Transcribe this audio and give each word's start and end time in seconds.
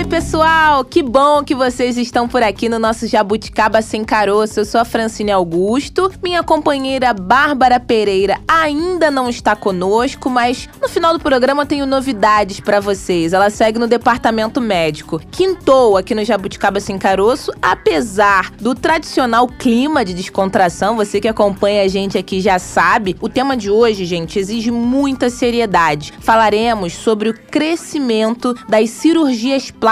Oi, 0.00 0.06
pessoal! 0.06 0.82
Que 0.82 1.02
bom 1.02 1.44
que 1.44 1.54
vocês 1.54 1.98
estão 1.98 2.26
por 2.26 2.42
aqui 2.42 2.70
no 2.70 2.78
nosso 2.78 3.06
Jabuticaba 3.06 3.82
Sem 3.82 4.02
Caroço. 4.02 4.58
Eu 4.58 4.64
sou 4.64 4.80
a 4.80 4.84
Francine 4.84 5.30
Augusto. 5.30 6.10
Minha 6.22 6.42
companheira 6.42 7.12
Bárbara 7.12 7.78
Pereira 7.78 8.40
ainda 8.48 9.10
não 9.10 9.28
está 9.28 9.54
conosco, 9.54 10.30
mas 10.30 10.70
no 10.80 10.88
final 10.88 11.12
do 11.12 11.20
programa 11.20 11.64
eu 11.64 11.66
tenho 11.66 11.84
novidades 11.84 12.60
para 12.60 12.80
vocês. 12.80 13.34
Ela 13.34 13.50
segue 13.50 13.78
no 13.78 13.86
departamento 13.86 14.58
médico. 14.58 15.20
Quintou 15.30 15.98
aqui 15.98 16.14
no 16.14 16.24
Jabuticaba 16.24 16.80
Sem 16.80 16.96
Caroço, 16.96 17.52
apesar 17.60 18.52
do 18.52 18.74
tradicional 18.74 19.46
clima 19.46 20.02
de 20.02 20.14
descontração, 20.14 20.96
você 20.96 21.20
que 21.20 21.28
acompanha 21.28 21.82
a 21.82 21.88
gente 21.88 22.16
aqui 22.16 22.40
já 22.40 22.58
sabe, 22.58 23.18
o 23.20 23.28
tema 23.28 23.54
de 23.54 23.70
hoje, 23.70 24.06
gente, 24.06 24.38
exige 24.38 24.70
muita 24.70 25.28
seriedade. 25.28 26.14
Falaremos 26.20 26.94
sobre 26.94 27.28
o 27.28 27.34
crescimento 27.34 28.54
das 28.66 28.88
cirurgias 28.88 29.70
plásticas 29.70 29.89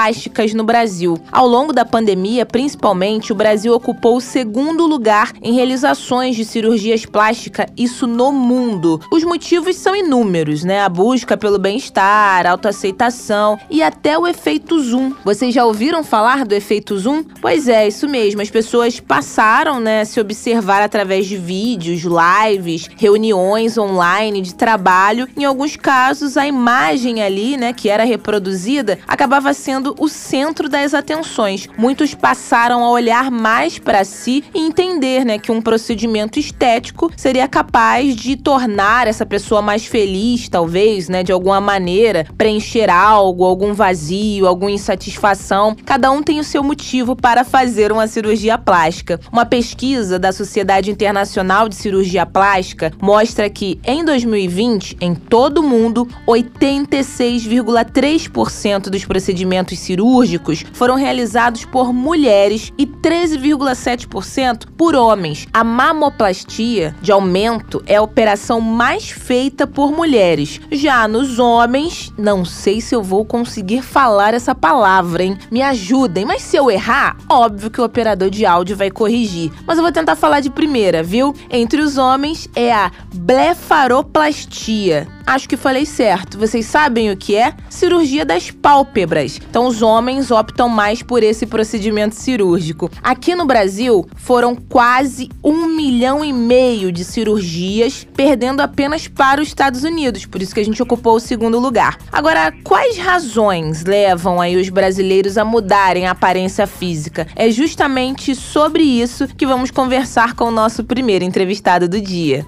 no 0.54 0.62
Brasil. 0.62 1.18
Ao 1.32 1.46
longo 1.46 1.72
da 1.72 1.84
pandemia, 1.84 2.46
principalmente, 2.46 3.32
o 3.32 3.34
Brasil 3.34 3.74
ocupou 3.74 4.16
o 4.16 4.20
segundo 4.20 4.86
lugar 4.86 5.32
em 5.42 5.54
realizações 5.54 6.36
de 6.36 6.44
cirurgias 6.44 7.04
plásticas, 7.04 7.66
isso 7.76 8.06
no 8.06 8.30
mundo. 8.30 9.00
Os 9.10 9.24
motivos 9.24 9.74
são 9.74 9.96
inúmeros, 9.96 10.62
né? 10.62 10.80
A 10.82 10.88
busca 10.88 11.36
pelo 11.36 11.58
bem-estar, 11.58 12.46
autoaceitação 12.46 13.58
e 13.68 13.82
até 13.82 14.16
o 14.16 14.26
efeito 14.26 14.78
zoom. 14.80 15.12
Vocês 15.24 15.52
já 15.52 15.64
ouviram 15.64 16.04
falar 16.04 16.44
do 16.44 16.54
efeito 16.54 16.96
zoom? 16.96 17.24
Pois 17.40 17.66
é, 17.66 17.88
isso 17.88 18.08
mesmo. 18.08 18.40
As 18.40 18.50
pessoas 18.50 19.00
passaram, 19.00 19.80
né, 19.80 20.02
a 20.02 20.04
se 20.04 20.20
observar 20.20 20.80
através 20.80 21.26
de 21.26 21.36
vídeos, 21.36 22.02
lives, 22.02 22.88
reuniões 22.96 23.76
online 23.76 24.40
de 24.42 24.54
trabalho. 24.54 25.26
Em 25.36 25.44
alguns 25.44 25.74
casos, 25.74 26.36
a 26.36 26.46
imagem 26.46 27.20
ali, 27.20 27.56
né, 27.56 27.72
que 27.72 27.88
era 27.88 28.04
reproduzida, 28.04 28.98
acabava 29.06 29.52
sendo 29.52 29.87
o 29.98 30.08
centro 30.08 30.68
das 30.68 30.94
atenções. 30.94 31.68
Muitos 31.76 32.14
passaram 32.14 32.84
a 32.84 32.90
olhar 32.90 33.30
mais 33.30 33.78
para 33.78 34.04
si 34.04 34.44
e 34.54 34.60
entender, 34.60 35.24
né, 35.24 35.38
que 35.38 35.52
um 35.52 35.62
procedimento 35.62 36.38
estético 36.38 37.10
seria 37.16 37.48
capaz 37.48 38.14
de 38.16 38.36
tornar 38.36 39.06
essa 39.06 39.24
pessoa 39.24 39.62
mais 39.62 39.86
feliz, 39.86 40.48
talvez, 40.48 41.08
né, 41.08 41.22
de 41.22 41.32
alguma 41.32 41.60
maneira, 41.60 42.26
preencher 42.36 42.90
algo, 42.90 43.44
algum 43.44 43.72
vazio, 43.72 44.46
alguma 44.46 44.70
insatisfação. 44.70 45.74
Cada 45.84 46.10
um 46.10 46.22
tem 46.22 46.40
o 46.40 46.44
seu 46.44 46.62
motivo 46.62 47.16
para 47.16 47.44
fazer 47.44 47.92
uma 47.92 48.06
cirurgia 48.06 48.58
plástica. 48.58 49.18
Uma 49.32 49.46
pesquisa 49.46 50.18
da 50.18 50.32
Sociedade 50.32 50.90
Internacional 50.90 51.68
de 51.68 51.76
Cirurgia 51.76 52.26
Plástica 52.26 52.92
mostra 53.00 53.48
que 53.48 53.78
em 53.84 54.04
2020, 54.04 54.96
em 55.00 55.14
todo 55.14 55.58
o 55.58 55.62
mundo, 55.62 56.08
86,3% 56.26 58.90
dos 58.90 59.04
procedimentos 59.04 59.77
procedimentos 59.78 59.88
cirúrgicos 59.88 60.64
foram 60.72 60.96
realizados 60.96 61.64
por 61.64 61.92
mulheres 61.92 62.72
e 62.76 62.86
13,7% 62.86 64.66
por 64.76 64.94
homens. 64.94 65.46
A 65.52 65.64
mamoplastia 65.64 66.94
de 67.00 67.12
aumento 67.12 67.82
é 67.86 67.96
a 67.96 68.02
operação 68.02 68.60
mais 68.60 69.10
feita 69.10 69.66
por 69.66 69.90
mulheres. 69.92 70.60
Já 70.70 71.08
nos 71.08 71.38
homens, 71.38 72.12
não 72.18 72.44
sei 72.44 72.80
se 72.80 72.94
eu 72.94 73.02
vou 73.02 73.24
conseguir 73.24 73.82
falar 73.82 74.34
essa 74.34 74.54
palavra, 74.54 75.22
hein? 75.24 75.38
Me 75.50 75.62
ajudem, 75.62 76.24
mas 76.24 76.42
se 76.42 76.56
eu 76.56 76.70
errar, 76.70 77.16
óbvio 77.28 77.70
que 77.70 77.80
o 77.80 77.84
operador 77.84 78.30
de 78.30 78.44
áudio 78.44 78.76
vai 78.76 78.90
corrigir. 78.90 79.50
Mas 79.66 79.78
eu 79.78 79.82
vou 79.82 79.92
tentar 79.92 80.16
falar 80.16 80.40
de 80.40 80.50
primeira, 80.50 81.02
viu? 81.02 81.34
Entre 81.50 81.80
os 81.80 81.96
homens 81.96 82.48
é 82.54 82.72
a 82.72 82.90
blefaroplastia. 83.14 85.06
Acho 85.28 85.46
que 85.46 85.58
falei 85.58 85.84
certo. 85.84 86.38
Vocês 86.38 86.64
sabem 86.64 87.10
o 87.10 87.16
que 87.16 87.36
é? 87.36 87.52
Cirurgia 87.68 88.24
das 88.24 88.50
pálpebras. 88.50 89.38
Então, 89.50 89.66
os 89.66 89.82
homens 89.82 90.30
optam 90.30 90.70
mais 90.70 91.02
por 91.02 91.22
esse 91.22 91.44
procedimento 91.44 92.14
cirúrgico. 92.14 92.90
Aqui 93.02 93.34
no 93.34 93.44
Brasil, 93.44 94.08
foram 94.16 94.56
quase 94.56 95.28
um 95.44 95.66
milhão 95.66 96.24
e 96.24 96.32
meio 96.32 96.90
de 96.90 97.04
cirurgias, 97.04 98.06
perdendo 98.16 98.62
apenas 98.62 99.06
para 99.06 99.42
os 99.42 99.48
Estados 99.48 99.84
Unidos. 99.84 100.24
Por 100.24 100.40
isso 100.40 100.54
que 100.54 100.60
a 100.60 100.64
gente 100.64 100.82
ocupou 100.82 101.16
o 101.16 101.20
segundo 101.20 101.58
lugar. 101.58 101.98
Agora, 102.10 102.50
quais 102.64 102.96
razões 102.96 103.84
levam 103.84 104.40
aí 104.40 104.56
os 104.56 104.70
brasileiros 104.70 105.36
a 105.36 105.44
mudarem 105.44 106.06
a 106.06 106.12
aparência 106.12 106.66
física? 106.66 107.26
É 107.36 107.50
justamente 107.50 108.34
sobre 108.34 108.82
isso 108.82 109.28
que 109.28 109.46
vamos 109.46 109.70
conversar 109.70 110.34
com 110.34 110.44
o 110.44 110.50
nosso 110.50 110.84
primeiro 110.84 111.22
entrevistado 111.22 111.86
do 111.86 112.00
dia. 112.00 112.46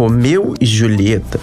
Romeu 0.00 0.54
e 0.58 0.64
Julieta. 0.64 1.38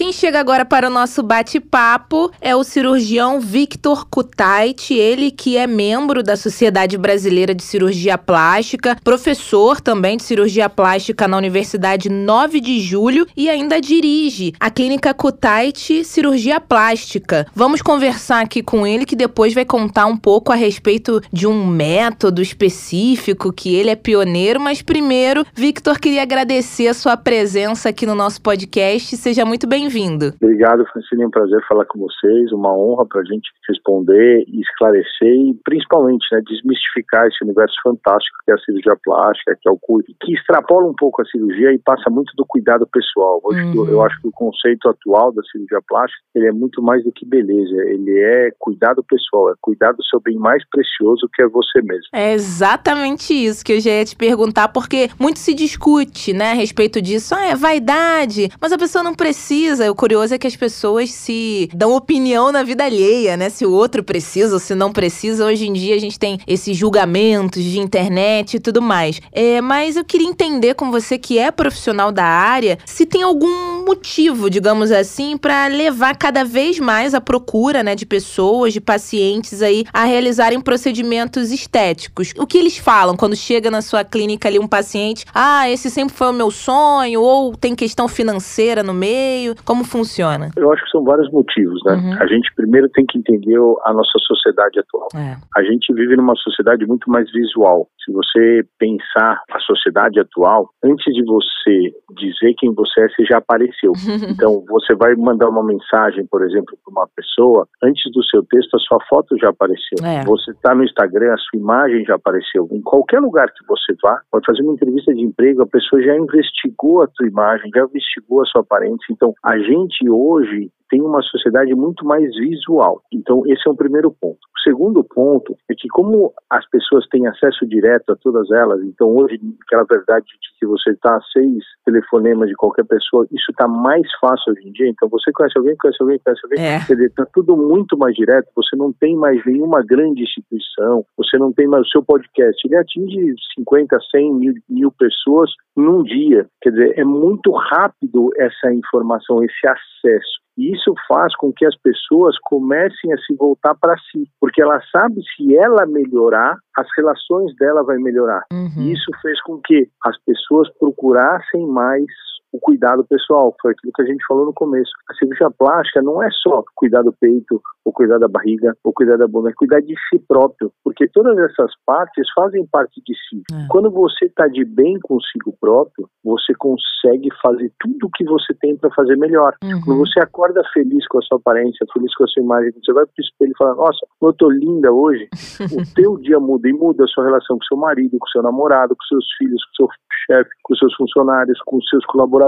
Quem 0.00 0.14
chega 0.14 0.40
agora 0.40 0.64
para 0.64 0.86
o 0.86 0.90
nosso 0.90 1.22
bate-papo 1.22 2.32
é 2.40 2.56
o 2.56 2.64
cirurgião 2.64 3.38
Victor 3.38 4.06
Kutait, 4.08 4.94
ele 4.94 5.30
que 5.30 5.58
é 5.58 5.66
membro 5.66 6.22
da 6.22 6.38
Sociedade 6.38 6.96
Brasileira 6.96 7.54
de 7.54 7.62
Cirurgia 7.62 8.16
Plástica, 8.16 8.96
professor 9.04 9.78
também 9.78 10.16
de 10.16 10.22
cirurgia 10.22 10.70
plástica 10.70 11.28
na 11.28 11.36
Universidade 11.36 12.08
9 12.08 12.60
de 12.62 12.80
Julho 12.80 13.26
e 13.36 13.50
ainda 13.50 13.78
dirige 13.78 14.54
a 14.58 14.70
Clínica 14.70 15.12
Kutait 15.12 16.02
Cirurgia 16.02 16.58
Plástica. 16.58 17.46
Vamos 17.54 17.82
conversar 17.82 18.40
aqui 18.40 18.62
com 18.62 18.86
ele 18.86 19.04
que 19.04 19.14
depois 19.14 19.52
vai 19.52 19.66
contar 19.66 20.06
um 20.06 20.16
pouco 20.16 20.50
a 20.50 20.56
respeito 20.56 21.20
de 21.30 21.46
um 21.46 21.66
método 21.66 22.40
específico 22.40 23.52
que 23.52 23.74
ele 23.74 23.90
é 23.90 23.96
pioneiro, 23.96 24.58
mas 24.58 24.80
primeiro, 24.80 25.44
Victor 25.54 25.98
queria 25.98 26.22
agradecer 26.22 26.88
a 26.88 26.94
sua 26.94 27.18
presença 27.18 27.90
aqui 27.90 28.06
no 28.06 28.14
nosso 28.14 28.40
podcast. 28.40 29.14
Seja 29.18 29.44
muito 29.44 29.66
bem-vindo 29.66 29.89
bem-vindo. 29.90 30.32
Obrigado, 30.40 30.86
Francine. 30.86 31.24
É 31.24 31.26
um 31.26 31.30
prazer 31.30 31.60
falar 31.68 31.84
com 31.86 31.98
vocês. 31.98 32.52
Uma 32.52 32.72
honra 32.72 33.04
para 33.06 33.20
a 33.20 33.24
gente 33.24 33.50
responder 33.68 34.44
esclarecer 34.48 35.28
e, 35.28 35.54
principalmente, 35.64 36.24
né, 36.32 36.40
desmistificar 36.46 37.26
esse 37.26 37.42
universo 37.44 37.74
fantástico 37.82 38.36
que 38.44 38.52
é 38.52 38.54
a 38.54 38.58
cirurgia 38.58 38.96
plástica, 39.02 39.56
que 39.60 39.68
é 39.68 39.72
o 39.72 39.78
cuido, 39.78 40.12
que 40.20 40.32
extrapola 40.32 40.86
um 40.86 40.94
pouco 40.94 41.22
a 41.22 41.24
cirurgia 41.26 41.72
e 41.72 41.78
passa 41.78 42.08
muito 42.10 42.32
do 42.36 42.44
cuidado 42.46 42.86
pessoal. 42.86 43.40
Uhum. 43.44 43.88
Eu 43.88 44.02
acho 44.02 44.20
que 44.20 44.28
o 44.28 44.32
conceito 44.32 44.88
atual 44.88 45.32
da 45.32 45.42
cirurgia 45.44 45.80
plástica 45.86 46.22
ele 46.34 46.46
é 46.46 46.52
muito 46.52 46.82
mais 46.82 47.02
do 47.04 47.12
que 47.12 47.26
beleza. 47.26 47.76
Ele 47.86 48.18
é 48.18 48.50
cuidado 48.58 49.02
pessoal, 49.02 49.50
é 49.50 49.54
cuidar 49.60 49.92
do 49.92 50.04
seu 50.04 50.20
bem 50.20 50.36
mais 50.36 50.62
precioso 50.68 51.28
que 51.34 51.42
é 51.42 51.48
você 51.48 51.82
mesmo. 51.82 52.08
É 52.12 52.32
exatamente 52.32 53.32
isso 53.32 53.64
que 53.64 53.72
eu 53.72 53.80
já 53.80 53.90
ia 53.90 54.04
te 54.04 54.16
perguntar, 54.16 54.68
porque 54.68 55.08
muito 55.18 55.38
se 55.38 55.54
discute, 55.54 56.32
né, 56.32 56.52
a 56.52 56.54
respeito 56.54 57.00
disso. 57.02 57.34
Ah, 57.34 57.46
é 57.46 57.54
vaidade, 57.54 58.48
mas 58.60 58.72
a 58.72 58.78
pessoa 58.78 59.02
não 59.02 59.14
precisa 59.14 59.79
precisa. 59.80 59.90
O 59.90 59.94
curioso 59.94 60.34
é 60.34 60.38
que 60.38 60.46
as 60.46 60.56
pessoas 60.56 61.10
se 61.10 61.68
dão 61.74 61.94
opinião 61.94 62.52
na 62.52 62.62
vida 62.62 62.84
alheia, 62.84 63.36
né? 63.36 63.48
Se 63.48 63.64
o 63.64 63.72
outro 63.72 64.02
precisa 64.02 64.54
ou 64.54 64.60
se 64.60 64.74
não 64.74 64.92
precisa. 64.92 65.46
Hoje 65.46 65.66
em 65.66 65.72
dia 65.72 65.94
a 65.94 65.98
gente 65.98 66.18
tem 66.18 66.38
esses 66.46 66.76
julgamentos 66.76 67.62
de 67.62 67.78
internet 67.78 68.54
e 68.54 68.60
tudo 68.60 68.82
mais. 68.82 69.20
É, 69.32 69.60
mas 69.60 69.96
eu 69.96 70.04
queria 70.04 70.28
entender 70.28 70.74
com 70.74 70.90
você 70.90 71.16
que 71.16 71.38
é 71.38 71.50
profissional 71.50 72.12
da 72.12 72.24
área, 72.24 72.78
se 72.84 73.06
tem 73.06 73.22
algum 73.22 73.84
motivo, 73.84 74.50
digamos 74.50 74.90
assim, 74.90 75.36
para 75.36 75.66
levar 75.68 76.16
cada 76.16 76.44
vez 76.44 76.78
mais 76.78 77.14
a 77.14 77.20
procura, 77.20 77.82
né, 77.82 77.94
de 77.94 78.04
pessoas, 78.04 78.72
de 78.72 78.80
pacientes 78.80 79.62
aí 79.62 79.84
a 79.92 80.04
realizarem 80.04 80.60
procedimentos 80.60 81.50
estéticos. 81.50 82.32
O 82.36 82.46
que 82.46 82.58
eles 82.58 82.76
falam 82.76 83.16
quando 83.16 83.36
chega 83.36 83.70
na 83.70 83.82
sua 83.82 84.04
clínica 84.04 84.48
ali 84.48 84.58
um 84.58 84.68
paciente? 84.68 85.24
Ah, 85.34 85.68
esse 85.70 85.90
sempre 85.90 86.14
foi 86.14 86.28
o 86.28 86.32
meu 86.32 86.50
sonho 86.50 87.22
ou 87.22 87.56
tem 87.56 87.74
questão 87.74 88.08
financeira 88.08 88.82
no 88.82 88.92
meio? 88.94 89.54
Como 89.70 89.84
funciona? 89.84 90.50
Eu 90.56 90.72
acho 90.72 90.82
que 90.82 90.90
são 90.90 91.04
vários 91.04 91.30
motivos, 91.30 91.80
né? 91.86 91.94
Uhum. 91.94 92.20
A 92.20 92.26
gente 92.26 92.52
primeiro 92.56 92.88
tem 92.88 93.06
que 93.06 93.16
entender 93.16 93.54
a 93.84 93.92
nossa 93.92 94.18
sociedade 94.26 94.80
atual. 94.80 95.06
É. 95.14 95.36
A 95.56 95.62
gente 95.62 95.94
vive 95.94 96.16
numa 96.16 96.34
sociedade 96.34 96.84
muito 96.86 97.08
mais 97.08 97.30
visual. 97.30 97.86
Se 98.04 98.10
você 98.12 98.64
pensar 98.80 99.40
a 99.48 99.60
sociedade 99.60 100.18
atual, 100.18 100.68
antes 100.82 101.14
de 101.14 101.22
você 101.24 101.94
dizer 102.18 102.52
quem 102.58 102.74
você 102.74 103.02
é, 103.02 103.08
você 103.10 103.24
já 103.26 103.38
apareceu. 103.38 103.92
então, 104.28 104.64
você 104.68 104.92
vai 104.96 105.14
mandar 105.14 105.48
uma 105.48 105.62
mensagem, 105.62 106.26
por 106.26 106.42
exemplo, 106.42 106.76
para 106.84 106.90
uma 106.90 107.08
pessoa, 107.14 107.68
antes 107.80 108.02
do 108.12 108.24
seu 108.24 108.42
texto, 108.50 108.74
a 108.74 108.80
sua 108.80 108.98
foto 109.08 109.38
já 109.38 109.50
apareceu. 109.50 110.04
É. 110.04 110.24
Você 110.24 110.50
está 110.50 110.74
no 110.74 110.82
Instagram, 110.82 111.32
a 111.32 111.38
sua 111.38 111.60
imagem 111.60 112.04
já 112.04 112.16
apareceu. 112.16 112.68
Em 112.72 112.82
qualquer 112.82 113.20
lugar 113.20 113.46
que 113.46 113.64
você 113.68 113.94
vá, 114.02 114.20
pode 114.32 114.46
fazer 114.46 114.62
uma 114.62 114.72
entrevista 114.72 115.14
de 115.14 115.20
emprego, 115.20 115.62
a 115.62 115.66
pessoa 115.68 116.02
já 116.02 116.16
investigou 116.16 117.02
a 117.02 117.06
tua 117.06 117.28
imagem, 117.28 117.70
já 117.72 117.84
investigou 117.84 118.42
a 118.42 118.46
sua 118.46 118.62
aparência. 118.62 119.06
Então, 119.12 119.32
a 119.50 119.58
gente 119.58 120.08
hoje 120.08 120.70
tem 120.90 121.00
uma 121.00 121.22
sociedade 121.22 121.74
muito 121.74 122.04
mais 122.04 122.34
visual. 122.36 123.00
Então, 123.12 123.42
esse 123.46 123.62
é 123.66 123.70
um 123.70 123.76
primeiro 123.76 124.10
ponto. 124.10 124.38
O 124.56 124.60
segundo 124.60 125.02
ponto 125.04 125.56
é 125.70 125.74
que, 125.74 125.88
como 125.88 126.32
as 126.50 126.68
pessoas 126.68 127.06
têm 127.08 127.26
acesso 127.26 127.66
direto 127.66 128.12
a 128.12 128.16
todas 128.16 128.50
elas, 128.50 128.82
então 128.82 129.08
hoje, 129.16 129.40
aquela 129.62 129.84
verdade 129.84 130.26
de 130.26 130.58
que 130.58 130.66
você 130.66 130.90
está 130.90 131.16
a 131.16 131.22
seis 131.32 131.64
telefonemas 131.84 132.48
de 132.48 132.54
qualquer 132.54 132.84
pessoa, 132.84 133.26
isso 133.30 133.50
está 133.50 133.66
mais 133.66 134.06
fácil 134.20 134.52
hoje 134.52 134.68
em 134.68 134.72
dia. 134.72 134.88
Então, 134.88 135.08
você 135.08 135.32
conhece 135.32 135.56
alguém, 135.56 135.76
conhece 135.76 135.98
alguém, 136.00 136.18
conhece 136.18 136.40
alguém, 136.44 136.64
é. 136.64 136.86
quer 136.86 136.94
dizer, 136.94 137.06
está 137.06 137.26
tudo 137.32 137.56
muito 137.56 137.96
mais 137.96 138.14
direto, 138.14 138.48
você 138.54 138.76
não 138.76 138.92
tem 138.92 139.16
mais 139.16 139.42
nenhuma 139.46 139.82
grande 139.82 140.22
instituição, 140.22 141.04
você 141.16 141.38
não 141.38 141.52
tem 141.52 141.66
mais 141.66 141.86
o 141.86 141.90
seu 141.90 142.02
podcast, 142.02 142.60
ele 142.66 142.76
atinge 142.76 143.34
50, 143.56 143.98
100 144.10 144.34
mil, 144.34 144.54
mil 144.68 144.92
pessoas 144.92 145.50
num 145.76 146.02
dia. 146.02 146.46
Quer 146.60 146.70
dizer, 146.70 146.98
é 146.98 147.04
muito 147.04 147.52
rápido 147.52 148.30
essa 148.36 148.72
informação, 148.72 149.42
esse 149.42 149.66
acesso. 149.66 150.40
E 150.56 150.72
isso 150.72 150.94
faz 151.08 151.34
com 151.36 151.52
que 151.52 151.64
as 151.64 151.76
pessoas 151.76 152.36
comecem 152.42 153.12
a 153.12 153.18
se 153.18 153.34
voltar 153.36 153.74
para 153.74 153.96
si, 154.10 154.24
porque 154.40 154.60
ela 154.60 154.80
sabe 154.90 155.20
se 155.36 155.56
ela 155.56 155.86
melhorar, 155.86 156.56
as 156.76 156.86
relações 156.96 157.54
dela 157.56 157.82
vai 157.82 157.96
melhorar. 157.98 158.44
Uhum. 158.52 158.70
E 158.78 158.92
isso 158.92 159.10
fez 159.22 159.40
com 159.42 159.60
que 159.60 159.88
as 160.04 160.16
pessoas 160.24 160.68
procurassem 160.78 161.66
mais 161.66 162.04
o 162.52 162.58
cuidado 162.58 163.04
pessoal, 163.04 163.54
foi 163.60 163.72
aquilo 163.72 163.92
que 163.94 164.02
a 164.02 164.06
gente 164.06 164.24
falou 164.26 164.46
no 164.46 164.52
começo. 164.52 164.90
A 165.08 165.14
cirurgia 165.14 165.50
plástica 165.50 166.02
não 166.02 166.22
é 166.22 166.28
só 166.30 166.64
cuidar 166.74 167.02
do 167.02 167.12
peito, 167.12 167.60
ou 167.84 167.92
cuidar 167.92 168.18
da 168.18 168.28
barriga, 168.28 168.76
ou 168.84 168.92
cuidar 168.92 169.16
da 169.16 169.26
bunda, 169.26 169.50
é 169.50 169.52
cuidar 169.54 169.80
de 169.80 169.94
si 170.08 170.18
próprio, 170.28 170.72
porque 170.84 171.08
todas 171.08 171.36
essas 171.38 171.72
partes 171.86 172.26
fazem 172.34 172.66
parte 172.66 173.00
de 173.06 173.14
si. 173.14 173.42
É. 173.52 173.66
Quando 173.68 173.90
você 173.90 174.26
está 174.26 174.46
de 174.46 174.64
bem 174.64 174.98
consigo 175.00 175.54
próprio, 175.60 176.08
você 176.24 176.52
consegue 176.54 177.28
fazer 177.42 177.72
tudo 177.80 178.06
o 178.06 178.10
que 178.10 178.24
você 178.24 178.54
tem 178.60 178.76
para 178.76 178.90
fazer 178.90 179.16
melhor. 179.16 179.54
Uhum. 179.64 179.80
Quando 179.84 179.98
você 179.98 180.20
acorda 180.20 180.62
feliz 180.72 181.06
com 181.08 181.18
a 181.18 181.22
sua 181.22 181.38
aparência, 181.38 181.86
feliz 181.92 182.14
com 182.14 182.24
a 182.24 182.26
sua 182.28 182.42
imagem, 182.42 182.72
você 182.72 182.92
vai 182.92 183.04
pro 183.04 183.14
espelho 183.18 183.52
e 183.52 183.58
fala, 183.58 183.74
nossa, 183.74 184.06
eu 184.22 184.32
tô 184.34 184.50
linda 184.50 184.92
hoje, 184.92 185.28
o 185.72 185.94
teu 185.94 186.16
dia 186.18 186.38
muda 186.38 186.68
e 186.68 186.72
muda 186.72 187.04
a 187.04 187.08
sua 187.08 187.24
relação 187.24 187.56
com 187.56 187.64
seu 187.64 187.76
marido, 187.76 188.16
com 188.18 188.26
seu 188.28 188.42
namorado, 188.42 188.94
com 188.94 189.04
seus 189.04 189.24
filhos, 189.38 189.62
com 189.64 189.86
seu 189.86 189.88
chefe, 190.26 190.50
com 190.62 190.74
seus 190.76 190.94
funcionários, 190.94 191.58
com 191.64 191.80
seus 191.82 192.04
colaboradores, 192.06 192.39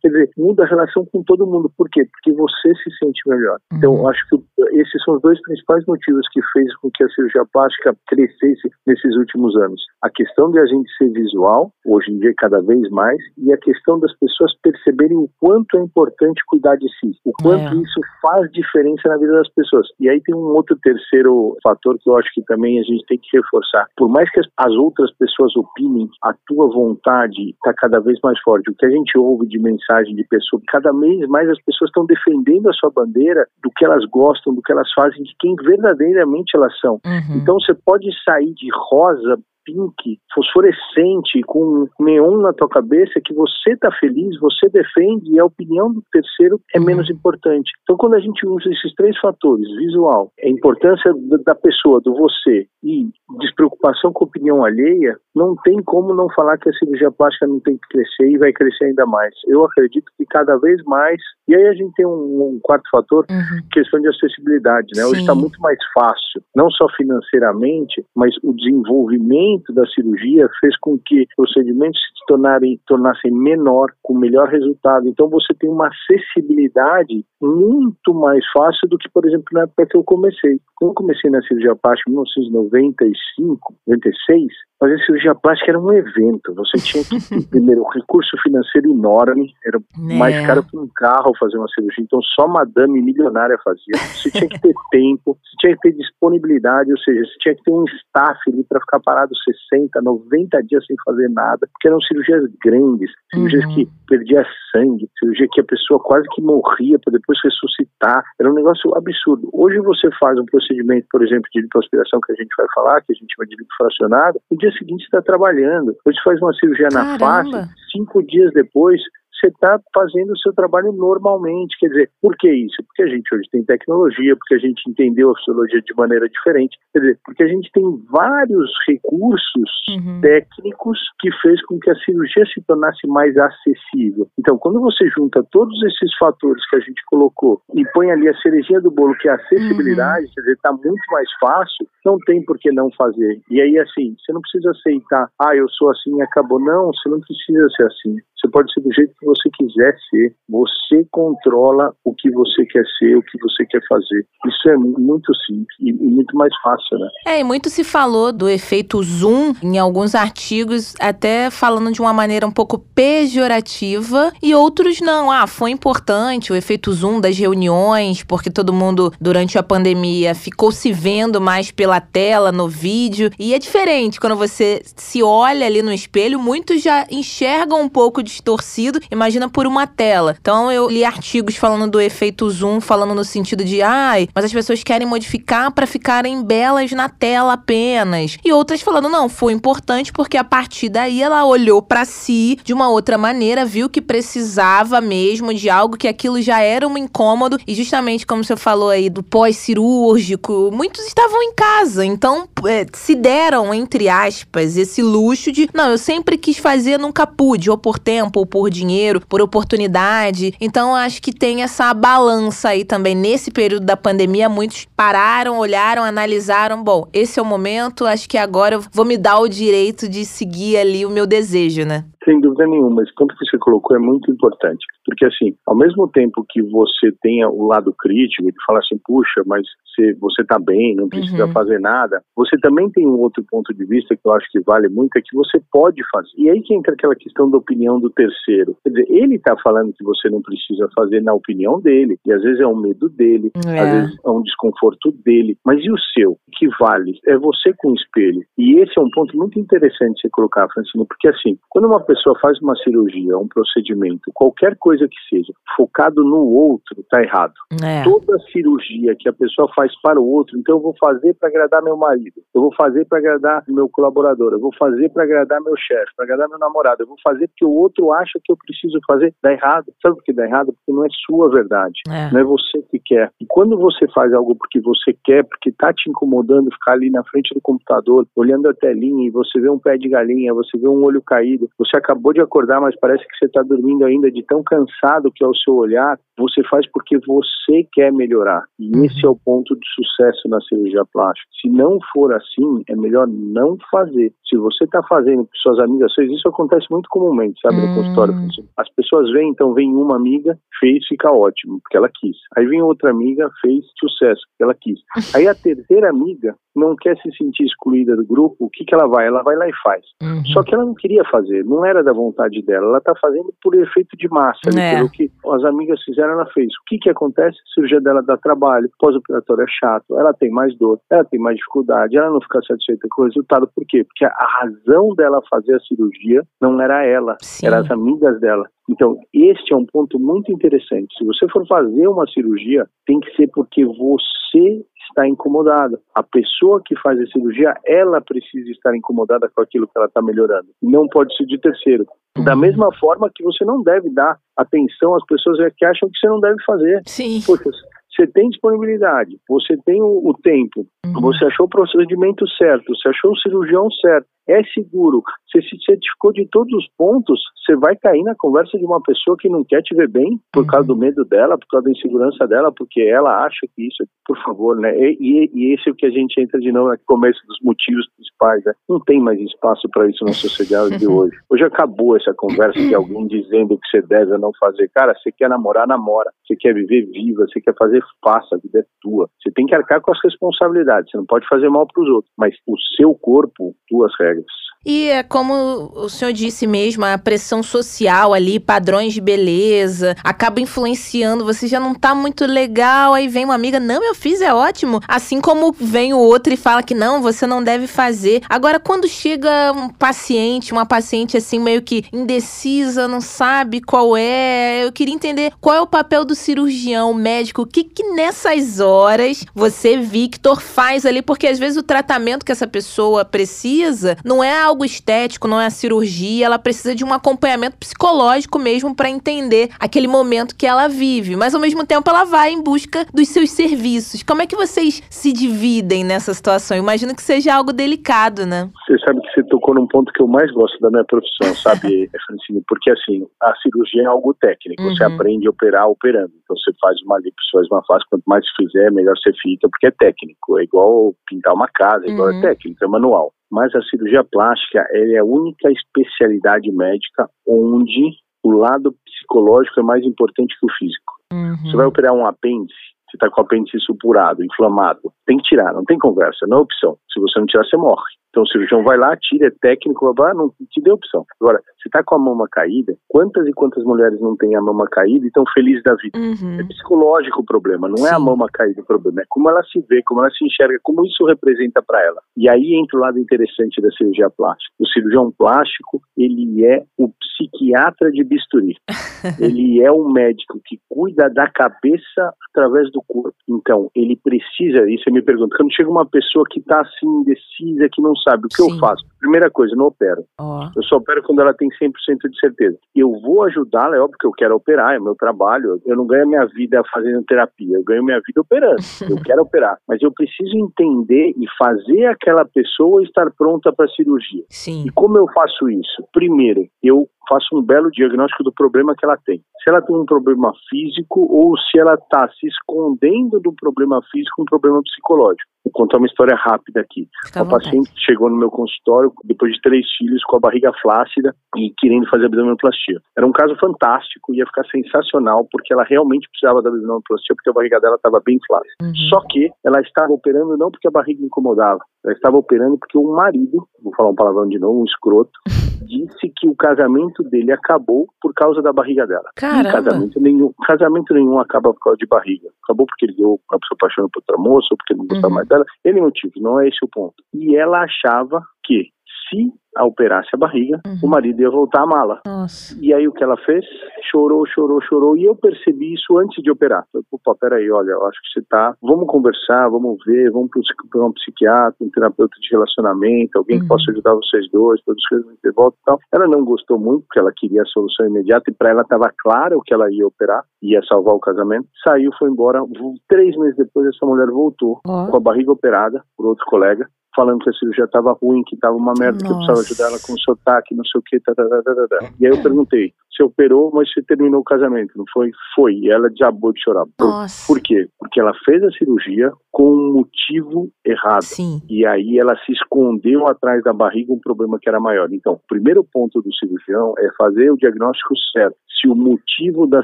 quer 0.00 0.08
dizer, 0.08 0.30
muda 0.36 0.64
a 0.64 0.66
relação 0.66 1.04
com 1.06 1.22
todo 1.22 1.46
mundo. 1.46 1.70
Por 1.76 1.88
quê? 1.90 2.06
Porque 2.10 2.32
você 2.32 2.74
se 2.76 2.96
sente 2.98 3.20
melhor. 3.26 3.58
Então, 3.72 3.92
uhum. 3.92 3.98
Então, 3.98 4.08
acho 4.08 4.28
que 4.28 4.36
esses 4.80 5.02
são 5.04 5.14
os 5.14 5.22
dois 5.22 5.40
principais 5.42 5.84
motivos 5.86 6.26
que 6.32 6.40
fez 6.52 6.74
com 6.76 6.90
que 6.90 7.02
a 7.02 7.08
cirurgia 7.08 7.44
plástica 7.52 7.96
crescesse 8.06 8.70
nesses 8.86 9.16
últimos 9.16 9.56
anos. 9.56 9.80
A 10.02 10.10
questão 10.10 10.50
de 10.50 10.58
a 10.58 10.66
gente 10.66 10.90
ser 10.96 11.10
visual, 11.10 11.72
hoje 11.86 12.10
em 12.12 12.18
dia 12.18 12.32
cada 12.36 12.60
vez 12.60 12.88
mais, 12.90 13.18
e 13.38 13.52
a 13.52 13.56
questão 13.56 13.98
das 13.98 14.14
pessoas 14.18 14.52
perceberem 14.62 15.16
o 15.16 15.28
quanto 15.40 15.78
é 15.78 15.80
importante 15.80 16.42
cuidar 16.46 16.76
de 16.76 16.88
si, 16.98 17.12
o 17.24 17.32
quanto 17.42 17.74
é. 17.74 17.76
isso 17.76 18.00
faz 18.22 18.50
diferença 18.52 19.08
na 19.08 19.16
vida 19.16 19.32
das 19.32 19.48
pessoas. 19.52 19.88
E 19.98 20.08
aí 20.08 20.20
tem 20.20 20.34
um 20.34 20.54
outro 20.54 20.76
terceiro 20.82 21.56
fator 21.62 21.98
que 21.98 22.08
eu 22.08 22.16
acho 22.16 22.28
que 22.34 22.42
também 22.42 22.78
a 22.78 22.82
gente 22.82 23.04
tem 23.06 23.18
que 23.18 23.36
reforçar. 23.36 23.86
Por 23.96 24.08
mais 24.08 24.30
que 24.30 24.40
as 24.56 24.72
outras 24.74 25.12
pessoas 25.16 25.54
opinem, 25.56 26.08
a 26.22 26.32
tua 26.46 26.68
vontade 26.68 27.50
está 27.50 27.72
cada 27.74 28.00
vez 28.00 28.18
mais 28.22 28.38
forte. 28.40 28.70
O 28.70 28.74
que 28.74 28.86
a 28.86 28.90
gente 28.90 29.18
ouve 29.18 29.37
de 29.46 29.58
mensagem 29.58 30.14
de 30.14 30.24
pessoas, 30.24 30.62
cada 30.68 30.92
vez 30.92 31.28
mais 31.28 31.48
as 31.48 31.60
pessoas 31.62 31.88
estão 31.90 32.06
defendendo 32.06 32.68
a 32.68 32.72
sua 32.72 32.90
bandeira 32.90 33.46
do 33.62 33.70
que 33.70 33.84
elas 33.84 34.04
gostam, 34.06 34.54
do 34.54 34.62
que 34.62 34.72
elas 34.72 34.90
fazem, 34.92 35.22
de 35.22 35.34
quem 35.38 35.54
verdadeiramente 35.56 36.56
elas 36.56 36.78
são. 36.80 37.00
Uhum. 37.04 37.36
Então 37.36 37.54
você 37.60 37.74
pode 37.74 38.08
sair 38.24 38.52
de 38.54 38.68
rosa 38.72 39.38
pink, 39.68 40.18
fosforescente, 40.34 41.42
com 41.46 41.86
neon 42.00 42.38
na 42.38 42.52
tua 42.54 42.68
cabeça, 42.68 43.20
que 43.22 43.34
você 43.34 43.72
está 43.72 43.90
feliz, 44.00 44.38
você 44.40 44.68
defende 44.70 45.30
e 45.30 45.38
a 45.38 45.44
opinião 45.44 45.92
do 45.92 46.02
terceiro 46.10 46.58
é 46.74 46.78
uhum. 46.78 46.86
menos 46.86 47.10
importante. 47.10 47.70
Então, 47.82 47.96
quando 47.96 48.14
a 48.14 48.20
gente 48.20 48.46
usa 48.46 48.70
esses 48.70 48.94
três 48.94 49.18
fatores, 49.18 49.68
visual, 49.76 50.32
a 50.42 50.48
importância 50.48 51.12
da 51.44 51.54
pessoa, 51.54 52.00
do 52.00 52.14
você 52.14 52.66
e 52.82 53.10
despreocupação 53.40 54.12
com 54.12 54.24
a 54.24 54.28
opinião 54.28 54.64
alheia, 54.64 55.16
não 55.34 55.54
tem 55.62 55.82
como 55.82 56.14
não 56.14 56.28
falar 56.30 56.56
que 56.58 56.68
a 56.68 56.72
cirurgia 56.72 57.10
plástica 57.10 57.46
não 57.46 57.60
tem 57.60 57.76
que 57.76 57.88
crescer 57.88 58.30
e 58.30 58.38
vai 58.38 58.52
crescer 58.52 58.86
ainda 58.86 59.04
mais. 59.04 59.34
Eu 59.46 59.64
acredito 59.64 60.10
que 60.16 60.24
cada 60.26 60.56
vez 60.56 60.82
mais. 60.84 61.20
E 61.46 61.54
aí 61.54 61.66
a 61.66 61.74
gente 61.74 61.92
tem 61.94 62.06
um, 62.06 62.54
um 62.54 62.60
quarto 62.62 62.88
fator, 62.90 63.26
uhum. 63.30 63.68
questão 63.72 64.00
de 64.00 64.08
acessibilidade, 64.08 64.88
né? 64.96 65.02
Sim. 65.02 65.10
Hoje 65.10 65.20
está 65.20 65.34
muito 65.34 65.60
mais 65.60 65.78
fácil, 65.92 66.42
não 66.54 66.70
só 66.70 66.86
financeiramente, 66.96 68.04
mas 68.14 68.34
o 68.42 68.54
desenvolvimento 68.54 69.57
da 69.72 69.86
cirurgia 69.86 70.48
fez 70.60 70.76
com 70.78 70.98
que 70.98 71.26
procedimentos 71.36 71.98
se 71.98 72.26
tornarem, 72.26 72.80
tornassem 72.86 73.30
menor, 73.30 73.92
com 74.02 74.16
melhor 74.16 74.48
resultado. 74.48 75.08
Então 75.08 75.28
você 75.28 75.54
tem 75.58 75.70
uma 75.70 75.88
acessibilidade 75.88 77.24
muito 77.40 78.14
mais 78.14 78.44
fácil 78.52 78.88
do 78.88 78.98
que, 78.98 79.08
por 79.10 79.26
exemplo, 79.26 79.46
na 79.52 79.62
época 79.62 79.86
que 79.86 79.96
eu 79.96 80.04
comecei. 80.04 80.60
Quando 80.76 80.90
eu 80.90 80.94
comecei 80.94 81.30
na 81.30 81.42
cirurgia 81.42 81.74
plástica 81.76 82.10
em 82.10 82.14
1995, 82.14 83.74
96, 83.86 84.46
fazer 84.78 84.98
cirurgia 85.04 85.34
plástica 85.34 85.72
era 85.72 85.80
um 85.80 85.92
evento. 85.92 86.54
Você 86.54 86.78
tinha 86.78 87.04
que 87.04 87.18
ter, 87.28 87.48
primeiro, 87.48 87.82
um 87.82 87.88
recurso 87.88 88.36
financeiro 88.42 88.90
enorme, 88.90 89.52
era 89.64 89.78
é. 89.78 90.18
mais 90.18 90.46
caro 90.46 90.62
que 90.62 90.76
um 90.76 90.88
carro 90.94 91.32
fazer 91.38 91.58
uma 91.58 91.68
cirurgia, 91.68 92.04
então 92.04 92.20
só 92.22 92.46
madame 92.46 93.02
milionária 93.02 93.58
fazia. 93.62 93.96
Você 93.96 94.30
tinha 94.30 94.48
que 94.48 94.60
ter 94.60 94.74
tempo, 94.90 95.36
você 95.42 95.56
tinha 95.60 95.74
que 95.74 95.80
ter 95.80 95.92
disponibilidade, 95.96 96.90
ou 96.90 96.98
seja, 96.98 97.20
você 97.20 97.38
tinha 97.40 97.54
que 97.54 97.62
ter 97.62 97.72
um 97.72 97.84
staff 97.84 98.38
ali 98.48 98.64
para 98.64 98.80
ficar 98.80 99.00
parado 99.00 99.34
60, 99.70 100.00
90 100.02 100.62
dias 100.64 100.84
sem 100.86 100.96
fazer 101.04 101.28
nada, 101.30 101.66
porque 101.72 101.88
eram 101.88 102.00
cirurgias 102.00 102.44
grandes, 102.64 103.10
cirurgias 103.32 103.64
uhum. 103.64 103.74
que 103.74 103.88
perdia 104.06 104.44
sangue, 104.72 105.08
cirurgia 105.18 105.46
que 105.52 105.60
a 105.60 105.64
pessoa 105.64 106.00
quase 106.00 106.26
que 106.34 106.42
morria 106.42 106.98
para 106.98 107.12
depois 107.12 107.38
ressuscitar. 107.42 108.22
Era 108.40 108.50
um 108.50 108.54
negócio 108.54 108.94
absurdo. 108.96 109.48
Hoje 109.52 109.78
você 109.78 110.08
faz 110.18 110.38
um 110.38 110.44
procedimento, 110.46 111.06
por 111.10 111.24
exemplo, 111.24 111.48
de 111.52 111.62
lipoaspiração 111.62 112.20
que 112.20 112.32
a 112.32 112.36
gente 112.36 112.54
vai 112.56 112.66
falar, 112.74 113.00
que 113.02 113.12
a 113.12 113.16
gente 113.16 113.32
chama 113.34 113.46
de 113.46 113.56
lipo 113.56 113.74
fracionado, 113.76 114.40
no 114.50 114.58
dia 114.58 114.72
seguinte 114.72 115.04
está 115.04 115.22
trabalhando. 115.22 115.96
Hoje 116.04 116.18
faz 116.22 116.40
uma 116.40 116.52
cirurgia 116.54 116.88
Caramba. 116.88 117.12
na 117.12 117.18
face, 117.18 117.74
cinco 117.92 118.22
dias 118.22 118.52
depois 118.52 119.00
você 119.38 119.48
está 119.48 119.80
fazendo 119.94 120.32
o 120.32 120.38
seu 120.38 120.52
trabalho 120.52 120.92
normalmente. 120.92 121.76
Quer 121.78 121.88
dizer, 121.88 122.10
por 122.20 122.36
que 122.36 122.50
isso? 122.50 122.82
Porque 122.86 123.02
a 123.02 123.06
gente 123.06 123.34
hoje 123.34 123.48
tem 123.50 123.62
tecnologia, 123.64 124.36
porque 124.36 124.54
a 124.54 124.58
gente 124.58 124.82
entendeu 124.88 125.30
a 125.30 125.38
fisiologia 125.38 125.80
de 125.80 125.94
maneira 125.96 126.28
diferente. 126.28 126.76
Quer 126.92 127.00
dizer, 127.00 127.18
porque 127.24 127.42
a 127.42 127.48
gente 127.48 127.70
tem 127.72 127.84
vários 128.10 128.70
recursos 128.86 129.70
uhum. 129.90 130.20
técnicos 130.20 130.98
que 131.20 131.30
fez 131.40 131.64
com 131.66 131.78
que 131.78 131.90
a 131.90 131.94
cirurgia 131.96 132.44
se 132.52 132.60
tornasse 132.62 133.06
mais 133.06 133.36
acessível. 133.36 134.28
Então, 134.38 134.58
quando 134.58 134.80
você 134.80 135.08
junta 135.10 135.44
todos 135.50 135.76
esses 135.84 136.16
fatores 136.18 136.68
que 136.68 136.76
a 136.76 136.80
gente 136.80 137.02
colocou 137.06 137.62
e 137.74 137.84
põe 137.92 138.10
ali 138.10 138.28
a 138.28 138.36
cerejinha 138.38 138.80
do 138.80 138.90
bolo, 138.90 139.16
que 139.18 139.28
é 139.28 139.32
a 139.32 139.36
acessibilidade, 139.36 140.26
uhum. 140.26 140.32
quer 140.34 140.40
dizer, 140.40 140.52
está 140.52 140.72
muito 140.72 141.02
mais 141.10 141.28
fácil, 141.40 141.86
não 142.04 142.18
tem 142.26 142.44
por 142.44 142.58
que 142.58 142.72
não 142.72 142.90
fazer. 142.92 143.40
E 143.50 143.60
aí, 143.60 143.78
assim, 143.78 144.16
você 144.18 144.32
não 144.32 144.40
precisa 144.40 144.70
aceitar, 144.70 145.28
ah, 145.40 145.54
eu 145.54 145.68
sou 145.70 145.90
assim 145.90 146.16
e 146.16 146.22
acabou. 146.22 146.58
Não, 146.58 146.86
você 146.92 147.08
não 147.08 147.20
precisa 147.20 147.68
ser 147.76 147.84
assim. 147.84 148.16
Você 148.38 148.48
pode 148.50 148.72
ser 148.72 148.80
do 148.80 148.92
jeito 148.92 149.12
que 149.18 149.26
você 149.28 149.48
quiser 149.56 149.94
ser. 150.10 150.34
Você 150.48 151.06
controla 151.10 151.92
o 152.04 152.14
que 152.14 152.30
você 152.30 152.64
quer 152.66 152.84
ser, 152.98 153.16
o 153.16 153.22
que 153.22 153.38
você 153.40 153.64
quer 153.66 153.80
fazer. 153.88 154.26
Isso 154.46 154.68
é 154.68 154.76
muito 154.76 155.32
simples 155.46 155.76
e, 155.80 155.92
muito 155.92 156.36
mais 156.36 156.52
fácil, 156.62 156.98
né? 156.98 157.08
É, 157.26 157.40
e 157.40 157.44
muito 157.44 157.68
se 157.68 157.84
falou 157.84 158.32
do 158.32 158.48
efeito 158.48 159.02
zoom 159.02 159.54
em 159.62 159.78
alguns 159.78 160.14
artigos, 160.14 160.94
até 161.00 161.50
falando 161.50 161.92
de 161.92 162.00
uma 162.00 162.12
maneira 162.12 162.46
um 162.46 162.52
pouco 162.52 162.78
pejorativa, 162.78 164.32
e 164.42 164.54
outros 164.54 165.00
não. 165.00 165.30
Ah, 165.30 165.46
foi 165.46 165.70
importante 165.70 166.52
o 166.52 166.56
efeito 166.56 166.92
zoom 166.92 167.20
das 167.20 167.36
reuniões, 167.38 168.22
porque 168.22 168.50
todo 168.50 168.72
mundo, 168.72 169.12
durante 169.20 169.58
a 169.58 169.62
pandemia, 169.62 170.34
ficou 170.34 170.72
se 170.72 170.92
vendo 170.92 171.40
mais 171.40 171.70
pela 171.70 172.00
tela, 172.00 172.50
no 172.50 172.68
vídeo. 172.68 173.30
E 173.38 173.54
é 173.54 173.58
diferente 173.58 174.20
quando 174.20 174.36
você 174.36 174.82
se 174.96 175.22
olha 175.22 175.66
ali 175.66 175.82
no 175.82 175.92
espelho, 175.92 176.38
muitos 176.38 176.82
já 176.82 177.06
enxergam 177.10 177.82
um 177.82 177.88
pouco 177.88 178.22
distorcido. 178.22 179.00
Imagina 179.18 179.48
por 179.48 179.66
uma 179.66 179.84
tela. 179.84 180.36
Então 180.40 180.70
eu 180.70 180.88
li 180.88 181.04
artigos 181.04 181.56
falando 181.56 181.90
do 181.90 182.00
efeito 182.00 182.48
zoom, 182.48 182.80
falando 182.80 183.16
no 183.16 183.24
sentido 183.24 183.64
de, 183.64 183.82
ai, 183.82 184.28
mas 184.32 184.44
as 184.44 184.52
pessoas 184.52 184.84
querem 184.84 185.08
modificar 185.08 185.72
para 185.72 185.88
ficarem 185.88 186.40
belas 186.40 186.92
na 186.92 187.08
tela 187.08 187.54
apenas. 187.54 188.38
E 188.44 188.52
outras 188.52 188.80
falando, 188.80 189.08
não, 189.08 189.28
foi 189.28 189.52
importante 189.52 190.12
porque 190.12 190.36
a 190.36 190.44
partir 190.44 190.88
daí 190.88 191.20
ela 191.20 191.44
olhou 191.44 191.82
para 191.82 192.04
si 192.04 192.60
de 192.62 192.72
uma 192.72 192.88
outra 192.88 193.18
maneira, 193.18 193.64
viu 193.64 193.88
que 193.88 194.00
precisava 194.00 195.00
mesmo 195.00 195.52
de 195.52 195.68
algo 195.68 195.96
que 195.96 196.06
aquilo 196.06 196.40
já 196.40 196.60
era 196.60 196.86
um 196.86 196.96
incômodo 196.96 197.58
e 197.66 197.74
justamente 197.74 198.24
como 198.24 198.44
você 198.44 198.56
falou 198.56 198.90
aí 198.90 199.10
do 199.10 199.22
pós-cirúrgico, 199.22 200.70
muitos 200.72 201.04
estavam 201.06 201.42
em 201.42 201.52
casa, 201.54 202.04
então 202.04 202.48
é, 202.66 202.86
se 202.92 203.16
deram 203.16 203.74
entre 203.74 204.08
aspas 204.08 204.76
esse 204.76 205.02
luxo 205.02 205.50
de, 205.50 205.68
não, 205.74 205.90
eu 205.90 205.98
sempre 205.98 206.38
quis 206.38 206.58
fazer, 206.58 206.98
nunca 206.98 207.26
pude, 207.26 207.70
ou 207.70 207.78
por 207.78 207.98
tempo, 207.98 208.40
ou 208.40 208.46
por 208.46 208.70
dinheiro, 208.70 209.07
por 209.28 209.40
oportunidade. 209.40 210.54
Então, 210.60 210.94
acho 210.94 211.20
que 211.22 211.32
tem 211.32 211.62
essa 211.62 211.92
balança 211.94 212.70
aí 212.70 212.84
também. 212.84 213.14
Nesse 213.14 213.50
período 213.50 213.86
da 213.86 213.96
pandemia, 213.96 214.48
muitos 214.48 214.86
pararam, 214.96 215.58
olharam, 215.58 216.02
analisaram. 216.02 216.82
Bom, 216.82 217.06
esse 217.12 217.38
é 217.38 217.42
o 217.42 217.46
momento, 217.46 218.06
acho 218.06 218.28
que 218.28 218.38
agora 218.38 218.76
eu 218.76 218.84
vou 218.92 219.04
me 219.04 219.16
dar 219.16 219.38
o 219.38 219.48
direito 219.48 220.08
de 220.08 220.24
seguir 220.24 220.76
ali 220.76 221.06
o 221.06 221.10
meu 221.10 221.26
desejo, 221.26 221.84
né? 221.84 222.04
Sem 222.28 222.40
dúvida 222.40 222.66
nenhuma. 222.66 222.96
Mas 222.96 223.10
quando 223.12 223.34
que 223.34 223.46
você 223.46 223.56
colocou 223.56 223.96
é 223.96 224.00
muito 224.00 224.30
importante, 224.30 224.84
porque 225.06 225.24
assim, 225.24 225.54
ao 225.66 225.74
mesmo 225.74 226.06
tempo 226.08 226.44
que 226.50 226.60
você 226.62 227.10
tenha 227.22 227.48
o 227.48 227.66
lado 227.66 227.94
crítico 227.98 228.50
de 228.50 228.64
falar 228.66 228.80
assim, 228.80 229.00
puxa, 229.06 229.42
mas 229.46 229.66
você, 229.98 230.14
você 230.14 230.44
tá 230.44 230.58
bem, 230.58 230.94
não 230.94 231.08
precisa 231.08 231.46
uhum. 231.46 231.52
fazer 231.52 231.80
nada, 231.80 232.22
você 232.36 232.56
também 232.58 232.90
tem 232.90 233.06
um 233.06 233.18
outro 233.18 233.42
ponto 233.50 233.72
de 233.72 233.84
vista 233.86 234.14
que 234.14 234.20
eu 234.24 234.32
acho 234.32 234.46
que 234.50 234.60
vale 234.60 234.88
muito, 234.88 235.16
é 235.16 235.22
que 235.22 235.34
você 235.34 235.60
pode 235.72 236.02
fazer. 236.12 236.28
E 236.36 236.50
aí 236.50 236.60
que 236.60 236.74
entra 236.74 236.92
aquela 236.92 237.14
questão 237.14 237.50
da 237.50 237.56
opinião 237.56 237.98
do 237.98 238.10
terceiro. 238.10 238.76
Quer 238.84 238.90
dizer, 238.90 239.06
ele 239.08 239.36
está 239.36 239.56
falando 239.62 239.92
que 239.94 240.04
você 240.04 240.28
não 240.28 240.42
precisa 240.42 240.88
fazer 240.94 241.22
na 241.22 241.32
opinião 241.32 241.80
dele, 241.80 242.18
e 242.26 242.32
às 242.32 242.42
vezes 242.42 242.60
é 242.60 242.66
um 242.66 242.76
medo 242.76 243.08
dele, 243.08 243.50
é. 243.66 243.80
às 243.80 243.90
vezes 243.90 244.16
é 244.24 244.30
um 244.30 244.42
desconforto 244.42 245.12
dele, 245.24 245.56
mas 245.64 245.82
e 245.82 245.90
o 245.90 245.98
seu? 246.14 246.32
O 246.32 246.38
que 246.52 246.68
vale? 246.78 247.18
É 247.26 247.38
você 247.38 247.72
com 247.78 247.92
o 247.92 247.94
espelho. 247.94 248.42
E 248.58 248.78
esse 248.80 248.92
é 248.98 249.02
um 249.02 249.10
ponto 249.10 249.36
muito 249.36 249.58
interessante 249.58 250.20
você 250.20 250.28
colocar, 250.30 250.68
Francine, 250.68 251.06
porque 251.06 251.28
assim, 251.28 251.58
quando 251.70 251.86
uma 251.86 252.00
pessoa 252.00 252.17
faz 252.40 252.60
uma 252.60 252.76
cirurgia, 252.76 253.36
um 253.38 253.48
procedimento, 253.48 254.30
qualquer 254.34 254.76
coisa 254.76 255.06
que 255.08 255.16
seja, 255.28 255.52
focado 255.76 256.22
no 256.24 256.44
outro, 256.46 257.00
está 257.00 257.22
errado. 257.22 257.54
É. 257.82 258.02
Toda 258.02 258.38
cirurgia 258.52 259.14
que 259.18 259.28
a 259.28 259.32
pessoa 259.32 259.68
faz 259.74 259.92
para 260.00 260.20
o 260.20 260.26
outro, 260.26 260.58
então 260.58 260.76
eu 260.76 260.80
vou 260.80 260.94
fazer 260.98 261.34
para 261.34 261.48
agradar 261.48 261.82
meu 261.82 261.96
marido, 261.96 262.40
eu 262.54 262.62
vou 262.62 262.74
fazer 262.74 263.04
para 263.06 263.18
agradar 263.18 263.64
meu 263.68 263.88
colaborador, 263.88 264.52
eu 264.52 264.60
vou 264.60 264.72
fazer 264.78 265.08
para 265.10 265.24
agradar 265.24 265.60
meu 265.60 265.74
chefe, 265.76 266.12
para 266.16 266.24
agradar 266.24 266.48
meu 266.48 266.58
namorado, 266.58 267.02
eu 267.02 267.06
vou 267.06 267.16
fazer 267.22 267.48
porque 267.48 267.64
o 267.64 267.72
outro 267.72 268.12
acha 268.12 268.38
que 268.42 268.52
eu 268.52 268.56
preciso 268.56 268.98
fazer, 269.06 269.34
dá 269.42 269.52
errado. 269.52 269.86
Sabe 270.02 270.16
por 270.16 270.24
que 270.24 270.32
dá 270.32 270.44
errado? 270.44 270.72
Porque 270.72 270.92
não 270.92 271.04
é 271.04 271.08
sua 271.26 271.50
verdade, 271.50 272.00
é. 272.08 272.32
não 272.32 272.40
é 272.40 272.44
você 272.44 272.82
que 272.90 272.98
quer. 272.98 273.30
E 273.40 273.46
quando 273.46 273.76
você 273.76 274.06
faz 274.14 274.32
algo 274.32 274.54
porque 274.56 274.80
você 274.80 275.16
quer, 275.24 275.44
porque 275.44 275.70
está 275.70 275.92
te 275.92 276.08
incomodando 276.08 276.70
ficar 276.72 276.92
ali 276.92 277.10
na 277.10 277.22
frente 277.24 277.54
do 277.54 277.60
computador, 277.60 278.26
olhando 278.36 278.68
a 278.68 278.74
telinha 278.74 279.26
e 279.26 279.30
você 279.30 279.60
vê 279.60 279.68
um 279.68 279.78
pé 279.78 279.96
de 279.96 280.08
galinha, 280.08 280.54
você 280.54 280.78
vê 280.78 280.88
um 280.88 281.04
olho 281.04 281.22
caído, 281.22 281.68
você 281.78 281.96
acabou 282.08 282.32
de 282.32 282.40
acordar, 282.40 282.80
mas 282.80 282.98
parece 282.98 283.22
que 283.28 283.36
você 283.36 283.44
está 283.44 283.62
dormindo 283.62 284.04
ainda 284.04 284.30
de 284.30 284.42
tão 284.44 284.62
cansado 284.62 285.30
que 285.34 285.44
é 285.44 285.46
o 285.46 285.54
seu 285.54 285.74
olhar, 285.74 286.18
você 286.38 286.62
faz 286.64 286.86
porque 286.90 287.18
você 287.18 287.86
quer 287.92 288.12
melhorar. 288.12 288.64
E 288.78 288.96
uhum. 288.96 289.04
esse 289.04 289.24
é 289.26 289.28
o 289.28 289.36
ponto 289.36 289.74
de 289.74 289.86
sucesso 289.94 290.48
na 290.48 290.60
cirurgia 290.62 291.04
plástica. 291.12 291.48
Se 291.60 291.68
não 291.68 291.98
for 292.12 292.32
assim, 292.32 292.82
é 292.88 292.96
melhor 292.96 293.26
não 293.28 293.76
fazer. 293.90 294.32
Se 294.48 294.56
você 294.56 294.84
está 294.84 295.02
fazendo 295.02 295.44
com 295.44 295.50
suas 295.54 295.78
amigas 295.80 296.12
isso 296.18 296.48
acontece 296.48 296.86
muito 296.90 297.08
comumente, 297.10 297.60
sabe, 297.60 297.76
no 297.76 297.92
hum. 297.92 297.94
consultório. 297.96 298.34
As 298.76 298.88
pessoas 298.94 299.30
vêm, 299.32 299.50
então 299.50 299.74
vem 299.74 299.94
uma 299.94 300.16
amiga, 300.16 300.58
fez, 300.80 301.06
fica 301.06 301.30
ótimo, 301.30 301.80
porque 301.82 301.96
ela 301.96 302.08
quis. 302.08 302.36
Aí 302.56 302.66
vem 302.66 302.82
outra 302.82 303.10
amiga, 303.10 303.50
fez 303.60 303.84
sucesso, 303.98 304.40
porque 304.50 304.62
ela 304.62 304.74
quis. 304.74 305.00
Aí 305.34 305.46
a 305.46 305.54
terceira 305.54 306.10
amiga 306.10 306.54
não 306.74 306.94
quer 306.96 307.16
se 307.16 307.30
sentir 307.36 307.64
excluída 307.64 308.16
do 308.16 308.24
grupo, 308.24 308.56
o 308.60 308.70
que, 308.70 308.84
que 308.84 308.94
ela 308.94 309.06
vai? 309.06 309.26
Ela 309.26 309.42
vai 309.42 309.56
lá 309.56 309.68
e 309.68 309.72
faz. 309.82 310.04
Uhum. 310.22 310.44
Só 310.46 310.62
que 310.62 310.74
ela 310.74 310.84
não 310.84 310.94
queria 310.94 311.24
fazer, 311.24 311.64
não 311.64 311.84
era 311.84 311.97
da 312.02 312.12
vontade 312.12 312.62
dela, 312.62 312.86
ela 312.86 312.98
está 312.98 313.14
fazendo 313.20 313.52
por 313.62 313.74
efeito 313.74 314.16
de 314.16 314.28
massa, 314.28 314.70
é. 314.76 314.96
pelo 314.96 315.10
que 315.10 315.30
as 315.46 315.64
amigas 315.64 316.02
fizeram, 316.02 316.32
ela 316.32 316.46
fez. 316.46 316.68
O 316.68 316.84
que, 316.86 316.98
que 316.98 317.10
acontece? 317.10 317.56
A 317.56 317.74
cirurgia 317.74 318.00
dela 318.00 318.22
dá 318.22 318.36
trabalho, 318.36 318.88
pós-operatório 318.98 319.64
é 319.64 319.66
chato, 319.68 320.18
ela 320.18 320.32
tem 320.32 320.50
mais 320.50 320.76
dor, 320.76 321.00
ela 321.10 321.24
tem 321.24 321.38
mais 321.40 321.56
dificuldade, 321.56 322.16
ela 322.16 322.30
não 322.30 322.40
fica 322.40 322.60
satisfeita 322.66 323.06
com 323.10 323.22
o 323.22 323.24
resultado. 323.26 323.70
Por 323.74 323.84
quê? 323.86 324.04
Porque 324.04 324.24
a 324.24 324.60
razão 324.60 325.14
dela 325.14 325.40
fazer 325.50 325.74
a 325.74 325.80
cirurgia 325.80 326.42
não 326.60 326.80
era 326.80 327.04
ela, 327.04 327.36
Sim. 327.40 327.66
eram 327.66 327.78
as 327.78 327.90
amigas 327.90 328.40
dela. 328.40 328.64
Então, 328.88 329.18
este 329.34 329.74
é 329.74 329.76
um 329.76 329.84
ponto 329.84 330.18
muito 330.18 330.50
interessante. 330.50 331.14
Se 331.18 331.24
você 331.24 331.46
for 331.48 331.66
fazer 331.66 332.08
uma 332.08 332.26
cirurgia, 332.26 332.86
tem 333.06 333.20
que 333.20 333.30
ser 333.36 333.48
porque 333.48 333.84
você 333.84 334.82
está 335.08 335.26
incomodada. 335.26 336.00
A 336.14 336.22
pessoa 336.22 336.80
que 336.84 336.98
faz 337.00 337.20
a 337.20 337.26
cirurgia, 337.26 337.74
ela 337.84 338.20
precisa 338.20 338.70
estar 338.70 338.96
incomodada 338.96 339.50
com 339.54 339.62
aquilo 339.62 339.86
que 339.86 339.92
ela 339.96 340.06
está 340.06 340.22
melhorando. 340.22 340.68
Não 340.82 341.08
pode 341.08 341.34
ser 341.36 341.46
de 341.46 341.58
terceiro. 341.58 342.06
Da 342.44 342.54
uhum. 342.54 342.60
mesma 342.60 342.92
forma 342.98 343.30
que 343.34 343.42
você 343.42 343.64
não 343.64 343.82
deve 343.82 344.10
dar 344.10 344.38
atenção 344.56 345.14
às 345.14 345.24
pessoas 345.26 345.58
que 345.76 345.84
acham 345.84 346.08
que 346.08 346.18
você 346.18 346.28
não 346.28 346.40
deve 346.40 346.62
fazer. 346.64 347.02
Sim. 347.06 347.40
Poxa, 347.44 347.70
você 348.18 348.26
tem 348.26 348.48
disponibilidade, 348.48 349.38
você 349.48 349.76
tem 349.86 350.02
o, 350.02 350.28
o 350.28 350.34
tempo, 350.34 350.84
uhum. 351.06 351.20
você 351.20 351.44
achou 351.44 351.66
o 351.66 351.68
procedimento 351.70 352.44
certo, 352.56 352.94
você 352.94 353.08
achou 353.08 353.30
o 353.30 353.38
cirurgião 353.38 353.88
certo, 353.92 354.26
é 354.48 354.62
seguro. 354.72 355.22
Você 355.46 355.62
se 355.62 355.76
certificou 355.84 356.32
de 356.32 356.48
todos 356.50 356.72
os 356.72 356.88
pontos, 356.96 357.38
você 357.64 357.76
vai 357.76 357.94
cair 357.96 358.22
na 358.22 358.34
conversa 358.34 358.78
de 358.78 358.84
uma 358.84 359.00
pessoa 359.00 359.36
que 359.38 359.48
não 359.48 359.62
quer 359.62 359.82
te 359.82 359.94
ver 359.94 360.08
bem 360.08 360.40
por 360.52 360.66
causa 360.66 360.86
do 360.86 360.94
uhum. 360.94 361.00
medo 361.00 361.24
dela, 361.24 361.58
por 361.58 361.66
causa 361.68 361.84
da 361.84 361.90
insegurança 361.92 362.46
dela, 362.46 362.72
porque 362.72 363.02
ela 363.02 363.44
acha 363.44 363.66
que 363.76 363.86
isso, 363.86 364.04
por 364.26 364.42
favor, 364.42 364.76
né? 364.76 364.98
E, 364.98 365.18
e, 365.20 365.50
e 365.54 365.74
esse 365.74 365.88
é 365.88 365.92
o 365.92 365.94
que 365.94 366.06
a 366.06 366.10
gente 366.10 366.40
entra 366.40 366.58
de 366.58 366.72
novo 366.72 366.90
no 366.90 366.98
começo 367.06 367.40
dos 367.46 367.58
motivos 367.62 368.08
principais, 368.16 368.64
né? 368.64 368.72
Não 368.88 369.00
tem 369.00 369.20
mais 369.20 369.38
espaço 369.38 369.88
para 369.90 370.08
isso 370.08 370.24
na 370.24 370.32
sociedade 370.32 370.98
de 370.98 371.06
hoje. 371.08 371.36
Hoje 371.50 371.64
acabou 371.64 372.16
essa 372.16 372.32
conversa 372.34 372.80
de 372.80 372.94
alguém 372.94 373.26
dizendo 373.26 373.78
que 373.78 373.88
você 373.88 374.00
deve 374.00 374.32
ou 374.32 374.38
não 374.38 374.52
fazer. 374.58 374.90
Cara, 374.94 375.14
você 375.14 375.30
quer 375.30 375.48
namorar, 375.48 375.86
namora. 375.86 376.30
Você 376.46 376.56
quer 376.56 376.72
viver 376.72 377.06
viva, 377.06 377.46
você 377.46 377.60
quer 377.60 377.74
fazer, 377.74 378.02
faça, 378.22 378.56
a 378.56 378.58
vida 378.58 378.80
é 378.80 378.84
tua. 379.00 379.28
Você 379.40 379.50
tem 379.52 379.66
que 379.66 379.74
arcar 379.74 380.00
com 380.00 380.12
as 380.12 380.18
responsabilidades, 380.22 381.10
você 381.10 381.16
não 381.18 381.26
pode 381.26 381.46
fazer 381.48 381.68
mal 381.68 381.86
para 381.86 382.02
os 382.02 382.08
outros, 382.08 382.32
mas 382.36 382.54
o 382.66 382.76
seu 382.96 383.14
corpo, 383.14 383.74
tuas 383.88 384.12
regras. 384.18 384.46
E 384.86 385.08
é 385.08 385.24
como 385.24 385.90
o 385.96 386.08
senhor 386.08 386.32
disse 386.32 386.66
mesmo, 386.66 387.04
a 387.04 387.18
pressão 387.18 387.62
social 387.64 388.32
ali, 388.32 388.60
padrões 388.60 389.12
de 389.12 389.20
beleza, 389.20 390.14
acaba 390.22 390.60
influenciando, 390.60 391.44
você 391.44 391.66
já 391.66 391.80
não 391.80 391.94
tá 391.94 392.14
muito 392.14 392.46
legal, 392.46 393.12
aí 393.12 393.26
vem 393.26 393.44
uma 393.44 393.56
amiga, 393.56 393.80
não, 393.80 394.02
eu 394.04 394.14
fiz, 394.14 394.40
é 394.40 394.54
ótimo. 394.54 395.00
Assim 395.08 395.40
como 395.40 395.72
vem 395.72 396.14
o 396.14 396.18
outro 396.18 396.52
e 396.54 396.56
fala 396.56 396.82
que 396.82 396.94
não, 396.94 397.20
você 397.20 397.44
não 397.46 397.62
deve 397.62 397.88
fazer. 397.88 398.40
Agora, 398.48 398.78
quando 398.78 399.08
chega 399.08 399.72
um 399.72 399.88
paciente, 399.88 400.72
uma 400.72 400.86
paciente 400.86 401.36
assim, 401.36 401.58
meio 401.58 401.82
que 401.82 402.04
indecisa, 402.12 403.08
não 403.08 403.20
sabe 403.20 403.80
qual 403.80 404.16
é, 404.16 404.84
eu 404.84 404.92
queria 404.92 405.14
entender 405.14 405.52
qual 405.60 405.74
é 405.74 405.80
o 405.80 405.86
papel 405.88 406.24
do 406.24 406.36
cirurgião, 406.36 407.12
médico, 407.12 407.62
o 407.62 407.66
que 407.66 407.82
que 407.82 408.04
nessas 408.12 408.78
horas 408.78 409.44
você, 409.52 409.96
Victor, 409.96 410.60
faz 410.60 411.04
ali, 411.04 411.20
porque 411.20 411.48
às 411.48 411.58
vezes 411.58 411.76
o 411.76 411.82
tratamento 411.82 412.44
que 412.44 412.52
essa 412.52 412.66
pessoa 412.66 413.24
precisa 413.24 414.16
não 414.24 414.42
é 414.42 414.67
algo 414.68 414.84
estético, 414.84 415.48
não 415.48 415.60
é 415.60 415.66
a 415.66 415.70
cirurgia, 415.70 416.46
ela 416.46 416.58
precisa 416.58 416.94
de 416.94 417.04
um 417.04 417.12
acompanhamento 417.12 417.76
psicológico 417.76 418.58
mesmo 418.58 418.94
para 418.94 419.10
entender 419.10 419.70
aquele 419.78 420.06
momento 420.06 420.56
que 420.56 420.66
ela 420.66 420.88
vive, 420.88 421.36
mas 421.36 421.54
ao 421.54 421.60
mesmo 421.60 421.86
tempo 421.86 422.08
ela 422.08 422.24
vai 422.24 422.52
em 422.52 422.62
busca 422.62 423.06
dos 423.12 423.28
seus 423.28 423.50
serviços. 423.50 424.22
Como 424.22 424.42
é 424.42 424.46
que 424.46 424.56
vocês 424.56 425.02
se 425.10 425.32
dividem 425.32 426.04
nessa 426.04 426.32
situação? 426.34 426.76
imagino 426.76 427.14
que 427.14 427.22
seja 427.22 427.54
algo 427.54 427.72
delicado, 427.72 428.46
né? 428.46 428.70
Você 428.86 428.98
sabe 429.00 429.20
que 429.20 429.30
você 429.32 429.42
tocou 429.44 429.74
num 429.74 429.86
ponto 429.86 430.12
que 430.12 430.22
eu 430.22 430.26
mais 430.26 430.50
gosto 430.52 430.78
da 430.80 430.90
minha 430.90 431.04
profissão, 431.04 431.54
sabe, 431.54 432.10
Francine? 432.26 432.62
Porque 432.66 432.90
assim, 432.90 433.26
a 433.42 433.54
cirurgia 433.56 434.02
é 434.02 434.06
algo 434.06 434.34
técnico, 434.34 434.82
uhum. 434.82 434.94
você 434.94 435.04
aprende 435.04 435.46
a 435.46 435.50
operar 435.50 435.88
operando. 435.88 436.32
Então 436.42 436.56
você 436.56 436.72
faz 436.80 437.00
uma 437.02 437.18
lipo, 437.18 437.36
faz 437.52 437.66
uma 437.70 437.82
face, 437.84 438.04
quanto 438.10 438.24
mais 438.26 438.44
fizer, 438.56 438.90
melhor 438.92 439.14
você 439.16 439.32
fica, 439.40 439.68
porque 439.68 439.86
é 439.86 439.90
técnico. 439.90 440.58
É 440.58 440.64
igual 440.64 441.14
pintar 441.28 441.54
uma 441.54 441.68
casa, 441.68 442.06
é 442.06 442.10
igual 442.10 442.30
é 442.30 442.32
uhum. 442.32 442.38
é 442.38 442.42
técnico, 442.42 442.84
é 442.84 442.88
manual 442.88 443.32
mas 443.50 443.74
a 443.74 443.82
cirurgia 443.82 444.24
plástica 444.24 444.86
é 444.92 445.18
a 445.18 445.24
única 445.24 445.70
especialidade 445.70 446.70
médica 446.72 447.28
onde 447.46 448.10
o 448.42 448.52
lado 448.52 448.94
psicológico 449.04 449.80
é 449.80 449.82
mais 449.82 450.04
importante 450.04 450.54
que 450.58 450.66
o 450.66 450.72
físico. 450.78 451.14
Uhum. 451.32 451.56
Você 451.56 451.76
vai 451.76 451.86
operar 451.86 452.12
um 452.12 452.26
apêndice, 452.26 452.78
você 453.08 453.16
está 453.16 453.30
com 453.30 453.40
o 453.40 453.44
apêndice 453.44 453.78
supurado, 453.80 454.44
inflamado, 454.44 455.12
tem 455.26 455.36
que 455.38 455.44
tirar, 455.44 455.72
não 455.72 455.84
tem 455.84 455.98
conversa, 455.98 456.46
não 456.46 456.58
é 456.58 456.60
opção. 456.60 456.96
Se 457.12 457.20
você 457.20 457.38
não 457.38 457.46
tirar, 457.46 457.64
você 457.64 457.76
morre. 457.76 458.12
Então 458.30 458.42
o 458.42 458.46
cirurgião 458.46 458.82
vai 458.82 458.96
lá, 458.96 459.16
tira, 459.16 459.48
é 459.48 459.50
técnico, 459.50 460.12
vai, 460.16 460.34
não 460.34 460.50
te 460.70 460.80
deu 460.80 460.94
opção. 460.94 461.24
Agora, 461.40 461.60
você 461.78 461.88
está 461.88 462.02
com 462.02 462.16
a 462.16 462.18
mama 462.18 462.46
caída, 462.50 462.94
quantas 463.08 463.46
e 463.46 463.52
quantas 463.52 463.82
mulheres 463.84 464.20
não 464.20 464.36
têm 464.36 464.54
a 464.54 464.60
mama 464.60 464.86
caída 464.90 465.24
e 465.24 465.28
estão 465.28 465.44
felizes 465.54 465.82
da 465.82 465.94
vida? 465.94 466.18
Uhum. 466.18 466.60
É 466.60 466.64
psicológico 466.64 467.40
o 467.40 467.44
problema, 467.44 467.88
não 467.88 467.96
Sim. 467.98 468.06
é 468.06 468.14
a 468.14 468.18
mama 468.18 468.46
caída 468.52 468.80
o 468.80 468.84
problema, 468.84 469.22
é 469.22 469.24
como 469.28 469.48
ela 469.48 469.62
se 469.64 469.80
vê, 469.88 470.02
como 470.04 470.20
ela 470.20 470.30
se 470.30 470.44
enxerga, 470.44 470.78
como 470.82 471.04
isso 471.04 471.24
representa 471.24 471.82
para 471.82 472.04
ela. 472.04 472.20
E 472.36 472.48
aí 472.48 472.74
entra 472.74 472.98
o 472.98 473.00
lado 473.00 473.18
interessante 473.18 473.80
da 473.80 473.90
cirurgia 473.92 474.30
plástica. 474.30 474.74
O 474.78 474.86
cirurgião 474.86 475.32
plástico, 475.36 476.00
ele 476.16 476.64
é 476.64 476.84
o 476.96 477.08
psiquiatra 477.08 478.10
de 478.10 478.24
bisturi. 478.24 478.76
ele 479.40 479.82
é 479.82 479.90
um 479.90 480.10
médico 480.10 480.60
que 480.64 480.78
cuida 480.88 481.28
da 481.30 481.48
cabeça 481.50 482.32
através 482.50 482.90
do 482.92 483.02
corpo. 483.06 483.34
Então, 483.48 483.90
ele 483.94 484.16
precisa, 484.16 484.88
e 484.88 484.98
você 484.98 485.10
me 485.10 485.22
pergunta, 485.22 485.56
quando 485.56 485.74
chega 485.74 485.90
uma 485.90 486.06
pessoa 486.06 486.44
que 486.50 486.60
está 486.60 486.80
assim, 486.80 487.06
indecisa, 487.06 487.88
que 487.92 488.02
não 488.02 488.14
sabe 488.18 488.46
o 488.46 488.48
que 488.48 488.62
Sim. 488.62 488.72
eu 488.72 488.78
faço, 488.78 489.04
primeira 489.18 489.50
coisa, 489.50 489.74
não 489.76 489.86
opero. 489.86 490.24
Oh. 490.40 490.68
Eu 490.74 490.82
só 490.84 490.96
opero 490.96 491.22
quando 491.22 491.40
ela 491.40 491.54
tem 491.54 491.68
100% 491.68 491.92
de 492.30 492.38
certeza. 492.40 492.78
Eu 492.94 493.12
vou 493.20 493.44
ajudá-la, 493.44 493.96
é 493.96 494.00
óbvio 494.00 494.18
que 494.18 494.26
eu 494.26 494.32
quero 494.32 494.56
operar, 494.56 494.94
é 494.94 494.98
meu 494.98 495.14
trabalho. 495.14 495.80
Eu 495.84 495.96
não 495.96 496.06
ganho 496.06 496.28
minha 496.28 496.46
vida 496.46 496.82
fazendo 496.92 497.22
terapia, 497.24 497.76
eu 497.76 497.84
ganho 497.84 498.04
minha 498.04 498.20
vida 498.26 498.40
operando. 498.40 498.76
eu 499.08 499.22
quero 499.22 499.42
operar, 499.42 499.78
mas 499.86 500.00
eu 500.02 500.12
preciso 500.12 500.56
entender 500.56 501.34
e 501.36 501.46
fazer 501.58 502.06
aquela 502.06 502.44
pessoa 502.44 503.02
estar 503.02 503.30
pronta 503.36 503.72
para 503.72 503.86
a 503.86 503.90
cirurgia. 503.90 504.44
Sim. 504.50 504.84
E 504.86 504.90
como 504.90 505.18
eu 505.18 505.26
faço 505.32 505.68
isso? 505.68 506.06
Primeiro, 506.12 506.66
eu 506.82 507.08
faço 507.28 507.56
um 507.56 507.62
belo 507.62 507.90
diagnóstico 507.90 508.42
do 508.42 508.52
problema 508.52 508.94
que 508.96 509.04
ela 509.04 509.18
tem. 509.24 509.42
Se 509.62 509.70
ela 509.70 509.82
tem 509.82 509.96
um 509.96 510.04
problema 510.04 510.52
físico 510.68 511.26
ou 511.30 511.56
se 511.58 511.78
ela 511.78 511.94
está 511.94 512.28
se 512.38 512.46
escondendo 512.46 513.40
do 513.40 513.52
problema 513.52 514.00
físico, 514.10 514.42
um 514.42 514.44
problema 514.44 514.80
psicológico. 514.82 515.48
Vou 515.64 515.72
contar 515.72 515.98
uma 515.98 516.06
história 516.06 516.34
rápida 516.36 516.80
aqui. 516.80 517.08
Fica 517.26 517.42
uma 517.42 517.50
paciente 517.50 517.90
chegou 517.98 518.30
no 518.30 518.36
meu 518.36 518.50
consultório 518.50 519.12
depois 519.24 519.52
de 519.52 519.60
três 519.60 519.86
filhos 519.98 520.22
com 520.24 520.36
a 520.36 520.40
barriga 520.40 520.72
flácida 520.80 521.34
e 521.56 521.72
querendo 521.78 522.08
fazer 522.08 522.26
abdominoplastia. 522.26 523.00
Era 523.16 523.26
um 523.26 523.32
caso 523.32 523.54
fantástico, 523.56 524.34
ia 524.34 524.46
ficar 524.46 524.64
sensacional, 524.70 525.46
porque 525.50 525.74
ela 525.74 525.84
realmente 525.84 526.28
precisava 526.30 526.62
da 526.62 526.70
abdominoplastia, 526.70 527.34
porque 527.36 527.50
a 527.50 527.52
barriga 527.52 527.80
dela 527.80 527.96
estava 527.96 528.20
bem 528.24 528.38
flácida. 528.46 528.74
Uhum. 528.80 528.94
Só 529.10 529.20
que 529.28 529.50
ela 529.64 529.80
estava 529.80 530.12
operando 530.12 530.56
não 530.56 530.70
porque 530.70 530.88
a 530.88 530.90
barriga 530.90 531.24
incomodava, 531.24 531.80
ela 532.04 532.14
estava 532.14 532.36
operando 532.38 532.78
porque 532.78 532.96
o 532.96 533.14
marido, 533.14 533.66
vou 533.82 533.94
falar 533.94 534.10
um 534.10 534.14
palavrão 534.14 534.48
de 534.48 534.58
novo, 534.58 534.80
um 534.80 534.84
escroto, 534.84 535.32
disse 535.84 536.32
que 536.36 536.48
o 536.48 536.56
casamento 536.56 537.22
dele 537.24 537.52
acabou 537.52 538.06
por 538.20 538.32
causa 538.34 538.62
da 538.62 538.72
barriga 538.72 539.06
dela. 539.06 539.28
Caramba. 539.48 539.90
casamento 539.90 540.20
nenhum, 540.20 540.52
casamento 540.66 541.14
nenhum 541.14 541.38
acaba 541.38 541.72
por 541.72 541.80
causa 541.80 541.98
de 541.98 542.06
barriga. 542.06 542.48
Acabou 542.64 542.86
porque 542.86 543.06
ele 543.06 543.14
deu 543.14 543.40
a 543.50 543.58
pessoa 543.58 543.76
apaixonou 543.80 544.10
por 544.10 544.20
outra 544.20 544.36
moça, 544.36 544.68
ou 544.70 544.76
porque 544.76 544.92
ele 544.92 545.00
não 545.00 545.06
gostava 545.06 545.28
uhum. 545.28 545.34
mais 545.34 545.48
dela. 545.48 545.64
Ele 545.84 546.00
motivo, 546.00 546.32
não 546.36 546.60
é 546.60 546.68
esse 546.68 546.78
o 546.82 546.88
ponto. 546.88 547.14
E 547.34 547.56
ela 547.56 547.82
achava 547.82 548.42
que 548.64 548.90
se 549.28 549.52
operasse 549.80 550.28
a 550.32 550.36
barriga, 550.36 550.80
uhum. 550.86 550.98
o 551.02 551.08
marido 551.08 551.40
ia 551.40 551.50
voltar 551.50 551.82
a 551.82 551.86
mala. 551.86 552.20
Nossa. 552.26 552.76
E 552.80 552.92
aí 552.92 553.06
o 553.06 553.12
que 553.12 553.22
ela 553.22 553.36
fez? 553.38 553.64
Chorou, 554.10 554.46
chorou, 554.46 554.80
chorou. 554.82 555.16
E 555.16 555.24
eu 555.24 555.34
percebi 555.36 555.94
isso 555.94 556.18
antes 556.18 556.42
de 556.42 556.50
operar. 556.50 556.84
Falei, 556.92 557.04
pô, 557.10 557.34
peraí, 557.34 557.70
olha, 557.70 557.90
eu 557.90 558.06
acho 558.06 558.18
que 558.22 558.40
você 558.40 558.46
tá. 558.48 558.74
Vamos 558.82 559.06
conversar, 559.06 559.68
vamos 559.68 559.98
ver, 560.04 560.30
vamos 560.30 560.50
para 560.90 561.06
um 561.06 561.12
psiquiatra, 561.12 561.76
um 561.80 561.90
terapeuta 561.90 562.34
de 562.40 562.48
relacionamento, 562.50 563.38
alguém 563.38 563.56
uhum. 563.56 563.62
que 563.62 563.68
possa 563.68 563.90
ajudar 563.90 564.14
vocês 564.14 564.50
dois, 564.50 564.80
todos 564.82 565.02
os 565.12 565.38
de 565.42 565.50
volta 565.52 565.76
e 565.80 565.84
tal. 565.84 565.98
Ela 566.12 566.26
não 566.26 566.44
gostou 566.44 566.78
muito, 566.78 567.04
porque 567.06 567.18
ela 567.18 567.32
queria 567.36 567.62
a 567.62 567.66
solução 567.66 568.06
imediata, 568.06 568.50
e 568.50 568.54
para 568.54 568.70
ela 568.70 568.82
estava 568.82 569.12
claro 569.18 569.60
que 569.64 569.74
ela 569.74 569.90
ia 569.90 570.06
operar, 570.06 570.42
ia 570.62 570.80
salvar 570.82 571.14
o 571.14 571.20
casamento. 571.20 571.66
Saiu, 571.84 572.10
foi 572.18 572.30
embora. 572.30 572.62
Três 573.08 573.36
meses 573.36 573.56
depois, 573.56 573.86
essa 573.88 574.06
mulher 574.06 574.28
voltou 574.28 574.80
oh. 574.86 575.06
com 575.10 575.16
a 575.16 575.20
barriga 575.20 575.52
operada 575.52 576.02
por 576.16 576.26
outro 576.26 576.44
colega 576.46 576.88
falando 577.18 577.40
que 577.40 577.50
a 577.50 577.52
cirurgia 577.52 577.84
estava 577.84 578.16
ruim, 578.22 578.44
que 578.44 578.54
estava 578.54 578.76
uma 578.76 578.94
merda, 578.96 579.18
Nossa. 579.18 579.26
que 579.26 579.32
eu 579.32 579.36
precisava 579.36 579.57
ajudar 579.60 579.86
ela 579.86 579.98
com 579.98 580.16
sotaque, 580.16 580.74
não 580.74 580.84
sei 580.84 580.98
o 580.98 581.02
que, 581.02 581.20
tá, 581.20 581.34
tá, 581.34 581.44
tá. 581.44 582.10
E 582.20 582.26
aí 582.26 582.32
eu 582.32 582.42
perguntei, 582.42 582.92
você 583.18 583.24
operou, 583.24 583.70
mas 583.74 583.92
você 583.92 584.02
terminou 584.02 584.40
o 584.40 584.44
casamento, 584.44 584.92
não 584.96 585.04
foi? 585.12 585.30
Foi. 585.54 585.74
E 585.74 585.90
ela 585.90 586.08
desabou 586.08 586.52
de 586.52 586.62
chorar. 586.62 586.84
Por, 586.96 587.26
por, 587.46 587.60
quê? 587.60 587.88
Porque 587.98 588.20
ela 588.20 588.32
fez 588.44 588.62
a 588.62 588.70
cirurgia 588.70 589.32
com 589.50 589.64
um 589.64 589.92
motivo 589.94 590.70
errado. 590.86 591.22
Sim. 591.22 591.60
E 591.68 591.84
aí 591.84 592.18
ela 592.18 592.36
se 592.44 592.52
escondeu 592.52 593.26
atrás 593.26 593.62
da 593.64 593.72
barriga 593.72 594.12
um 594.12 594.20
problema 594.20 594.58
que 594.60 594.68
era 594.68 594.78
maior. 594.78 595.12
Então, 595.12 595.34
o 595.34 595.40
primeiro 595.48 595.84
ponto 595.84 596.22
do 596.22 596.32
cirurgião 596.34 596.94
é 596.98 597.08
fazer 597.18 597.50
o 597.50 597.56
diagnóstico 597.56 598.14
certo. 598.32 598.56
Se 598.80 598.88
o 598.88 598.94
motivo 598.94 599.66
da 599.66 599.82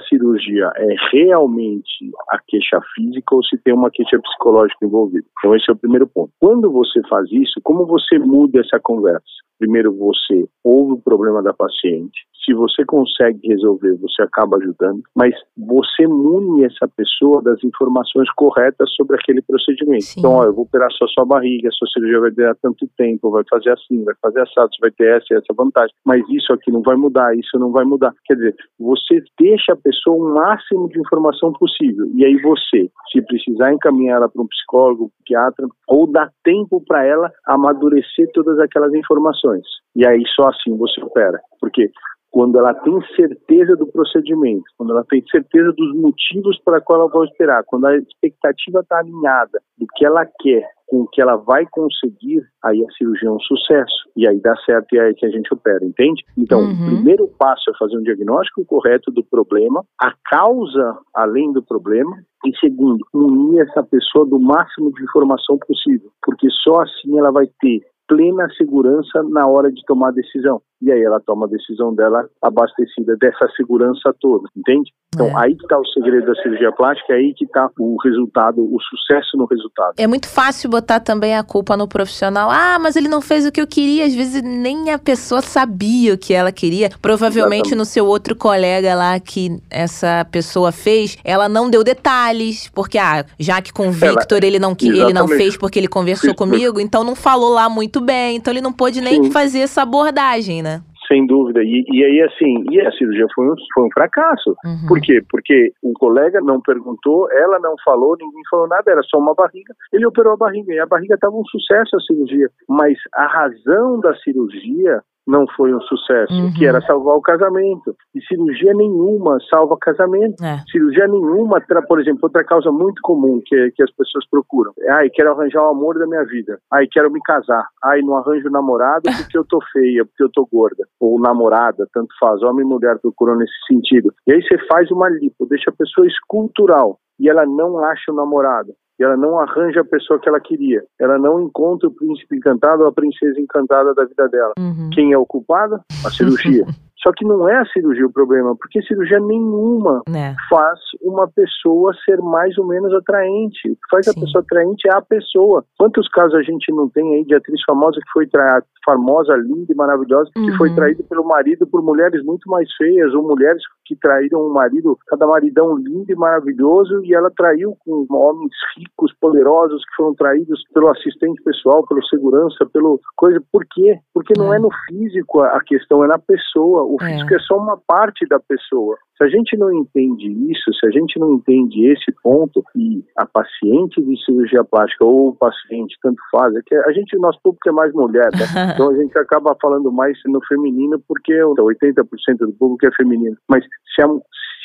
cirurgia 0.00 0.70
é 0.76 0.94
realmente 1.12 2.10
a 2.30 2.38
queixa 2.46 2.80
física 2.94 3.34
ou 3.34 3.44
se 3.44 3.58
tem 3.58 3.74
uma 3.74 3.90
queixa 3.90 4.18
psicológica 4.20 4.86
envolvida. 4.86 5.26
Então, 5.38 5.56
esse 5.56 5.68
é 5.68 5.72
o 5.72 5.76
primeiro 5.76 6.06
ponto. 6.06 6.30
Quando 6.38 6.70
você 6.70 7.00
faz 7.08 7.26
isso, 7.32 7.60
como 7.64 7.84
você 7.86 8.18
muda 8.18 8.60
essa 8.60 8.78
conversa? 8.80 9.24
Primeiro, 9.58 9.92
você 9.96 10.46
ouve 10.62 10.94
o 10.94 11.02
problema 11.02 11.42
da 11.42 11.52
paciente, 11.52 12.26
se 12.44 12.54
você 12.54 12.84
consegue 12.84 13.40
resolver, 13.48 13.94
você 13.96 14.22
acaba 14.22 14.56
ajudando, 14.56 15.02
mas 15.14 15.34
você 15.56 16.06
mune 16.06 16.64
essa 16.64 16.88
pessoa 16.88 17.42
das 17.42 17.62
informações 17.64 18.30
corretas 18.36 18.88
sobre 18.94 19.16
aquele 19.16 19.42
procedimento. 19.42 20.04
Sim. 20.04 20.20
Então, 20.20 20.32
ó, 20.32 20.44
eu 20.44 20.54
vou 20.54 20.64
operar 20.64 20.90
só 20.92 21.06
sua 21.08 21.24
barriga, 21.24 21.70
sua 21.72 21.88
cirurgia 21.88 22.20
vai 22.20 22.30
durar 22.30 22.56
tanto 22.62 22.88
tempo, 22.96 23.30
vai 23.30 23.42
fazer 23.48 23.70
assim, 23.70 24.04
vai 24.04 24.14
fazer 24.20 24.40
assado, 24.40 24.68
você 24.72 24.80
vai 24.80 24.90
ter 24.90 25.16
essa 25.16 25.26
e 25.30 25.36
essa 25.36 25.54
vantagem, 25.56 25.94
mas 26.04 26.22
isso 26.28 26.52
aqui 26.52 26.70
não 26.70 26.82
vai 26.82 26.96
mudar, 26.96 27.36
isso 27.36 27.58
não 27.58 27.70
vai 27.70 27.84
mudar. 27.84 28.12
Quer 28.24 28.34
dizer, 28.34 28.54
você 28.78 29.22
deixa 29.38 29.72
a 29.72 29.76
pessoa 29.76 30.16
o 30.16 30.34
máximo 30.34 30.88
de 30.88 31.00
informação 31.00 31.52
possível, 31.52 32.06
e 32.14 32.24
aí 32.24 32.36
você, 32.42 32.90
se 33.12 33.22
precisar 33.22 33.72
encaminhar 33.72 34.14
ela 34.14 34.28
para 34.28 34.42
um 34.42 34.46
psicólogo, 34.46 35.04
um 35.04 35.08
psiquiatra, 35.08 35.66
ou 35.88 36.06
dá 36.10 36.30
tempo 36.42 36.82
para 36.86 37.04
ela 37.04 37.32
amadurecer 37.46 38.30
todas 38.32 38.58
aquelas 38.58 38.92
informações. 38.94 39.64
E 39.96 40.06
aí 40.06 40.22
só 40.34 40.48
assim 40.48 40.76
você 40.76 41.00
opera. 41.02 41.40
Porque 41.60 41.90
quando 42.34 42.58
ela 42.58 42.74
tem 42.74 42.92
certeza 43.14 43.76
do 43.76 43.86
procedimento, 43.86 44.64
quando 44.76 44.90
ela 44.90 45.04
tem 45.08 45.22
certeza 45.30 45.72
dos 45.72 45.94
motivos 45.94 46.60
para 46.64 46.80
qual 46.80 47.02
ela 47.02 47.08
vai 47.08 47.28
esperar, 47.28 47.62
quando 47.64 47.86
a 47.86 47.96
expectativa 47.96 48.80
está 48.80 48.98
alinhada 48.98 49.60
do 49.78 49.86
que 49.94 50.04
ela 50.04 50.26
quer 50.40 50.68
com 50.88 51.02
o 51.02 51.06
que 51.06 51.22
ela 51.22 51.36
vai 51.36 51.64
conseguir, 51.70 52.42
aí 52.64 52.84
a 52.84 52.92
cirurgia 52.98 53.28
é 53.28 53.32
um 53.32 53.38
sucesso. 53.38 54.10
E 54.16 54.26
aí 54.26 54.40
dá 54.40 54.52
certo 54.66 54.92
e 54.92 54.98
é 54.98 55.02
aí 55.02 55.14
que 55.14 55.24
a 55.24 55.30
gente 55.30 55.54
opera, 55.54 55.84
entende? 55.84 56.24
Então, 56.36 56.58
uhum. 56.58 56.72
o 56.72 56.86
primeiro 56.86 57.28
passo 57.38 57.70
é 57.70 57.78
fazer 57.78 57.96
um 57.96 58.02
diagnóstico 58.02 58.64
correto 58.64 59.12
do 59.12 59.22
problema, 59.22 59.84
a 60.02 60.12
causa 60.28 60.98
além 61.14 61.52
do 61.52 61.62
problema, 61.62 62.16
e 62.44 62.56
segundo, 62.58 63.06
unir 63.14 63.60
essa 63.60 63.84
pessoa 63.84 64.26
do 64.26 64.40
máximo 64.40 64.92
de 64.92 65.04
informação 65.04 65.56
possível, 65.56 66.10
porque 66.20 66.48
só 66.50 66.82
assim 66.82 67.16
ela 67.16 67.30
vai 67.30 67.46
ter 67.60 67.80
plena 68.08 68.48
segurança 68.56 69.22
na 69.22 69.46
hora 69.46 69.70
de 69.70 69.82
tomar 69.86 70.08
a 70.08 70.12
decisão. 70.12 70.60
E 70.84 70.92
aí 70.92 71.02
ela 71.02 71.18
toma 71.18 71.46
a 71.46 71.48
decisão 71.48 71.94
dela 71.94 72.28
abastecida 72.42 73.16
dessa 73.16 73.48
segurança 73.56 74.14
toda, 74.20 74.46
entende? 74.54 74.92
Então, 75.14 75.28
é. 75.28 75.44
aí 75.44 75.56
que 75.56 75.62
está 75.62 75.78
o 75.78 75.86
segredo 75.86 76.26
da 76.26 76.34
cirurgia 76.42 76.72
plástica, 76.72 77.14
é 77.14 77.16
aí 77.16 77.32
que 77.34 77.44
está 77.44 77.70
o 77.78 77.96
resultado, 78.02 78.60
o 78.60 78.78
sucesso 78.82 79.36
no 79.36 79.46
resultado. 79.46 79.94
É 79.96 80.06
muito 80.06 80.28
fácil 80.28 80.68
botar 80.68 81.00
também 81.00 81.36
a 81.36 81.42
culpa 81.42 81.74
no 81.74 81.88
profissional. 81.88 82.50
Ah, 82.50 82.78
mas 82.78 82.96
ele 82.96 83.08
não 83.08 83.22
fez 83.22 83.46
o 83.46 83.52
que 83.52 83.60
eu 83.60 83.66
queria. 83.66 84.04
Às 84.04 84.14
vezes 84.14 84.42
nem 84.42 84.90
a 84.90 84.98
pessoa 84.98 85.40
sabia 85.40 86.12
o 86.12 86.18
que 86.18 86.34
ela 86.34 86.52
queria. 86.52 86.90
Provavelmente 87.00 87.68
Exatamente. 87.68 87.74
no 87.76 87.84
seu 87.84 88.06
outro 88.06 88.36
colega 88.36 88.94
lá 88.94 89.18
que 89.20 89.56
essa 89.70 90.26
pessoa 90.30 90.70
fez, 90.70 91.16
ela 91.24 91.48
não 91.48 91.70
deu 91.70 91.82
detalhes, 91.82 92.68
porque, 92.74 92.98
ah, 92.98 93.24
já 93.38 93.62
que 93.62 93.72
com 93.72 93.88
o 93.88 93.92
Victor 93.92 94.38
ela, 94.38 94.46
ele, 94.46 94.58
não, 94.58 94.76
ele 94.78 95.12
não 95.12 95.28
fez 95.28 95.56
porque 95.56 95.78
ele 95.78 95.88
conversou 95.88 96.30
Sim. 96.30 96.36
comigo, 96.36 96.80
então 96.80 97.04
não 97.04 97.14
falou 97.14 97.50
lá 97.50 97.68
muito 97.68 98.00
bem. 98.00 98.36
Então 98.36 98.52
ele 98.52 98.60
não 98.60 98.72
pôde 98.72 99.00
nem 99.00 99.24
Sim. 99.24 99.30
fazer 99.30 99.60
essa 99.60 99.82
abordagem, 99.82 100.62
né? 100.62 100.73
Sem 101.06 101.26
dúvida. 101.26 101.62
E, 101.62 101.84
e 101.92 102.04
aí, 102.04 102.22
assim, 102.22 102.64
e 102.70 102.80
a 102.80 102.90
cirurgia 102.92 103.26
foi 103.34 103.46
um, 103.46 103.54
foi 103.74 103.84
um 103.84 103.92
fracasso. 103.92 104.56
Uhum. 104.64 104.86
Por 104.88 105.00
quê? 105.00 105.22
Porque 105.28 105.72
o 105.82 105.92
colega 105.92 106.40
não 106.40 106.60
perguntou, 106.60 107.30
ela 107.32 107.58
não 107.58 107.74
falou, 107.84 108.16
ninguém 108.18 108.42
falou 108.50 108.68
nada, 108.68 108.90
era 108.90 109.02
só 109.02 109.18
uma 109.18 109.34
barriga. 109.34 109.74
Ele 109.92 110.06
operou 110.06 110.32
a 110.32 110.36
barriga 110.36 110.72
e 110.72 110.78
a 110.78 110.86
barriga 110.86 111.14
estava 111.14 111.36
um 111.36 111.44
sucesso 111.44 111.96
a 111.96 112.00
cirurgia. 112.00 112.48
Mas 112.68 112.96
a 113.14 113.26
razão 113.26 114.00
da 114.00 114.14
cirurgia 114.16 115.02
não 115.26 115.46
foi 115.56 115.74
um 115.74 115.80
sucesso, 115.82 116.32
uhum. 116.32 116.52
que 116.52 116.66
era 116.66 116.80
salvar 116.82 117.16
o 117.16 117.22
casamento. 117.22 117.96
E 118.14 118.20
cirurgia 118.22 118.72
nenhuma 118.74 119.38
salva 119.50 119.76
casamento. 119.80 120.42
É. 120.44 120.62
Cirurgia 120.70 121.06
nenhuma, 121.08 121.60
por 121.88 122.00
exemplo, 122.00 122.20
outra 122.24 122.44
causa 122.44 122.70
muito 122.70 123.00
comum 123.02 123.40
que, 123.44 123.70
que 123.72 123.82
as 123.82 123.90
pessoas 123.92 124.28
procuram. 124.28 124.72
Ai, 124.90 125.08
quero 125.10 125.32
arranjar 125.32 125.62
o 125.62 125.70
amor 125.70 125.98
da 125.98 126.06
minha 126.06 126.24
vida. 126.24 126.58
Ai, 126.72 126.86
quero 126.90 127.10
me 127.10 127.20
casar. 127.22 127.66
Ai, 127.82 128.00
não 128.02 128.16
arranjo 128.16 128.50
namorado 128.50 129.02
porque 129.16 129.38
eu 129.38 129.44
tô 129.44 129.58
feia, 129.72 130.04
porque 130.04 130.22
eu 130.22 130.30
tô 130.32 130.46
gorda. 130.50 130.86
Ou 131.00 131.20
namorada, 131.20 131.86
tanto 131.92 132.14
faz. 132.20 132.42
Homem 132.42 132.64
e 132.64 132.68
mulher 132.68 132.98
procuram 133.00 133.36
nesse 133.36 133.54
sentido. 133.66 134.12
E 134.26 134.34
aí 134.34 134.42
você 134.42 134.58
faz 134.66 134.90
uma 134.90 135.08
lipo, 135.08 135.46
deixa 135.46 135.70
a 135.70 135.74
pessoa 135.76 136.06
escultural 136.06 136.98
e 137.18 137.28
ela 137.28 137.46
não 137.46 137.78
acha 137.78 138.10
o 138.10 138.14
namorado 138.14 138.74
e 138.98 139.02
ela 139.02 139.16
não 139.16 139.40
arranja 139.40 139.80
a 139.80 139.84
pessoa 139.84 140.18
que 140.20 140.28
ela 140.28 140.40
queria. 140.40 140.84
Ela 140.98 141.18
não 141.18 141.40
encontra 141.40 141.88
o 141.88 141.94
príncipe 141.94 142.36
encantado 142.36 142.82
ou 142.82 142.88
a 142.88 142.92
princesa 142.92 143.40
encantada 143.40 143.94
da 143.94 144.04
vida 144.04 144.28
dela. 144.28 144.52
Uhum. 144.58 144.90
Quem 144.92 145.12
é 145.12 145.18
o 145.18 145.26
culpado? 145.26 145.80
A 146.04 146.10
cirurgia. 146.10 146.64
Só 147.04 147.12
que 147.12 147.24
não 147.24 147.46
é 147.46 147.56
a 147.56 147.66
cirurgia 147.66 148.06
o 148.06 148.12
problema, 148.12 148.56
porque 148.56 148.80
cirurgia 148.82 149.20
nenhuma 149.20 150.02
é. 150.08 150.34
faz 150.48 150.80
uma 151.02 151.28
pessoa 151.28 151.92
ser 152.02 152.16
mais 152.22 152.56
ou 152.56 152.66
menos 152.66 152.94
atraente. 152.94 153.70
O 153.70 153.74
que 153.74 153.90
faz 153.90 154.06
Sim. 154.06 154.12
a 154.12 154.20
pessoa 154.24 154.42
atraente 154.42 154.88
é 154.88 154.96
a 154.96 155.02
pessoa. 155.02 155.64
Quantos 155.78 156.08
casos 156.08 156.34
a 156.34 156.42
gente 156.42 156.72
não 156.72 156.88
tem 156.88 157.16
aí 157.16 157.24
de 157.24 157.34
atriz 157.34 157.60
famosa 157.66 158.00
que 158.00 158.10
foi 158.10 158.26
traída, 158.26 158.64
famosa, 158.84 159.36
linda 159.36 159.70
e 159.70 159.74
maravilhosa, 159.74 160.30
uhum. 160.36 160.46
que 160.46 160.56
foi 160.56 160.70
uhum. 160.70 160.76
traída 160.76 161.04
pelo 161.04 161.24
marido 161.24 161.66
por 161.66 161.82
mulheres 161.82 162.24
muito 162.24 162.48
mais 162.48 162.72
feias, 162.76 163.12
ou 163.14 163.22
mulheres 163.22 163.62
que 163.84 163.96
traíram 163.96 164.40
o 164.40 164.52
marido, 164.52 164.96
cada 165.06 165.26
maridão 165.26 165.76
lindo 165.76 166.10
e 166.10 166.14
maravilhoso, 166.14 167.04
e 167.04 167.14
ela 167.14 167.30
traiu 167.36 167.76
com 167.84 168.06
homens 168.10 168.52
ricos, 168.78 169.12
poderosos, 169.20 169.82
que 169.84 169.96
foram 169.96 170.14
traídos 170.14 170.62
pelo 170.72 170.88
assistente 170.88 171.42
pessoal, 171.42 171.86
pelo 171.86 172.04
segurança, 172.06 172.66
pelo 172.72 173.00
coisa. 173.16 173.42
Por 173.52 173.64
quê? 173.70 173.98
Porque 174.12 174.32
não 174.36 174.52
é, 174.52 174.56
é 174.56 174.58
no 174.58 174.68
físico 174.86 175.40
a 175.40 175.60
questão, 175.60 176.04
é 176.04 176.06
na 176.06 176.18
pessoa 176.18 176.84
o 176.94 176.98
físico 176.98 177.32
é. 177.32 177.36
é 177.36 177.40
só 177.40 177.56
uma 177.56 177.76
parte 177.76 178.26
da 178.28 178.38
pessoa. 178.38 178.96
Se 179.16 179.24
a 179.24 179.28
gente 179.28 179.56
não 179.56 179.72
entende 179.72 180.26
isso, 180.50 180.72
se 180.72 180.86
a 180.86 180.90
gente 180.90 181.18
não 181.18 181.34
entende 181.34 181.86
esse 181.86 182.12
ponto, 182.22 182.64
e 182.76 183.04
a 183.16 183.26
paciente 183.26 184.02
de 184.02 184.24
cirurgia 184.24 184.64
plástica 184.64 185.04
ou 185.04 185.28
o 185.28 185.36
paciente, 185.36 185.96
tanto 186.02 186.20
faz, 186.30 186.54
é 186.54 186.60
que 186.64 186.74
a 186.74 186.92
gente, 186.92 187.16
nosso 187.18 187.38
público 187.42 187.68
é 187.68 187.72
mais 187.72 187.92
mulher, 187.92 188.28
né? 188.32 188.44
então 188.74 188.90
a 188.90 188.94
gente 188.96 189.16
acaba 189.18 189.56
falando 189.60 189.92
mais 189.92 190.18
no 190.26 190.40
feminino 190.46 191.00
porque 191.06 191.32
80% 191.32 192.04
do 192.38 192.52
público 192.52 192.86
é 192.86 192.90
feminino. 192.96 193.36
Mas 193.48 193.64
se, 193.94 194.02
a, 194.02 194.08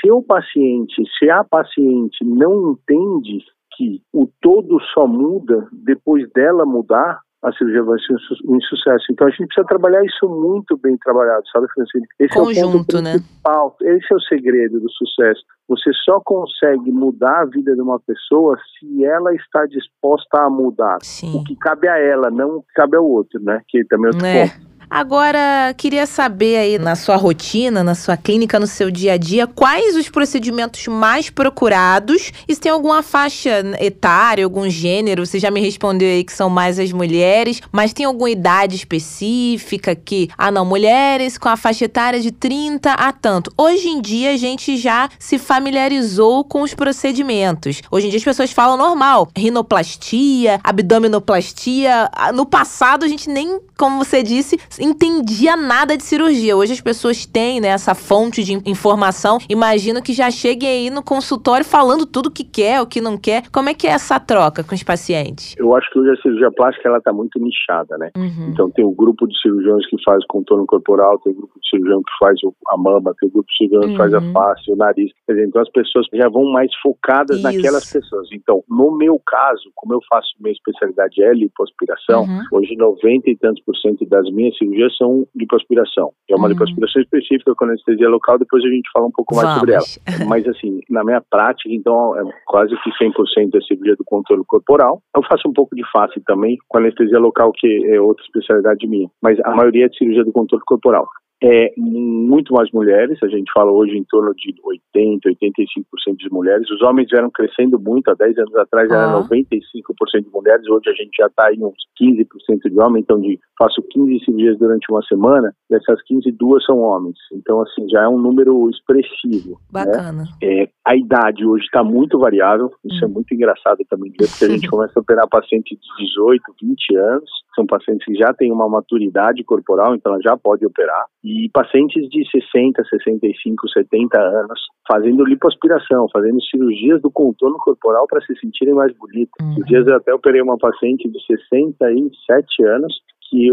se 0.02 0.12
o 0.12 0.22
paciente, 0.22 1.04
se 1.18 1.30
a 1.30 1.44
paciente 1.44 2.24
não 2.24 2.72
entende 2.72 3.44
que 3.76 4.02
o 4.14 4.28
todo 4.42 4.80
só 4.94 5.08
muda 5.08 5.68
depois 5.72 6.30
dela 6.32 6.66
mudar, 6.66 7.22
a 7.42 7.52
cirurgia 7.54 7.84
vai 7.84 7.98
ser 8.00 8.16
um 8.46 8.58
insucesso. 8.58 9.06
Então 9.12 9.28
a 9.28 9.30
gente 9.30 9.48
precisa 9.48 9.66
trabalhar 9.68 10.04
isso 10.04 10.28
muito 10.28 10.78
bem 10.78 10.98
trabalhado, 10.98 11.44
sabe, 11.52 11.68
Francine? 11.74 12.06
Esse 12.20 12.34
Conjunto, 12.34 12.96
é 12.98 13.00
o 13.00 13.02
né? 13.02 13.12
principal, 13.14 13.78
né? 13.82 13.96
Esse 13.96 14.14
é 14.14 14.16
o 14.16 14.22
segredo 14.22 14.80
do 14.80 14.92
sucesso. 14.92 15.42
Você 15.70 15.92
só 16.04 16.20
consegue 16.20 16.92
mudar 16.92 17.42
a 17.42 17.46
vida 17.46 17.74
de 17.74 17.82
uma 17.82 18.00
pessoa 18.00 18.58
se 18.78 19.06
ela 19.06 19.34
está 19.34 19.66
disposta 19.68 20.40
a 20.40 20.50
mudar. 20.50 20.98
Sim. 21.02 21.38
O 21.38 21.44
que 21.44 21.56
cabe 21.56 21.88
a 21.88 21.98
ela, 21.98 22.30
não 22.30 22.58
o 22.58 22.62
que 22.62 22.74
cabe 22.74 22.98
ao 22.98 23.06
outro, 23.06 23.42
né? 23.42 23.62
Que 23.68 23.86
também 23.86 24.08
é 24.08 24.14
outro 24.14 24.28
é. 24.28 24.48
ponto. 24.48 24.70
Agora, 24.90 25.72
queria 25.78 26.08
saber 26.08 26.58
aí 26.58 26.80
na 26.80 26.96
sua 26.96 27.16
rotina, 27.16 27.84
na 27.84 27.94
sua 27.94 28.18
clínica, 28.18 28.60
no 28.60 28.66
seu 28.66 28.90
dia 28.90 29.14
a 29.14 29.18
dia, 29.18 29.46
quais 29.46 29.96
os 29.96 30.10
procedimentos 30.10 30.88
mais 30.88 31.30
procurados 31.30 32.32
e 32.48 32.56
se 32.56 32.60
tem 32.60 32.72
alguma 32.72 33.04
faixa 33.04 33.64
etária, 33.80 34.44
algum 34.44 34.68
gênero, 34.68 35.28
você 35.28 35.38
já 35.38 35.52
me 35.52 35.62
respondeu 35.62 36.10
aí 36.10 36.24
que 36.24 36.34
são 36.34 36.50
mais 36.50 36.80
as 36.80 36.92
mulheres, 36.92 37.62
mas 37.72 37.94
tem 37.94 38.04
alguma 38.04 38.32
idade 38.32 38.76
específica 38.76 39.94
que, 39.94 40.28
ah 40.36 40.50
não, 40.50 40.66
mulheres 40.66 41.38
com 41.38 41.50
a 41.50 41.56
faixa 41.56 41.86
etária 41.86 42.20
de 42.20 42.32
30 42.32 42.92
a 42.92 43.12
tanto. 43.12 43.54
Hoje 43.56 43.90
em 43.90 44.02
dia 44.02 44.32
a 44.32 44.38
gente 44.38 44.76
já 44.76 45.08
se 45.20 45.38
familiarizou 45.38 46.44
com 46.44 46.64
os 46.64 46.74
procedimentos. 46.74 47.84
Hoje 47.92 48.08
em 48.08 48.10
dia 48.10 48.18
as 48.18 48.26
pessoas 48.26 48.52
falam 48.52 48.76
normal, 48.76 49.30
rinoplastia, 49.38 50.60
abdominoplastia. 50.64 52.10
No 52.34 52.44
passado 52.44 53.06
a 53.06 53.08
gente 53.08 53.30
nem, 53.30 53.60
como 53.78 54.04
você 54.04 54.24
disse, 54.24 54.60
entendia 54.80 55.56
nada 55.56 55.96
de 55.98 56.04
cirurgia. 56.04 56.56
Hoje 56.56 56.74
as 56.74 56.82
pessoas 56.82 57.26
têm 57.26 57.60
né, 57.60 57.68
essa 57.70 57.94
fonte 57.94 58.44
de 58.44 58.54
informação. 58.70 59.38
Imagino 59.50 60.02
que 60.02 60.14
já 60.14 60.32
cheguem 60.32 60.70
aí 60.70 60.90
no 60.90 61.04
consultório 61.04 61.66
falando 61.66 62.06
tudo 62.06 62.28
o 62.28 62.32
que 62.32 62.44
quer, 62.44 62.82
o 62.82 62.88
que 62.88 63.02
não 63.02 63.18
quer. 63.18 63.44
Como 63.52 63.70
é 63.70 63.74
que 63.74 63.88
é 63.88 63.92
essa 63.92 64.20
troca 64.20 64.64
com 64.64 64.74
os 64.74 64.84
pacientes? 64.84 65.56
Eu 65.58 65.76
acho 65.76 65.90
que 65.92 66.00
hoje 66.00 66.12
a 66.12 66.22
cirurgia 66.22 66.52
plástica 66.52 66.88
ela 66.90 66.98
está 66.98 67.12
muito 67.12 67.40
nichada, 67.40 67.98
né? 67.98 68.10
Uhum. 68.16 68.50
Então 68.52 68.70
tem 68.72 68.86
o 68.86 68.92
grupo 68.92 69.28
de 69.28 69.40
cirurgiões 69.40 69.86
que 69.90 69.98
faz 70.04 70.24
o 70.24 70.28
contorno 70.28 70.66
corporal, 70.66 71.20
tem 71.20 71.34
o 71.34 71.36
grupo 71.36 71.54
de 71.60 71.70
cirurgião 71.70 72.02
que 72.02 72.12
faz 72.20 72.40
a 72.70 72.78
mama, 72.78 73.14
tem 73.20 73.30
o 73.30 73.32
grupo 73.32 73.48
de 73.50 73.58
cirurgião 73.58 73.82
uhum. 73.84 73.92
que 73.92 73.98
faz 73.98 74.14
a 74.14 74.20
uhum. 74.20 74.32
face, 74.32 74.72
o 74.72 74.76
nariz. 74.76 75.12
Então 75.30 75.62
as 75.62 75.70
pessoas 75.70 76.08
já 76.14 76.30
vão 76.30 76.46
mais 76.52 76.72
focadas 76.82 77.38
Isso. 77.38 77.44
naquelas 77.44 77.92
pessoas. 77.92 78.28
Então, 78.32 78.64
no 78.70 78.96
meu 78.98 79.20
caso, 79.26 79.70
como 79.76 79.94
eu 79.94 80.00
faço 80.10 80.30
minha 80.40 80.54
especialidade 80.54 81.22
é 81.22 81.34
lipoaspiração, 81.34 82.24
uhum. 82.24 82.42
hoje 82.54 82.76
90 82.76 83.30
e 83.30 83.36
tantos 83.36 83.64
por 83.64 83.76
cento 83.78 84.06
das 84.06 84.30
minhas 84.32 84.58
cirurgias 84.58 84.69
cirurgia 84.70 84.90
são 84.98 85.26
lipoaspiração. 85.36 86.12
É 86.30 86.36
uma 86.36 86.46
uhum. 86.46 86.54
lipoaspiração 86.54 87.02
específica 87.02 87.54
com 87.56 87.66
anestesia 87.66 88.10
local, 88.10 88.38
depois 88.38 88.64
a 88.64 88.68
gente 88.68 88.90
fala 88.94 89.08
um 89.08 89.12
pouco 89.12 89.36
mais 89.36 89.48
Vamos. 89.48 89.60
sobre 89.60 89.74
ela. 89.74 90.28
Mas 90.28 90.48
assim, 90.48 90.80
na 90.90 91.04
minha 91.04 91.22
prática, 91.30 91.70
então, 91.74 92.16
é 92.18 92.24
quase 92.46 92.76
que 92.82 92.90
100% 92.92 93.52
da 93.52 93.62
cirurgia 93.62 93.96
do 93.96 94.04
controle 94.06 94.44
corporal. 94.46 95.02
Eu 95.16 95.24
faço 95.24 95.48
um 95.48 95.54
pouco 95.54 95.76
de 95.76 95.84
face 95.92 96.22
também 96.26 96.58
com 96.68 96.78
anestesia 96.78 97.20
local, 97.20 97.52
que 97.56 97.68
é 97.88 98.00
outra 98.00 98.24
especialidade 98.24 98.88
minha. 98.88 99.10
Mas 99.22 99.40
a 99.44 99.56
maioria 99.56 99.86
é 99.86 99.90
de 99.90 99.98
cirurgia 99.98 100.24
do 100.24 100.32
controle 100.32 100.64
corporal 100.66 101.08
é 101.42 101.74
muito 101.78 102.54
mais 102.54 102.70
mulheres, 102.72 103.18
a 103.24 103.28
gente 103.28 103.52
fala 103.54 103.72
hoje 103.72 103.98
em 103.98 104.04
torno 104.04 104.34
de 104.36 104.54
80, 104.62 105.30
85% 105.30 106.18
de 106.18 106.30
mulheres. 106.32 106.70
Os 106.70 106.82
homens 106.82 107.08
vieram 107.10 107.30
crescendo 107.32 107.80
muito, 107.80 108.10
há 108.10 108.14
10 108.14 108.38
anos 108.40 108.56
atrás 108.56 108.90
era 108.92 109.22
95% 109.22 110.24
de 110.24 110.30
mulheres, 110.32 110.68
hoje 110.68 110.90
a 110.90 110.94
gente 110.94 111.16
já 111.18 111.28
está 111.28 111.54
em 111.54 111.64
uns 111.64 111.78
15% 112.02 112.70
de 112.70 112.80
homens, 112.80 113.04
então 113.04 113.20
de, 113.22 113.40
faço 113.58 113.82
15 113.90 114.26
cirurgias 114.26 114.58
durante 114.58 114.92
uma 114.92 115.02
semana, 115.04 115.54
dessas 115.70 116.02
15, 116.04 116.32
duas 116.32 116.64
são 116.66 116.80
homens. 116.80 117.18
Então, 117.34 117.62
assim, 117.62 117.88
já 117.90 118.04
é 118.04 118.08
um 118.08 118.20
número 118.20 118.70
expressivo. 118.70 119.52
Né? 119.52 119.84
Bacana. 119.86 120.24
Né? 120.24 120.26
É, 120.44 120.70
a 120.86 120.96
idade 120.96 121.46
hoje 121.46 121.64
está 121.66 121.84
muito 121.84 122.20
variável, 122.20 122.72
isso 122.84 123.04
é 123.04 123.08
hum. 123.08 123.12
é 123.12 123.14
muito 123.14 123.34
engraçado 123.34 123.80
também 123.90 124.12
porque 124.12 124.46
a 124.46 124.50
gente 124.50 124.68
começa 124.70 124.94
a 124.98 125.02
operar 125.02 125.28
pacientes 125.30 125.78
de 125.78 126.06
18, 126.06 126.44
20 126.62 126.96
anos, 126.98 127.30
são 127.60 127.66
pacientes 127.66 128.06
que 128.06 128.16
já 128.16 128.34
têm 128.34 128.52
uma 128.52 128.70
maturidade 128.70 129.44
corporal, 129.44 129.94
então 129.94 130.14
ela 130.14 130.22
já 130.22 130.38
pode 130.38 130.66
operar 130.66 131.06
e 131.24 131.50
pacientes 131.54 132.08
de 132.10 132.24
60, 132.32 132.82
65, 132.86 133.68
70 133.70 134.18
anos 134.18 134.60
fazendo 134.88 135.26
lipoaspiração, 135.26 136.08
fazendo 136.14 136.42
cirurgias 136.44 137.02
do 137.02 137.12
contorno 137.12 137.58
corporal 137.58 138.08
para 138.08 138.22
se 138.22 138.34
sentirem 138.40 138.74
mais 138.74 138.96
bonitas. 138.96 139.34
Uhum. 139.42 139.64
dias 139.66 139.86
eu 139.86 139.96
até 139.96 140.14
operei 140.14 140.42
uma 140.42 140.58
paciente 140.58 141.10
de 141.10 141.20
67 141.26 142.64
anos 142.64 142.94
que, 143.30 143.50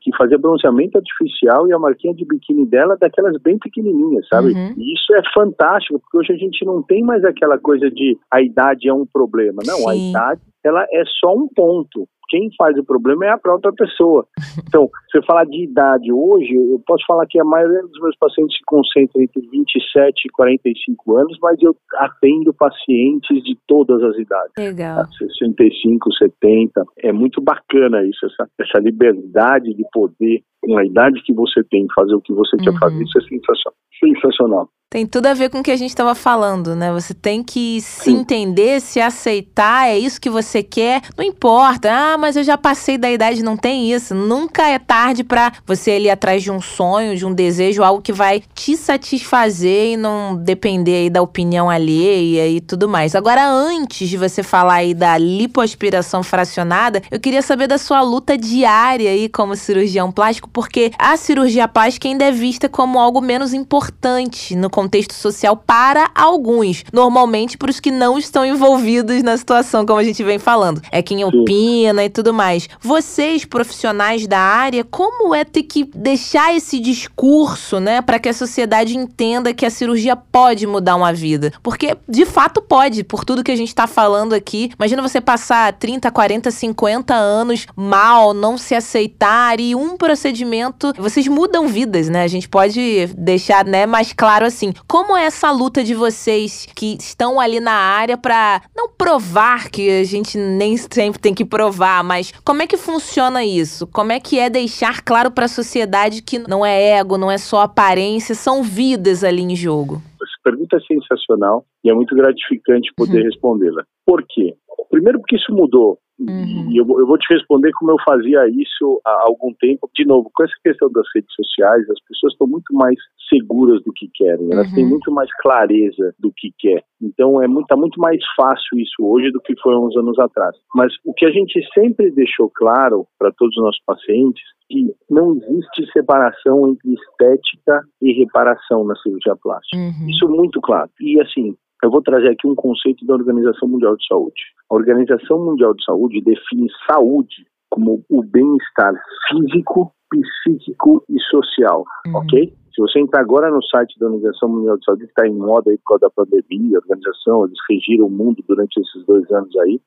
que 0.00 0.16
fazia 0.16 0.38
bronzeamento 0.38 0.98
artificial 0.98 1.68
e 1.68 1.72
a 1.72 1.78
marquinha 1.78 2.14
de 2.14 2.24
biquíni 2.24 2.66
dela 2.66 2.96
daquelas 2.98 3.40
bem 3.40 3.58
pequenininhas, 3.58 4.26
sabe? 4.28 4.52
Uhum. 4.52 4.74
E 4.76 4.94
isso 4.94 5.14
é 5.14 5.22
fantástico, 5.32 6.00
porque 6.00 6.18
hoje 6.18 6.32
a 6.32 6.36
gente 6.36 6.64
não 6.64 6.82
tem 6.82 7.02
mais 7.02 7.24
aquela 7.24 7.58
coisa 7.58 7.88
de 7.90 8.18
a 8.30 8.42
idade 8.42 8.88
é 8.88 8.94
um 8.94 9.06
problema. 9.06 9.62
Não, 9.64 9.76
Sim. 9.76 9.90
a 9.90 9.96
idade 9.96 10.40
ela 10.64 10.84
é 10.92 11.02
só 11.20 11.32
um 11.34 11.48
ponto 11.48 12.08
quem 12.30 12.48
faz 12.56 12.78
o 12.78 12.84
problema 12.84 13.26
é 13.26 13.30
a 13.30 13.38
própria 13.38 13.72
pessoa. 13.72 14.26
Então, 14.70 14.88
se 15.10 15.18
eu 15.18 15.24
falar 15.24 15.44
de 15.46 15.64
idade 15.64 16.12
hoje, 16.12 16.54
eu 16.54 16.80
posso 16.86 17.04
falar 17.04 17.26
que 17.26 17.40
a 17.40 17.44
maioria 17.44 17.82
dos 17.82 18.00
meus 18.00 18.16
pacientes 18.16 18.56
se 18.56 18.62
concentra 18.64 19.20
entre 19.20 19.40
27 19.50 20.26
e 20.26 20.30
45 20.30 21.16
anos, 21.16 21.36
mas 21.42 21.60
eu 21.60 21.74
atendo 21.96 22.54
pacientes 22.54 23.42
de 23.42 23.58
todas 23.66 24.00
as 24.00 24.16
idades. 24.16 24.52
Legal. 24.56 25.04
65, 25.18 26.12
70. 26.14 26.84
É 26.98 27.12
muito 27.12 27.40
bacana 27.40 28.04
isso, 28.04 28.24
essa, 28.26 28.48
essa 28.60 28.78
liberdade 28.78 29.74
de 29.74 29.84
poder, 29.92 30.40
com 30.62 30.78
a 30.78 30.86
idade 30.86 31.20
que 31.24 31.32
você 31.32 31.64
tem, 31.64 31.86
fazer 31.92 32.14
o 32.14 32.20
que 32.20 32.32
você 32.32 32.56
uhum. 32.56 32.64
quer 32.64 32.78
fazer. 32.78 33.02
Isso 33.02 33.18
é 33.18 33.22
sensacional. 33.22 33.74
sensacional. 33.98 34.68
Tem 34.92 35.06
tudo 35.06 35.26
a 35.26 35.34
ver 35.34 35.50
com 35.50 35.60
o 35.60 35.62
que 35.62 35.70
a 35.70 35.76
gente 35.76 35.90
estava 35.90 36.16
falando, 36.16 36.74
né? 36.74 36.92
Você 36.92 37.14
tem 37.14 37.44
que 37.44 37.80
se 37.80 38.10
Sim. 38.10 38.18
entender, 38.18 38.80
se 38.80 39.00
aceitar, 39.00 39.88
é 39.88 39.96
isso 39.96 40.20
que 40.20 40.28
você 40.28 40.64
quer. 40.64 41.02
Não 41.16 41.24
importa, 41.24 41.88
ah, 41.92 42.18
mas 42.20 42.36
eu 42.36 42.44
já 42.44 42.58
passei 42.58 42.98
da 42.98 43.10
idade, 43.10 43.42
não 43.42 43.56
tem 43.56 43.92
isso. 43.92 44.14
Nunca 44.14 44.68
é 44.68 44.78
tarde 44.78 45.24
para 45.24 45.52
você 45.66 45.98
ir 45.98 46.10
atrás 46.10 46.42
de 46.42 46.50
um 46.50 46.60
sonho, 46.60 47.16
de 47.16 47.24
um 47.24 47.32
desejo, 47.32 47.82
algo 47.82 48.02
que 48.02 48.12
vai 48.12 48.42
te 48.54 48.76
satisfazer 48.76 49.92
e 49.92 49.96
não 49.96 50.36
depender 50.36 50.96
aí 50.96 51.10
da 51.10 51.22
opinião 51.22 51.70
alheia 51.70 52.46
e 52.46 52.60
tudo 52.60 52.88
mais. 52.88 53.14
Agora, 53.14 53.48
antes 53.48 54.08
de 54.08 54.16
você 54.16 54.42
falar 54.42 54.74
aí 54.74 54.94
da 54.94 55.16
lipoaspiração 55.16 56.22
fracionada, 56.22 57.02
eu 57.10 57.18
queria 57.18 57.42
saber 57.42 57.66
da 57.66 57.78
sua 57.78 58.02
luta 58.02 58.36
diária 58.36 59.10
aí 59.10 59.28
como 59.28 59.56
cirurgião 59.56 60.12
plástico, 60.12 60.48
porque 60.52 60.92
a 60.98 61.16
cirurgia 61.16 61.66
plástica 61.66 62.06
ainda 62.08 62.24
é 62.24 62.32
vista 62.32 62.68
como 62.68 62.98
algo 62.98 63.20
menos 63.20 63.54
importante 63.54 64.54
no 64.54 64.68
contexto 64.68 65.14
social 65.14 65.56
para 65.56 66.10
alguns, 66.14 66.84
normalmente 66.92 67.56
para 67.56 67.70
os 67.70 67.80
que 67.80 67.90
não 67.90 68.18
estão 68.18 68.44
envolvidos 68.44 69.22
na 69.22 69.36
situação, 69.36 69.86
como 69.86 69.98
a 69.98 70.04
gente 70.04 70.22
vem 70.22 70.38
falando. 70.38 70.82
É 70.92 71.00
quem 71.00 71.24
opina 71.24 72.04
e 72.04 72.09
tudo 72.10 72.34
mais. 72.34 72.68
Vocês, 72.80 73.44
profissionais 73.44 74.26
da 74.26 74.38
área, 74.38 74.84
como 74.84 75.34
é 75.34 75.44
ter 75.44 75.62
que 75.62 75.84
deixar 75.84 76.54
esse 76.54 76.78
discurso, 76.78 77.80
né, 77.80 78.02
para 78.02 78.18
que 78.18 78.28
a 78.28 78.34
sociedade 78.34 78.96
entenda 78.96 79.54
que 79.54 79.64
a 79.64 79.70
cirurgia 79.70 80.16
pode 80.16 80.66
mudar 80.66 80.96
uma 80.96 81.12
vida? 81.12 81.52
Porque 81.62 81.96
de 82.08 82.26
fato 82.26 82.60
pode, 82.60 83.04
por 83.04 83.24
tudo 83.24 83.44
que 83.44 83.50
a 83.50 83.56
gente 83.56 83.68
está 83.68 83.86
falando 83.86 84.32
aqui. 84.32 84.70
Imagina 84.78 85.02
você 85.02 85.20
passar 85.20 85.72
30, 85.72 86.10
40, 86.10 86.50
50 86.50 87.14
anos 87.14 87.66
mal, 87.76 88.34
não 88.34 88.58
se 88.58 88.74
aceitar 88.74 89.60
e 89.60 89.74
um 89.74 89.96
procedimento, 89.96 90.92
vocês 90.98 91.26
mudam 91.28 91.68
vidas, 91.68 92.08
né? 92.08 92.22
A 92.22 92.28
gente 92.28 92.48
pode 92.48 93.06
deixar, 93.16 93.64
né, 93.64 93.86
mais 93.86 94.12
claro 94.12 94.44
assim, 94.44 94.72
como 94.86 95.16
é 95.16 95.24
essa 95.24 95.50
luta 95.50 95.84
de 95.84 95.94
vocês 95.94 96.66
que 96.74 96.96
estão 96.98 97.38
ali 97.38 97.60
na 97.60 97.72
área 97.72 98.16
para 98.16 98.62
não 98.76 98.88
provar 98.88 99.68
que 99.70 100.00
a 100.00 100.04
gente 100.04 100.36
nem 100.36 100.76
sempre 100.76 101.20
tem 101.20 101.34
que 101.34 101.44
provar, 101.44 101.99
mas 102.02 102.32
como 102.44 102.62
é 102.62 102.66
que 102.66 102.76
funciona 102.76 103.44
isso? 103.44 103.86
Como 103.86 104.12
é 104.12 104.20
que 104.20 104.38
é 104.38 104.48
deixar 104.48 105.02
claro 105.02 105.30
para 105.30 105.44
a 105.44 105.48
sociedade 105.48 106.22
que 106.22 106.38
não 106.38 106.64
é 106.64 106.98
ego, 106.98 107.18
não 107.18 107.30
é 107.30 107.38
só 107.38 107.60
aparência, 107.60 108.34
são 108.34 108.62
vidas 108.62 109.24
ali 109.24 109.42
em 109.42 109.56
jogo? 109.56 110.02
Essa 110.22 110.40
pergunta 110.42 110.76
é 110.76 110.80
sensacional 110.80 111.64
e 111.84 111.90
é 111.90 111.94
muito 111.94 112.14
gratificante 112.14 112.92
poder 112.96 113.18
uhum. 113.18 113.24
respondê-la. 113.24 113.84
Por 114.06 114.24
quê? 114.28 114.54
Primeiro 114.90 115.20
porque 115.20 115.36
isso 115.36 115.52
mudou. 115.52 115.98
Uhum. 116.20 116.70
E 116.70 116.76
eu, 116.76 116.86
eu, 116.98 117.06
vou 117.06 117.16
te 117.16 117.32
responder 117.32 117.72
como 117.72 117.92
eu 117.92 117.96
fazia 118.04 118.46
isso 118.48 119.00
há 119.06 119.22
algum 119.26 119.52
tempo. 119.54 119.88
De 119.94 120.04
novo, 120.04 120.30
com 120.34 120.44
essa 120.44 120.54
questão 120.62 120.90
das 120.92 121.06
redes 121.14 121.32
sociais, 121.34 121.88
as 121.88 122.00
pessoas 122.06 122.32
estão 122.32 122.46
muito 122.46 122.74
mais 122.74 122.96
seguras 123.28 123.82
do 123.84 123.92
que 123.92 124.08
querem, 124.12 124.52
elas 124.52 124.68
uhum. 124.68 124.74
têm 124.74 124.86
muito 124.86 125.10
mais 125.12 125.30
clareza 125.40 126.14
do 126.18 126.32
que 126.36 126.52
quer. 126.58 126.82
Então 127.00 127.42
é 127.42 127.48
muito, 127.48 127.66
tá 127.66 127.76
muito 127.76 127.98
mais 127.98 128.18
fácil 128.36 128.78
isso 128.78 129.02
hoje 129.02 129.30
do 129.30 129.40
que 129.40 129.58
foi 129.60 129.74
uns 129.76 129.96
anos 129.96 130.18
atrás. 130.18 130.54
Mas 130.74 130.92
o 131.04 131.14
que 131.14 131.24
a 131.24 131.30
gente 131.30 131.58
sempre 131.72 132.10
deixou 132.10 132.50
claro 132.50 133.06
para 133.18 133.32
todos 133.32 133.56
os 133.56 133.62
nossos 133.62 133.82
pacientes 133.86 134.42
que 134.68 134.94
não 135.08 135.36
existe 135.36 135.90
separação 135.92 136.68
entre 136.68 136.94
estética 136.94 137.82
e 138.00 138.12
reparação 138.12 138.84
na 138.84 138.94
cirurgia 138.96 139.34
plástica. 139.36 139.76
Uhum. 139.76 140.08
Isso 140.08 140.24
é 140.24 140.28
muito 140.28 140.60
claro. 140.60 140.90
E 141.00 141.20
assim, 141.20 141.56
eu 141.82 141.90
vou 141.90 142.02
trazer 142.02 142.28
aqui 142.28 142.46
um 142.46 142.54
conceito 142.54 143.04
da 143.06 143.14
Organização 143.14 143.68
Mundial 143.68 143.96
de 143.96 144.06
Saúde. 144.06 144.42
A 144.70 144.74
Organização 144.74 145.44
Mundial 145.44 145.74
de 145.74 145.84
Saúde 145.84 146.20
define 146.20 146.68
saúde 146.90 147.46
como 147.70 148.04
o 148.10 148.22
bem-estar 148.22 148.94
físico, 149.28 149.92
psíquico 150.10 151.04
e 151.08 151.20
social, 151.20 151.84
uhum. 152.06 152.16
ok? 152.16 152.52
Se 152.74 152.80
você 152.80 153.00
entrar 153.00 153.20
agora 153.20 153.50
no 153.50 153.62
site 153.62 153.98
da 153.98 154.06
Organização 154.06 154.48
Mundial 154.48 154.76
de 154.78 154.84
Saúde, 154.84 155.04
que 155.04 155.10
está 155.10 155.26
em 155.26 155.34
moda 155.34 155.70
aí 155.70 155.78
por 155.78 155.98
causa 155.98 156.00
da 156.00 156.10
pandemia, 156.10 156.78
a 156.78 156.80
organização, 156.80 157.44
eles 157.44 157.58
regiram 157.68 158.06
o 158.06 158.10
mundo 158.10 158.42
durante 158.46 158.80
esses 158.80 159.04
dois 159.06 159.30
anos 159.30 159.56
aí, 159.58 159.80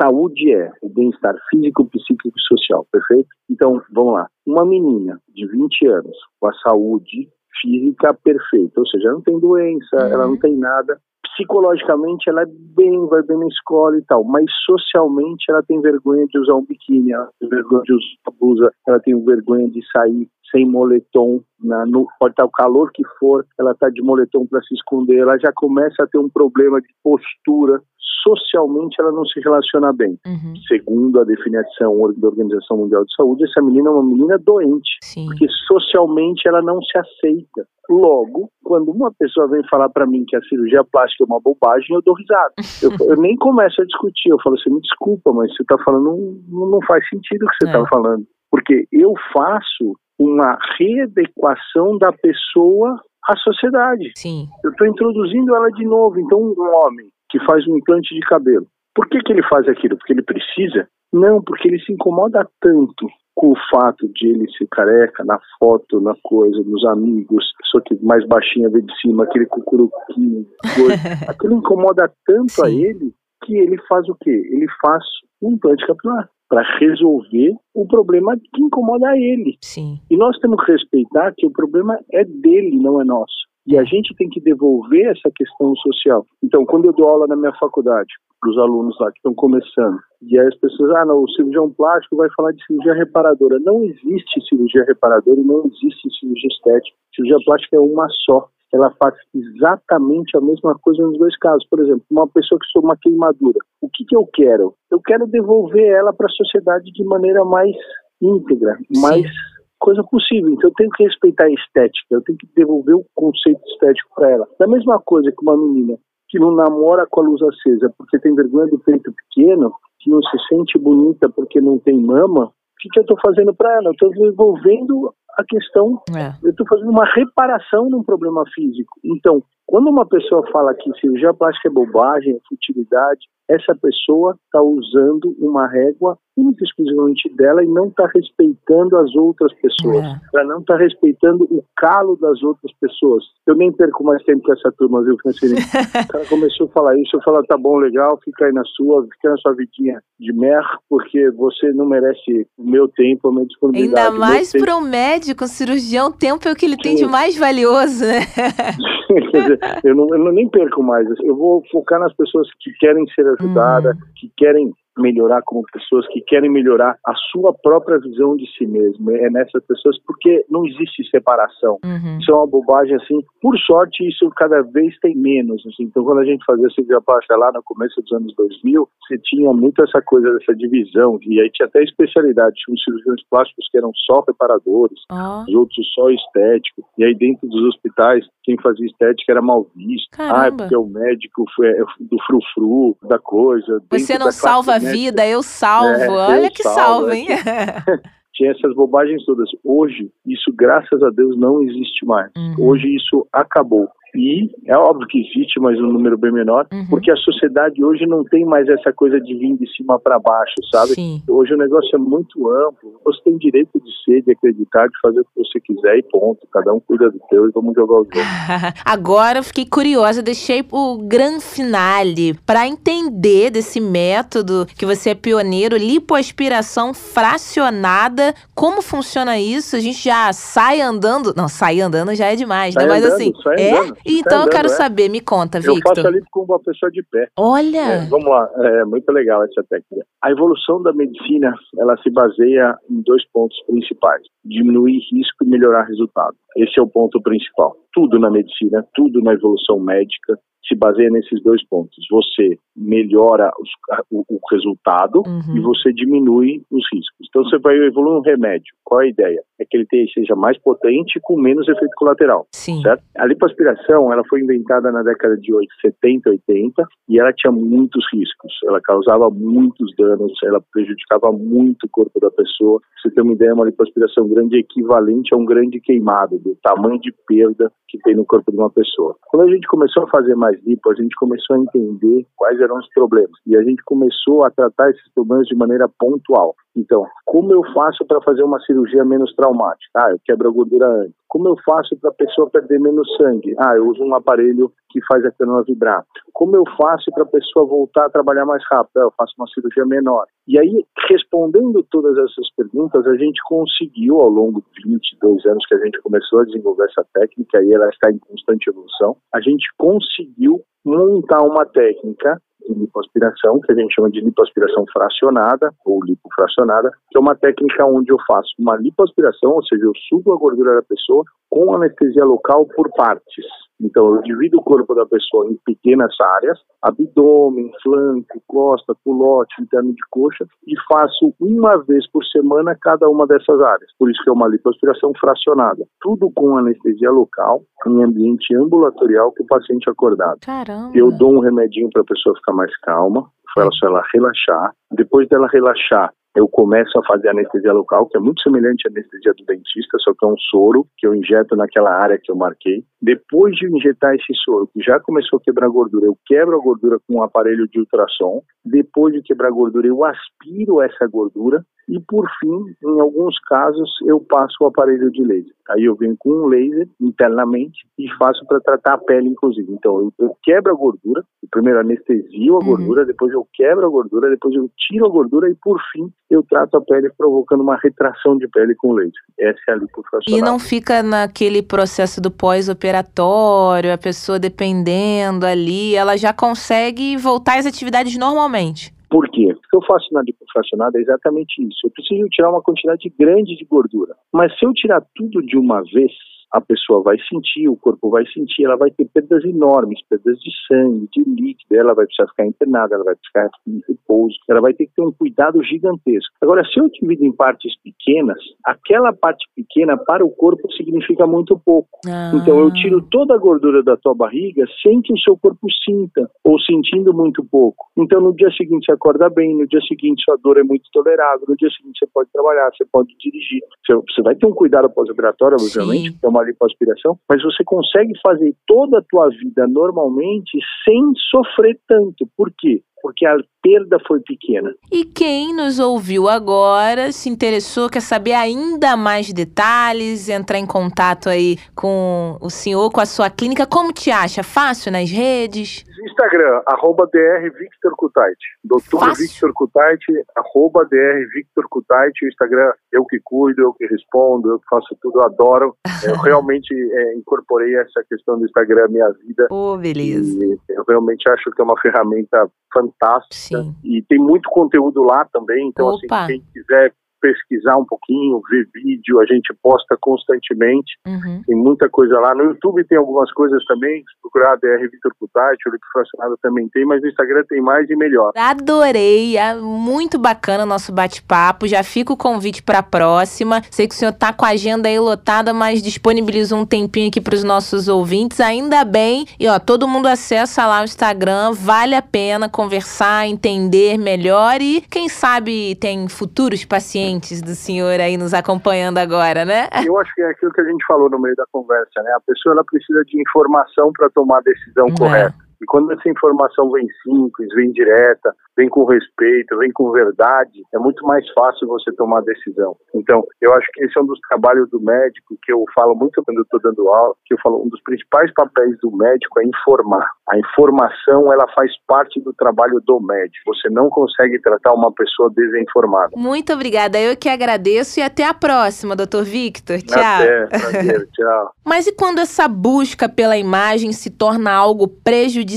saúde 0.00 0.52
é 0.52 0.70
o 0.82 0.88
bem-estar 0.88 1.34
físico, 1.50 1.86
psíquico 1.86 2.36
e 2.36 2.42
social, 2.42 2.86
perfeito? 2.90 3.28
Então, 3.48 3.80
vamos 3.92 4.14
lá. 4.14 4.28
Uma 4.46 4.64
menina 4.64 5.20
de 5.34 5.46
20 5.46 5.86
anos 5.88 6.16
com 6.38 6.48
a 6.48 6.52
saúde 6.54 7.28
física 7.60 8.14
perfeita, 8.14 8.80
ou 8.80 8.86
seja, 8.86 9.12
não 9.12 9.20
tem 9.20 9.38
doença, 9.38 9.96
uhum. 9.96 10.12
ela 10.12 10.26
não 10.26 10.38
tem 10.38 10.56
nada, 10.56 10.98
psicologicamente 11.40 12.28
ela 12.28 12.42
é 12.42 12.46
bem, 12.46 13.06
vai 13.06 13.22
bem 13.22 13.38
na 13.38 13.46
escola 13.46 13.96
e 13.96 14.02
tal, 14.02 14.22
mas 14.24 14.44
socialmente 14.66 15.44
ela 15.48 15.62
tem 15.62 15.80
vergonha 15.80 16.26
de 16.26 16.38
usar 16.38 16.54
um 16.54 16.64
biquíni, 16.64 17.12
ela 17.12 17.28
tem 17.40 17.48
vergonha 17.48 17.82
de 17.82 17.94
usar 17.94 18.06
uma 18.26 18.36
blusa, 18.38 18.72
ela 18.86 19.00
tem 19.00 19.24
vergonha 19.24 19.68
de 19.70 19.80
sair 19.90 20.28
sem 20.50 20.66
moletom, 20.66 21.40
na, 21.62 21.86
no, 21.86 22.06
pode 22.18 22.32
estar 22.32 22.44
o 22.44 22.50
calor 22.50 22.90
que 22.92 23.04
for, 23.18 23.46
ela 23.58 23.70
está 23.70 23.88
de 23.88 24.02
moletom 24.02 24.46
para 24.46 24.60
se 24.62 24.74
esconder, 24.74 25.18
ela 25.18 25.38
já 25.38 25.52
começa 25.54 26.02
a 26.02 26.06
ter 26.06 26.18
um 26.18 26.28
problema 26.28 26.80
de 26.80 26.88
postura, 27.02 27.80
socialmente 28.22 29.00
ela 29.00 29.12
não 29.12 29.24
se 29.24 29.40
relaciona 29.40 29.92
bem. 29.92 30.18
Uhum. 30.26 30.54
Segundo 30.68 31.20
a 31.20 31.24
definição 31.24 32.12
da 32.16 32.28
Organização 32.28 32.76
Mundial 32.78 33.04
de 33.04 33.14
Saúde, 33.14 33.44
essa 33.44 33.62
menina 33.62 33.88
é 33.88 33.92
uma 33.92 34.04
menina 34.04 34.38
doente, 34.38 34.98
Sim. 35.02 35.26
porque 35.26 35.46
socialmente 35.66 36.46
ela 36.48 36.62
não 36.62 36.80
se 36.82 36.98
aceita. 36.98 37.66
Logo, 37.88 38.50
quando 38.62 38.90
uma 38.90 39.12
pessoa 39.12 39.48
vem 39.48 39.66
falar 39.68 39.88
para 39.88 40.06
mim 40.06 40.24
que 40.26 40.36
a 40.36 40.42
cirurgia 40.42 40.84
plástica 40.84 41.24
é 41.24 41.26
uma 41.26 41.40
bobagem, 41.40 41.94
eu 41.94 42.02
dou 42.02 42.14
risada. 42.14 42.54
Eu, 42.82 42.90
eu 43.08 43.16
nem 43.20 43.36
começo 43.36 43.82
a 43.82 43.84
discutir. 43.84 44.30
Eu 44.30 44.40
falo 44.42 44.56
assim: 44.56 44.72
me 44.72 44.80
desculpa, 44.80 45.32
mas 45.32 45.54
você 45.54 45.62
está 45.62 45.76
falando, 45.84 46.40
não, 46.48 46.70
não 46.70 46.80
faz 46.86 47.06
sentido 47.08 47.44
o 47.44 47.48
que 47.48 47.56
você 47.60 47.66
está 47.66 47.80
é. 47.80 47.88
falando. 47.88 48.24
Porque 48.50 48.86
eu 48.92 49.12
faço 49.32 49.94
uma 50.18 50.58
readequação 50.78 51.98
da 51.98 52.12
pessoa 52.12 52.96
à 53.28 53.36
sociedade. 53.36 54.12
Sim. 54.16 54.48
Eu 54.64 54.70
estou 54.70 54.86
introduzindo 54.86 55.54
ela 55.54 55.70
de 55.70 55.84
novo. 55.84 56.18
Então, 56.18 56.38
um 56.38 56.54
homem 56.58 57.06
que 57.30 57.38
faz 57.44 57.66
um 57.66 57.76
implante 57.76 58.14
de 58.14 58.20
cabelo, 58.20 58.66
por 58.94 59.08
que, 59.08 59.20
que 59.20 59.32
ele 59.32 59.42
faz 59.44 59.68
aquilo? 59.68 59.96
Porque 59.96 60.12
ele 60.12 60.22
precisa? 60.22 60.88
Não, 61.12 61.42
porque 61.42 61.68
ele 61.68 61.80
se 61.80 61.92
incomoda 61.92 62.46
tanto 62.60 63.06
com 63.34 63.52
o 63.52 63.56
fato 63.70 64.08
de 64.12 64.28
ele 64.28 64.50
ser 64.52 64.66
careca 64.70 65.24
na 65.24 65.40
foto, 65.58 66.00
na 66.00 66.14
coisa, 66.22 66.62
nos 66.62 66.84
amigos, 66.86 67.44
só 67.70 67.80
que 67.80 67.94
mais 68.04 68.26
baixinha 68.26 68.68
vem 68.68 68.84
de 68.84 69.00
cima, 69.00 69.24
aquele 69.24 69.46
cucuruquinho, 69.46 70.46
aquilo 71.28 71.54
incomoda 71.54 72.12
tanto 72.26 72.52
Sim. 72.52 72.62
a 72.64 72.70
ele 72.70 73.14
que 73.44 73.56
ele 73.56 73.78
faz 73.88 74.08
o 74.08 74.14
quê? 74.20 74.30
Ele 74.30 74.66
faz 74.82 75.02
um 75.42 75.52
implante 75.52 75.86
capilar 75.86 76.28
para 76.48 76.62
resolver 76.78 77.54
o 77.74 77.86
problema 77.86 78.36
que 78.36 78.62
incomoda 78.62 79.08
a 79.08 79.16
ele. 79.16 79.56
Sim. 79.62 80.00
E 80.10 80.16
nós 80.16 80.36
temos 80.40 80.62
que 80.64 80.72
respeitar 80.72 81.32
que 81.36 81.46
o 81.46 81.52
problema 81.52 81.98
é 82.12 82.24
dele, 82.24 82.76
não 82.76 83.00
é 83.00 83.04
nosso. 83.04 83.48
E 83.66 83.78
a 83.78 83.84
gente 83.84 84.14
tem 84.16 84.28
que 84.28 84.40
devolver 84.40 85.06
essa 85.06 85.30
questão 85.34 85.74
social. 85.76 86.24
Então, 86.42 86.64
quando 86.64 86.86
eu 86.86 86.92
dou 86.92 87.08
aula 87.08 87.26
na 87.26 87.36
minha 87.36 87.52
faculdade, 87.58 88.08
para 88.40 88.50
os 88.50 88.58
alunos 88.58 88.96
lá 88.98 89.12
que 89.12 89.18
estão 89.18 89.34
começando, 89.34 89.98
e 90.22 90.38
aí 90.38 90.46
as 90.46 90.56
pessoas, 90.56 90.90
ah, 90.96 91.04
não, 91.04 91.22
o 91.22 91.30
cirurgião 91.30 91.70
plástico 91.70 92.16
vai 92.16 92.28
falar 92.34 92.52
de 92.52 92.64
cirurgia 92.64 92.94
reparadora. 92.94 93.58
Não 93.60 93.84
existe 93.84 94.40
cirurgia 94.48 94.84
reparadora 94.84 95.38
e 95.38 95.44
não 95.44 95.66
existe 95.66 96.08
cirurgia 96.18 96.48
estética. 96.48 96.96
Cirurgia 97.14 97.38
plástica 97.44 97.76
é 97.76 97.80
uma 97.80 98.08
só 98.24 98.48
ela 98.72 98.90
faz 98.92 99.14
exatamente 99.34 100.36
a 100.36 100.40
mesma 100.40 100.78
coisa 100.80 101.02
nos 101.02 101.18
dois 101.18 101.36
casos. 101.38 101.66
Por 101.68 101.80
exemplo, 101.80 102.02
uma 102.10 102.28
pessoa 102.28 102.58
que 102.58 102.66
sofreu 102.66 102.88
uma 102.88 102.96
queimadura, 102.96 103.58
o 103.80 103.88
que, 103.88 104.04
que 104.04 104.16
eu 104.16 104.26
quero? 104.32 104.74
Eu 104.90 105.00
quero 105.00 105.26
devolver 105.26 105.88
ela 105.88 106.12
para 106.12 106.26
a 106.26 106.30
sociedade 106.30 106.90
de 106.92 107.04
maneira 107.04 107.44
mais 107.44 107.74
íntegra, 108.22 108.78
mais 108.96 109.22
Sim. 109.22 109.59
Coisa 109.80 110.04
possível. 110.04 110.50
Então 110.50 110.70
eu 110.70 110.74
tenho 110.74 110.90
que 110.90 111.04
respeitar 111.04 111.46
a 111.46 111.52
estética, 111.52 112.06
eu 112.14 112.22
tenho 112.22 112.38
que 112.38 112.46
devolver 112.54 112.94
o 112.94 113.04
conceito 113.14 113.60
estético 113.66 114.14
para 114.14 114.30
ela. 114.30 114.48
Da 114.58 114.68
mesma 114.68 115.00
coisa 115.00 115.32
que 115.32 115.42
uma 115.42 115.56
menina 115.56 115.98
que 116.28 116.38
não 116.38 116.54
namora 116.54 117.06
com 117.10 117.22
a 117.22 117.24
luz 117.24 117.42
acesa 117.42 117.92
porque 117.98 118.18
tem 118.20 118.34
vergonha 118.34 118.68
do 118.68 118.78
peito 118.78 119.12
pequeno, 119.12 119.72
que 119.98 120.08
não 120.08 120.22
se 120.22 120.38
sente 120.48 120.78
bonita 120.78 121.28
porque 121.28 121.60
não 121.60 121.78
tem 121.78 121.98
mama, 122.00 122.44
o 122.44 122.52
que, 122.80 122.88
que 122.88 123.00
eu 123.00 123.02
estou 123.02 123.18
fazendo 123.20 123.52
para 123.52 123.74
ela? 123.74 123.88
Eu 123.88 123.92
estou 123.92 124.10
devolvendo 124.10 125.12
a 125.36 125.44
questão, 125.44 126.00
é. 126.16 126.32
eu 126.42 126.50
estou 126.50 126.66
fazendo 126.66 126.90
uma 126.90 127.04
reparação 127.04 127.90
num 127.90 128.02
problema 128.02 128.44
físico. 128.54 128.98
Então, 129.04 129.42
quando 129.70 129.88
uma 129.88 130.04
pessoa 130.04 130.44
fala 130.50 130.74
que 130.74 130.90
cirurgia 131.00 131.32
plástica 131.32 131.68
é 131.68 131.72
bobagem, 131.72 132.34
é 132.34 132.40
futilidade, 132.48 133.20
essa 133.48 133.72
pessoa 133.80 134.36
está 134.44 134.60
usando 134.60 135.34
uma 135.38 135.68
régua 135.68 136.18
única 136.36 136.64
exclusivamente 136.64 137.28
dela 137.36 137.62
e 137.62 137.68
não 137.68 137.86
está 137.86 138.08
respeitando 138.12 138.96
as 138.96 139.14
outras 139.14 139.52
pessoas. 139.54 140.04
É. 140.04 140.20
Ela 140.34 140.44
não 140.44 140.60
está 140.60 140.76
respeitando 140.76 141.44
o 141.44 141.62
calo 141.76 142.16
das 142.16 142.42
outras 142.42 142.72
pessoas. 142.80 143.24
Eu 143.46 143.54
nem 143.54 143.70
perco 143.70 144.02
mais 144.02 144.22
tempo 144.24 144.42
com 144.42 144.52
essa 144.52 144.72
turma, 144.72 145.04
viu, 145.04 145.16
Francine? 145.22 145.54
o 145.60 146.08
cara 146.08 146.26
começou 146.26 146.66
a 146.66 146.70
falar 146.70 146.98
isso, 146.98 147.16
eu 147.16 147.22
falo, 147.22 147.42
tá 147.44 147.56
bom, 147.56 147.76
legal, 147.76 148.18
fica 148.24 148.46
aí 148.46 148.52
na 148.52 148.64
sua, 148.64 149.02
fica 149.04 149.30
na 149.30 149.36
sua 149.36 149.54
vidinha 149.54 150.00
de 150.18 150.32
mer, 150.32 150.64
porque 150.88 151.30
você 151.32 151.72
não 151.72 151.86
merece 151.86 152.46
o 152.58 152.64
meu 152.64 152.88
tempo, 152.88 153.28
a 153.28 153.32
minha 153.32 153.46
disponibilidade. 153.46 154.06
Ainda 154.06 154.18
mais 154.18 154.52
para 154.52 154.76
um 154.76 154.80
médico, 154.80 155.44
um 155.44 155.48
cirurgião, 155.48 156.08
o 156.08 156.12
tempo 156.12 156.48
é 156.48 156.52
o 156.52 156.56
que 156.56 156.66
ele 156.66 156.76
Sim. 156.76 156.82
tem 156.82 156.96
de 156.96 157.06
mais 157.06 157.36
valioso, 157.36 158.04
né? 158.04 158.20
eu, 159.84 159.94
não, 159.94 160.08
eu 160.10 160.18
não 160.18 160.32
nem 160.32 160.48
perco 160.48 160.82
mais. 160.82 161.06
Eu 161.22 161.36
vou 161.36 161.62
focar 161.70 162.00
nas 162.00 162.14
pessoas 162.14 162.48
que 162.60 162.72
querem 162.78 163.06
ser 163.14 163.26
ajudadas, 163.26 163.96
uhum. 163.96 164.02
que 164.16 164.32
querem 164.36 164.72
melhorar 165.00 165.42
como 165.42 165.64
pessoas 165.72 166.06
que 166.08 166.20
querem 166.20 166.50
melhorar 166.50 166.96
a 167.06 167.14
sua 167.30 167.52
própria 167.52 167.98
visão 167.98 168.36
de 168.36 168.46
si 168.56 168.66
mesmo. 168.66 169.10
É 169.10 169.30
nessas 169.30 169.64
pessoas 169.64 169.98
porque 170.06 170.44
não 170.48 170.66
existe 170.66 171.08
separação. 171.10 171.78
Uhum. 171.84 172.18
Isso 172.18 172.30
é 172.30 172.34
uma 172.34 172.46
bobagem 172.46 172.96
assim. 172.96 173.20
Por 173.40 173.58
sorte, 173.58 174.06
isso 174.06 174.30
cada 174.36 174.62
vez 174.62 174.98
tem 175.00 175.16
menos. 175.16 175.62
Assim. 175.66 175.84
Então, 175.84 176.04
quando 176.04 176.20
a 176.20 176.24
gente 176.24 176.44
fazia 176.44 176.68
cirurgia 176.70 177.00
plástica 177.00 177.36
lá 177.36 177.50
no 177.52 177.62
começo 177.62 178.00
dos 178.00 178.12
anos 178.12 178.34
2000, 178.36 178.88
você 179.06 179.18
tinha 179.18 179.52
muito 179.52 179.82
essa 179.82 180.00
coisa 180.02 180.32
dessa 180.34 180.54
divisão 180.54 181.18
e 181.22 181.40
aí 181.40 181.50
tinha 181.50 181.66
até 181.66 181.82
especialidade. 181.82 182.56
Tinha 182.56 182.74
uns 182.74 182.82
cirurgiões 182.84 183.22
plásticos 183.30 183.68
que 183.70 183.78
eram 183.78 183.90
só 184.06 184.24
reparadores, 184.26 185.00
oh. 185.10 185.42
os 185.48 185.54
outros 185.54 185.86
só 185.94 186.10
estéticos. 186.10 186.84
E 186.98 187.04
aí 187.04 187.14
dentro 187.14 187.48
dos 187.48 187.62
hospitais, 187.68 188.24
quem 188.42 188.56
fazia 188.60 188.86
estética 188.86 189.32
era 189.32 189.42
mal 189.42 189.66
visto. 189.74 190.10
Caramba. 190.12 190.40
Ah, 190.40 190.46
é 190.46 190.50
porque 190.50 190.76
o 190.76 190.86
médico 190.86 191.44
foi 191.54 191.68
é, 191.68 191.78
do 192.00 192.16
frufru, 192.26 192.96
da 193.08 193.18
coisa. 193.18 193.82
Você 193.90 194.18
não 194.18 194.30
salva 194.30 194.78
vida, 194.92 195.26
eu 195.26 195.42
salvo. 195.42 196.00
É, 196.00 196.08
Olha 196.08 196.46
eu 196.46 196.50
que 196.50 196.62
salvo, 196.62 196.80
salvo 196.80 197.12
hein? 197.12 197.28
Tinha 198.34 198.52
essas 198.52 198.74
bobagens 198.74 199.24
todas. 199.24 199.48
Hoje, 199.64 200.10
isso, 200.26 200.52
graças 200.54 201.02
a 201.02 201.10
Deus, 201.10 201.38
não 201.38 201.62
existe 201.62 202.06
mais. 202.06 202.30
Uhum. 202.36 202.54
Hoje, 202.58 202.94
isso 202.94 203.26
acabou. 203.32 203.88
E 204.14 204.50
é 204.66 204.76
óbvio 204.76 205.06
que 205.06 205.20
existe, 205.20 205.60
mas 205.60 205.78
um 205.78 205.92
número 205.92 206.18
bem 206.18 206.32
menor, 206.32 206.66
uhum. 206.72 206.86
porque 206.88 207.10
a 207.10 207.16
sociedade 207.16 207.82
hoje 207.82 208.06
não 208.06 208.24
tem 208.24 208.44
mais 208.44 208.68
essa 208.68 208.92
coisa 208.92 209.20
de 209.20 209.34
vir 209.34 209.56
de 209.56 209.68
cima 209.76 209.98
para 209.98 210.18
baixo, 210.18 210.54
sabe? 210.70 210.94
Sim. 210.94 211.22
Hoje 211.28 211.54
o 211.54 211.58
negócio 211.58 211.94
é 211.94 211.98
muito 211.98 212.48
amplo. 212.50 213.00
Você 213.04 213.22
tem 213.24 213.38
direito 213.38 213.80
de 213.80 213.90
ser, 214.04 214.22
de 214.22 214.32
acreditar, 214.32 214.86
de 214.86 215.00
fazer 215.00 215.20
o 215.20 215.24
que 215.24 215.30
você 215.36 215.60
quiser 215.60 215.98
e 215.98 216.02
ponto. 216.02 216.46
Cada 216.52 216.72
um 216.72 216.80
cuida 216.80 217.10
do 217.10 217.18
teu 217.28 217.46
e 217.46 217.52
vamos 217.52 217.74
jogar 217.74 218.00
o 218.00 218.04
jogo. 218.04 218.10
Agora 218.84 219.38
eu 219.38 219.42
fiquei 219.42 219.66
curiosa, 219.66 220.22
deixei 220.22 220.64
o 220.70 220.98
grande 220.98 221.44
finale 221.44 222.34
para 222.46 222.66
entender 222.66 223.50
desse 223.50 223.80
método 223.80 224.66
que 224.78 224.86
você 224.86 225.10
é 225.10 225.14
pioneiro, 225.14 225.76
lipoaspiração 225.76 226.92
fracionada. 226.92 228.34
Como 228.54 228.82
funciona 228.82 229.38
isso? 229.38 229.76
A 229.76 229.80
gente 229.80 230.02
já 230.02 230.32
sai 230.32 230.80
andando. 230.80 231.32
Não, 231.36 231.48
sai 231.48 231.80
andando 231.80 232.14
já 232.14 232.26
é 232.26 232.36
demais, 232.36 232.74
né? 232.74 232.82
sai 232.82 232.88
né? 232.88 232.96
Andando, 232.96 233.10
Mas 233.10 233.14
assim, 233.14 233.32
é? 233.56 233.78
Andando. 233.78 233.99
Então 234.04 234.44
eu 234.44 234.48
quero 234.48 234.66
é. 234.66 234.70
saber, 234.70 235.08
me 235.08 235.20
conta, 235.20 235.58
Victor. 235.58 235.76
Eu 235.76 235.94
faço 235.94 236.06
ali 236.06 236.22
com 236.30 236.44
uma 236.44 236.58
pessoa 236.58 236.90
de 236.90 237.02
pé. 237.02 237.28
Olha! 237.36 237.78
É, 237.78 238.06
vamos 238.06 238.26
lá, 238.26 238.48
é 238.58 238.84
muito 238.84 239.10
legal 239.12 239.42
essa 239.44 239.62
técnica. 239.68 240.06
A 240.22 240.30
evolução 240.30 240.82
da 240.82 240.92
medicina, 240.92 241.54
ela 241.78 241.96
se 242.02 242.10
baseia 242.10 242.76
em 242.90 243.02
dois 243.02 243.24
pontos 243.32 243.56
principais. 243.66 244.22
Diminuir 244.44 244.98
risco 245.12 245.44
e 245.44 245.48
melhorar 245.48 245.84
resultado. 245.84 246.34
Esse 246.56 246.78
é 246.78 246.82
o 246.82 246.88
ponto 246.88 247.20
principal. 247.22 247.76
Tudo 247.92 248.18
na 248.18 248.30
medicina, 248.30 248.84
tudo 248.94 249.22
na 249.22 249.32
evolução 249.32 249.78
médica, 249.80 250.38
se 250.70 250.76
baseia 250.76 251.10
nesses 251.10 251.42
dois 251.42 251.66
pontos. 251.66 252.06
Você 252.10 252.56
melhora 252.76 253.50
os, 253.60 253.68
o, 254.10 254.24
o, 254.28 254.38
resultado 254.50 255.22
uhum. 255.26 255.56
e 255.56 255.60
você 255.60 255.92
diminui 255.92 256.62
os 256.70 256.84
riscos. 256.92 257.26
Então 257.28 257.42
você 257.44 257.58
vai 257.58 257.76
evoluir 257.76 258.18
um 258.18 258.22
remédio. 258.22 258.72
Qual 258.84 259.02
é 259.02 259.06
a 259.06 259.08
ideia? 259.08 259.42
É 259.60 259.64
que 259.68 259.76
ele 259.76 259.86
tenha, 259.86 260.06
seja 260.14 260.34
mais 260.36 260.56
potente 260.58 261.18
com 261.22 261.40
menos 261.40 261.68
efeito 261.68 261.92
colateral. 261.96 262.46
Sim. 262.54 262.80
Certo? 262.82 263.02
A 263.18 263.26
lipoaspiração 263.26 264.12
ela 264.12 264.22
foi 264.28 264.40
inventada 264.40 264.92
na 264.92 265.02
década 265.02 265.36
de 265.36 265.52
70, 265.82 266.30
80 266.30 266.84
e 267.08 267.18
ela 267.18 267.32
tinha 267.32 267.52
muitos 267.52 268.04
riscos. 268.12 268.52
Ela 268.64 268.80
causava 268.80 269.28
muitos 269.30 269.94
danos, 269.96 270.32
ela 270.44 270.62
prejudicava 270.72 271.32
muito 271.32 271.84
o 271.84 271.90
corpo 271.90 272.20
da 272.20 272.30
pessoa. 272.30 272.80
Pra 272.80 272.88
você 273.02 273.14
ter 273.14 273.22
uma 273.22 273.32
ideia, 273.32 273.54
uma 273.54 273.64
lipoaspiração 273.64 274.28
grande 274.28 274.56
é 274.56 274.60
equivalente 274.60 275.34
a 275.34 275.36
um 275.36 275.44
grande 275.44 275.80
queimado, 275.80 276.38
do 276.38 276.56
tamanho 276.62 277.00
de 277.00 277.12
perda 277.26 277.70
que 277.88 277.98
tem 277.98 278.14
no 278.14 278.24
corpo 278.24 278.50
de 278.52 278.58
uma 278.58 278.70
pessoa. 278.70 279.16
Quando 279.28 279.48
a 279.48 279.52
gente 279.52 279.66
começou 279.66 280.04
a 280.04 280.10
fazer 280.10 280.34
mais 280.36 280.59
lipo, 280.64 280.90
a 280.90 280.94
gente 280.94 281.14
começou 281.16 281.56
a 281.56 281.58
entender 281.60 282.26
quais 282.36 282.60
eram 282.60 282.76
os 282.76 282.88
problemas 282.90 283.38
e 283.46 283.56
a 283.56 283.62
gente 283.62 283.82
começou 283.84 284.44
a 284.44 284.50
tratar 284.50 284.90
esses 284.90 285.12
problemas 285.14 285.46
de 285.46 285.54
maneira 285.54 285.88
pontual. 285.98 286.54
Então, 286.76 287.04
como 287.26 287.52
eu 287.52 287.62
faço 287.72 288.04
para 288.06 288.20
fazer 288.22 288.42
uma 288.42 288.60
cirurgia 288.60 289.04
menos 289.04 289.34
traumática? 289.34 289.90
Ah, 289.96 290.10
eu 290.10 290.20
quebro 290.24 290.48
a 290.48 290.52
gordura 290.52 290.86
antes. 290.86 291.14
Como 291.28 291.48
eu 291.48 291.56
faço 291.64 291.96
para 292.00 292.10
a 292.10 292.14
pessoa 292.14 292.50
perder 292.50 292.80
menos 292.80 293.08
sangue? 293.16 293.54
Ah, 293.58 293.74
eu 293.76 293.86
uso 293.86 294.02
um 294.02 294.14
aparelho 294.14 294.72
que 294.90 295.00
faz 295.06 295.24
a 295.24 295.30
cânula 295.30 295.62
vibrar. 295.64 296.04
Como 296.32 296.56
eu 296.56 296.64
faço 296.76 297.10
para 297.12 297.22
a 297.22 297.26
pessoa 297.26 297.66
voltar 297.66 298.06
a 298.06 298.10
trabalhar 298.10 298.44
mais 298.44 298.62
rápido? 298.70 298.98
Ah, 298.98 299.02
eu 299.02 299.12
faço 299.16 299.34
uma 299.38 299.46
cirurgia 299.48 299.84
menor. 299.84 300.26
E 300.46 300.58
aí, 300.58 300.84
respondendo 301.08 301.84
todas 301.90 302.16
essas 302.18 302.52
perguntas, 302.56 303.06
a 303.06 303.16
gente 303.16 303.40
conseguiu, 303.46 304.20
ao 304.20 304.28
longo 304.28 304.64
de 304.72 304.88
22 304.88 305.46
anos 305.46 305.64
que 305.66 305.74
a 305.74 305.84
gente 305.84 306.00
começou 306.02 306.40
a 306.40 306.44
desenvolver 306.44 306.84
essa 306.84 307.06
técnica, 307.12 307.62
e 307.62 307.72
ela 307.72 307.88
está 307.88 308.10
em 308.10 308.18
constante 308.18 308.68
evolução, 308.68 309.16
a 309.32 309.40
gente 309.40 309.66
conseguiu 309.78 310.60
montar 310.84 311.42
uma 311.42 311.66
técnica 311.66 312.40
lipoaspiração, 312.68 313.60
que 313.60 313.72
a 313.72 313.74
gente 313.74 313.94
chama 313.94 314.10
de 314.10 314.20
lipoaspiração 314.20 314.84
fracionada 314.92 315.72
ou 315.84 316.04
lipofracionada, 316.04 316.90
que 317.10 317.16
é 317.16 317.20
uma 317.20 317.34
técnica 317.34 317.84
onde 317.86 318.12
eu 318.12 318.18
faço 318.26 318.50
uma 318.58 318.76
lipoaspiração, 318.76 319.52
ou 319.52 319.64
seja, 319.64 319.84
eu 319.84 319.92
subo 320.08 320.32
a 320.32 320.36
gordura 320.36 320.74
da 320.74 320.82
pessoa 320.82 321.24
com 321.48 321.74
anestesia 321.74 322.24
local 322.24 322.66
por 322.66 322.90
partes. 322.90 323.46
Então, 323.80 324.14
eu 324.14 324.22
divido 324.22 324.58
o 324.58 324.62
corpo 324.62 324.94
da 324.94 325.06
pessoa 325.06 325.46
em 325.46 325.58
pequenas 325.64 326.14
áreas, 326.20 326.58
abdômen, 326.82 327.70
flanco, 327.82 328.42
costa, 328.46 328.94
culote, 329.04 329.62
interno 329.62 329.92
de 329.92 330.02
coxa, 330.10 330.46
e 330.66 330.74
faço 330.88 331.34
uma 331.40 331.82
vez 331.84 332.08
por 332.10 332.24
semana 332.26 332.76
cada 332.80 333.08
uma 333.08 333.26
dessas 333.26 333.60
áreas. 333.60 333.90
Por 333.98 334.10
isso 334.10 334.22
que 334.22 334.30
é 334.30 334.32
uma 334.32 334.48
lipoaspiração 334.48 335.12
fracionada. 335.18 335.84
Tudo 336.00 336.30
com 336.34 336.56
anestesia 336.56 337.10
local, 337.10 337.62
em 337.86 338.02
ambiente 338.02 338.54
ambulatorial 338.54 339.32
com 339.36 339.44
o 339.44 339.46
paciente 339.46 339.88
acordado. 339.88 340.38
Caramba! 340.40 340.90
Eu 340.94 341.10
dou 341.10 341.34
um 341.34 341.40
remedinho 341.40 341.88
para 341.90 342.02
a 342.02 342.04
pessoa 342.04 342.36
ficar 342.36 342.52
mais 342.52 342.76
calma, 342.80 343.26
faço 343.54 343.84
ela 343.84 344.02
relaxar. 344.12 344.72
Depois 344.92 345.28
dela 345.28 345.48
relaxar, 345.48 346.12
eu 346.36 346.46
começo 346.48 346.98
a 346.98 347.04
fazer 347.04 347.28
anestesia 347.28 347.72
local, 347.72 348.06
que 348.06 348.16
é 348.16 348.20
muito 348.20 348.42
semelhante 348.42 348.86
à 348.86 348.90
anestesia 348.90 349.32
do 349.36 349.44
dentista, 349.44 349.98
só 349.98 350.12
que 350.12 350.24
é 350.24 350.28
um 350.28 350.38
soro 350.50 350.86
que 350.96 351.06
eu 351.06 351.14
injeto 351.14 351.56
naquela 351.56 351.90
área 351.90 352.18
que 352.22 352.30
eu 352.30 352.36
marquei. 352.36 352.84
Depois 353.02 353.56
de 353.56 353.66
injetar 353.66 354.14
esse 354.14 354.34
soro, 354.44 354.68
que 354.72 354.80
já 354.80 355.00
começou 355.00 355.38
a 355.38 355.42
quebrar 355.42 355.68
gordura, 355.68 356.06
eu 356.06 356.16
quebro 356.26 356.56
a 356.56 356.62
gordura 356.62 356.98
com 357.06 357.16
um 357.16 357.22
aparelho 357.22 357.66
de 357.68 357.80
ultrassom. 357.80 358.42
Depois 358.64 359.14
de 359.14 359.22
quebrar 359.22 359.48
a 359.48 359.52
gordura, 359.52 359.86
eu 359.86 360.04
aspiro 360.04 360.80
essa 360.82 361.06
gordura. 361.06 361.64
E 361.88 361.98
por 362.00 362.28
fim, 362.38 362.74
em 362.84 363.00
alguns 363.00 363.38
casos, 363.40 363.90
eu 364.06 364.20
passo 364.20 364.56
o 364.60 364.66
aparelho 364.66 365.10
de 365.10 365.22
laser. 365.22 365.52
Aí 365.70 365.84
eu 365.84 365.94
venho 365.94 366.16
com 366.18 366.30
um 366.30 366.46
laser 366.46 366.88
internamente 367.00 367.86
e 367.98 368.08
faço 368.16 368.44
para 368.46 368.60
tratar 368.60 368.94
a 368.94 368.98
pele, 368.98 369.28
inclusive. 369.28 369.72
Então 369.72 369.98
eu, 369.98 370.12
eu 370.18 370.36
quebro 370.42 370.72
a 370.72 370.74
gordura, 370.74 371.24
eu 371.42 371.48
primeiro 371.50 371.80
anestesio 371.80 372.54
a 372.54 372.58
uhum. 372.58 372.64
gordura, 372.64 373.04
depois 373.04 373.32
eu 373.32 373.46
quebro 373.52 373.86
a 373.86 373.88
gordura, 373.88 374.30
depois 374.30 374.54
eu 374.54 374.68
tiro 374.76 375.06
a 375.06 375.08
gordura 375.08 375.48
e 375.48 375.54
por 375.54 375.80
fim 375.92 376.12
eu 376.28 376.42
trato 376.42 376.76
a 376.76 376.80
pele 376.80 377.10
provocando 377.16 377.60
uma 377.60 377.76
retração 377.76 378.36
de 378.36 378.48
pele 378.48 378.74
com 378.74 378.92
laser. 378.92 379.12
Essa 379.38 379.60
é 379.68 379.72
a 379.72 379.76
lipofracionada. 379.76 380.36
E 380.36 380.40
não 380.40 380.58
fica 380.58 381.02
naquele 381.02 381.62
processo 381.62 382.20
do 382.20 382.30
pós-operatório, 382.30 383.92
a 383.92 383.98
pessoa 383.98 384.38
dependendo 384.38 385.46
ali, 385.46 385.94
ela 385.94 386.16
já 386.16 386.32
consegue 386.32 387.16
voltar 387.16 387.58
às 387.58 387.66
atividades 387.66 388.16
normalmente. 388.16 388.92
Por 389.10 389.28
quê? 389.28 389.52
O 389.52 389.56
que 389.56 389.76
eu 389.76 389.82
faço 389.82 390.06
na 390.12 390.22
lipofracionada 390.22 390.96
é 390.96 391.02
exatamente 391.02 391.60
isso. 391.62 391.84
Eu 391.84 391.90
preciso 391.90 392.28
tirar 392.28 392.50
uma 392.50 392.62
quantidade 392.62 393.12
grande 393.18 393.56
de 393.56 393.64
gordura. 393.64 394.14
Mas 394.32 394.56
se 394.56 394.64
eu 394.64 394.72
tirar 394.72 395.04
tudo 395.16 395.42
de 395.42 395.58
uma 395.58 395.82
vez, 395.82 396.12
a 396.52 396.60
pessoa 396.60 397.02
vai 397.02 397.16
sentir, 397.28 397.68
o 397.68 397.76
corpo 397.76 398.10
vai 398.10 398.24
sentir, 398.26 398.64
ela 398.64 398.76
vai 398.76 398.90
ter 398.90 399.06
perdas 399.06 399.44
enormes, 399.44 400.00
perdas 400.08 400.38
de 400.38 400.50
sangue, 400.66 401.08
de 401.12 401.22
líquido, 401.24 401.76
ela 401.76 401.94
vai 401.94 402.06
precisar 402.06 402.28
ficar 402.28 402.46
internada, 402.46 402.94
ela 402.94 403.04
vai 403.04 403.14
precisar 403.14 403.50
em 403.66 403.80
repouso, 403.88 404.36
ela 404.48 404.60
vai 404.60 404.74
ter 404.74 404.86
que 404.86 404.94
ter 404.94 405.02
um 405.02 405.12
cuidado 405.12 405.62
gigantesco. 405.62 406.34
Agora, 406.42 406.64
se 406.64 406.80
eu 406.80 406.88
divido 406.88 407.24
em 407.24 407.32
partes 407.32 407.72
pequenas, 407.82 408.38
aquela 408.64 409.12
parte 409.12 409.46
pequena 409.54 409.96
para 409.96 410.24
o 410.24 410.30
corpo 410.30 410.70
significa 410.72 411.26
muito 411.26 411.58
pouco. 411.58 412.00
Ah. 412.06 412.32
Então, 412.34 412.58
eu 412.58 412.72
tiro 412.72 413.02
toda 413.10 413.34
a 413.34 413.38
gordura 413.38 413.82
da 413.82 413.96
tua 413.96 414.14
barriga 414.14 414.64
sem 414.82 415.00
que 415.02 415.12
o 415.12 415.18
seu 415.18 415.36
corpo 415.36 415.66
sinta, 415.84 416.28
ou 416.44 416.58
sentindo 416.60 417.14
muito 417.14 417.44
pouco. 417.44 417.86
Então, 417.96 418.20
no 418.20 418.34
dia 418.34 418.50
seguinte 418.56 418.86
você 418.86 418.92
acorda 418.92 419.28
bem, 419.28 419.56
no 419.56 419.66
dia 419.66 419.80
seguinte 419.86 420.22
sua 420.24 420.36
dor 420.42 420.58
é 420.58 420.62
muito 420.62 420.84
tolerável, 420.92 421.46
no 421.48 421.56
dia 421.56 421.68
seguinte 421.70 421.98
você 421.98 422.06
pode 422.12 422.30
trabalhar, 422.32 422.70
você 422.74 422.84
pode 422.90 423.14
dirigir. 423.18 423.60
Você 423.86 424.22
vai 424.22 424.34
ter 424.34 424.46
um 424.46 424.52
cuidado 424.52 424.90
pós-operatório, 424.90 425.56
obviamente, 425.60 426.12
que 426.12 426.26
é 426.26 426.28
uma 426.28 426.39
uma 426.40 426.44
lipoaspiração, 426.44 427.18
mas 427.28 427.42
você 427.42 427.62
consegue 427.64 428.12
fazer 428.24 428.54
toda 428.66 428.98
a 428.98 429.02
tua 429.02 429.28
vida 429.28 429.66
normalmente 429.68 430.58
sem 430.84 431.12
sofrer 431.30 431.78
tanto. 431.86 432.28
Por 432.36 432.52
quê? 432.56 432.82
Porque 433.02 433.26
a 433.26 433.36
perda 433.62 433.98
foi 434.06 434.20
pequena. 434.20 434.74
E 434.90 435.04
quem 435.04 435.54
nos 435.54 435.78
ouviu 435.78 436.28
agora, 436.28 437.12
se 437.12 437.28
interessou, 437.28 437.88
quer 437.88 438.00
saber 438.00 438.32
ainda 438.32 438.96
mais 438.96 439.32
detalhes, 439.32 440.28
entrar 440.28 440.58
em 440.58 440.66
contato 440.66 441.28
aí 441.28 441.56
com 441.74 442.36
o 442.40 442.50
senhor, 442.50 442.90
com 442.90 443.00
a 443.00 443.06
sua 443.06 443.30
clínica, 443.30 443.66
como 443.66 443.92
te 443.92 444.10
acha? 444.10 444.42
Fácil 444.42 444.92
nas 444.92 445.10
redes? 445.10 445.84
Instagram, 446.04 446.62
arroba 446.66 447.06
DR 447.12 447.42
Victor 447.58 447.94
Kutaiti. 447.96 448.46
Doutor 448.64 449.14
Victor 449.16 449.52
Kutaiti, 449.52 450.12
arroba 450.36 450.84
DR 450.84 451.26
Victor 451.34 451.66
Kutaiti. 451.68 452.24
O 452.24 452.28
Instagram, 452.28 452.72
eu 452.92 453.04
que 453.04 453.20
cuido, 453.22 453.62
eu 453.62 453.72
que 453.74 453.86
respondo, 453.86 454.50
eu 454.50 454.58
que 454.58 454.66
faço 454.68 454.96
tudo, 455.00 455.20
eu 455.20 455.24
adoro. 455.24 455.76
Eu 456.02 456.14
realmente 456.16 456.72
é, 456.72 457.14
incorporei 457.14 457.76
essa 457.76 458.02
questão 458.08 458.38
do 458.38 458.46
Instagram 458.46 458.86
à 458.86 458.88
minha 458.88 459.10
vida. 459.22 459.48
Oh, 459.50 459.76
beleza. 459.76 460.38
Eu 460.80 460.84
realmente 460.88 461.28
acho 461.30 461.50
que 461.50 461.60
é 461.60 461.64
uma 461.64 461.78
ferramenta 461.80 462.50
fantástica. 462.72 463.62
Sim. 463.62 463.74
E 463.84 464.02
tem 464.02 464.18
muito 464.18 464.48
conteúdo 464.50 465.02
lá 465.02 465.24
também, 465.32 465.68
então 465.68 465.90
assim, 465.90 466.06
Opa. 466.06 466.24
assim, 466.24 466.40
quem 466.40 466.44
quiser 466.52 466.92
pesquisar 467.20 467.76
um 467.76 467.84
pouquinho, 467.84 468.40
ver 468.50 468.66
vídeo, 468.74 469.20
a 469.20 469.26
gente 469.26 469.54
posta 469.62 469.96
constantemente. 470.00 470.98
Uhum. 471.06 471.42
Tem 471.46 471.56
muita 471.56 471.88
coisa 471.88 472.18
lá. 472.18 472.34
No 472.34 472.44
YouTube 472.44 472.84
tem 472.84 472.98
algumas 472.98 473.30
coisas 473.32 473.64
também. 473.66 474.00
Se 474.00 474.20
procurar 474.22 474.56
DR 474.56 474.80
Vitor 474.90 475.12
Putati, 475.18 475.68
o 475.68 475.72
Lipo 475.72 475.86
Fracionado 475.92 476.38
também 476.42 476.68
tem, 476.68 476.84
mas 476.84 477.02
no 477.02 477.08
Instagram 477.08 477.44
tem 477.48 477.60
mais 477.60 477.88
e 477.90 477.96
melhor. 477.96 478.32
Adorei, 478.36 479.36
é 479.36 479.54
muito 479.54 480.18
bacana 480.18 480.64
o 480.64 480.66
nosso 480.66 480.92
bate-papo. 480.92 481.68
Já 481.68 481.82
fica 481.82 482.12
o 482.12 482.16
convite 482.16 482.62
para 482.62 482.78
a 482.78 482.82
próxima. 482.82 483.62
Sei 483.70 483.86
que 483.86 483.94
o 483.94 483.98
senhor 483.98 484.12
tá 484.12 484.32
com 484.32 484.44
a 484.44 484.50
agenda 484.50 484.88
aí 484.88 484.98
lotada, 484.98 485.52
mas 485.52 485.82
disponibilizou 485.82 486.58
um 486.58 486.66
tempinho 486.66 487.08
aqui 487.08 487.20
para 487.20 487.34
os 487.34 487.44
nossos 487.44 487.88
ouvintes. 487.88 488.40
Ainda 488.40 488.84
bem. 488.84 489.26
E 489.38 489.46
ó, 489.48 489.58
todo 489.58 489.88
mundo 489.88 490.06
acessa 490.06 490.66
lá 490.66 490.80
o 490.80 490.84
Instagram. 490.84 491.52
Vale 491.52 491.94
a 491.94 492.02
pena 492.02 492.48
conversar, 492.48 493.26
entender 493.26 493.98
melhor 493.98 494.60
e 494.60 494.80
quem 494.90 495.08
sabe 495.08 495.74
tem 495.74 496.08
futuros 496.08 496.64
pacientes 496.64 497.09
do 497.18 497.54
senhor 497.54 497.98
aí 498.00 498.16
nos 498.16 498.32
acompanhando 498.34 498.98
agora, 498.98 499.44
né? 499.44 499.68
Eu 499.84 499.98
acho 499.98 500.14
que 500.14 500.22
é 500.22 500.30
aquilo 500.30 500.52
que 500.52 500.60
a 500.60 500.64
gente 500.64 500.84
falou 500.86 501.10
no 501.10 501.20
meio 501.20 501.34
da 501.36 501.44
conversa, 501.50 502.02
né? 502.02 502.12
A 502.12 502.20
pessoa 502.20 502.54
ela 502.54 502.64
precisa 502.64 503.02
de 503.04 503.20
informação 503.20 503.92
para 503.92 504.08
tomar 504.10 504.38
a 504.38 504.42
decisão 504.42 504.86
é. 504.86 504.98
correta. 504.98 505.49
E 505.60 505.66
quando 505.66 505.92
essa 505.92 506.08
informação 506.08 506.70
vem 506.70 506.86
simples, 507.02 507.48
vem 507.54 507.70
direta, 507.72 508.34
vem 508.56 508.68
com 508.68 508.84
respeito, 508.84 509.58
vem 509.58 509.70
com 509.72 509.90
verdade, 509.90 510.62
é 510.74 510.78
muito 510.78 511.04
mais 511.06 511.24
fácil 511.32 511.68
você 511.68 511.92
tomar 511.92 512.22
decisão. 512.22 512.76
Então, 512.94 513.22
eu 513.40 513.52
acho 513.54 513.66
que 513.72 513.84
esse 513.84 513.98
é 513.98 514.02
um 514.02 514.06
dos 514.06 514.18
trabalhos 514.28 514.68
do 514.70 514.80
médico 514.80 515.36
que 515.42 515.52
eu 515.52 515.64
falo 515.74 515.94
muito 515.94 516.22
quando 516.24 516.38
eu 516.38 516.42
estou 516.42 516.60
dando 516.60 516.88
aula, 516.88 517.14
que 517.26 517.34
eu 517.34 517.38
falo 517.42 517.62
um 517.62 517.68
dos 517.68 517.82
principais 517.82 518.32
papéis 518.32 518.76
do 518.80 518.90
médico 518.96 519.40
é 519.40 519.44
informar. 519.44 520.10
A 520.28 520.38
informação, 520.38 521.32
ela 521.32 521.46
faz 521.54 521.70
parte 521.86 522.20
do 522.20 522.32
trabalho 522.32 522.80
do 522.86 523.00
médico. 523.00 523.54
Você 523.54 523.68
não 523.68 523.90
consegue 523.90 524.40
tratar 524.40 524.72
uma 524.72 524.92
pessoa 524.92 525.30
desinformada. 525.34 526.10
Muito 526.16 526.52
obrigada. 526.52 526.98
Eu 526.98 527.16
que 527.16 527.28
agradeço 527.28 528.00
e 528.00 528.02
até 528.02 528.24
a 528.24 528.32
próxima, 528.32 528.96
doutor 528.96 529.24
Victor. 529.24 529.82
Tchau. 529.82 529.98
Até, 529.98 530.46
prazer, 530.46 531.08
tchau. 531.12 531.52
Mas 531.64 531.86
e 531.86 531.92
quando 531.92 532.18
essa 532.18 532.48
busca 532.48 533.08
pela 533.08 533.36
imagem 533.36 533.92
se 533.92 534.10
torna 534.10 534.52
algo 534.52 534.88
prejudicial 534.88 535.49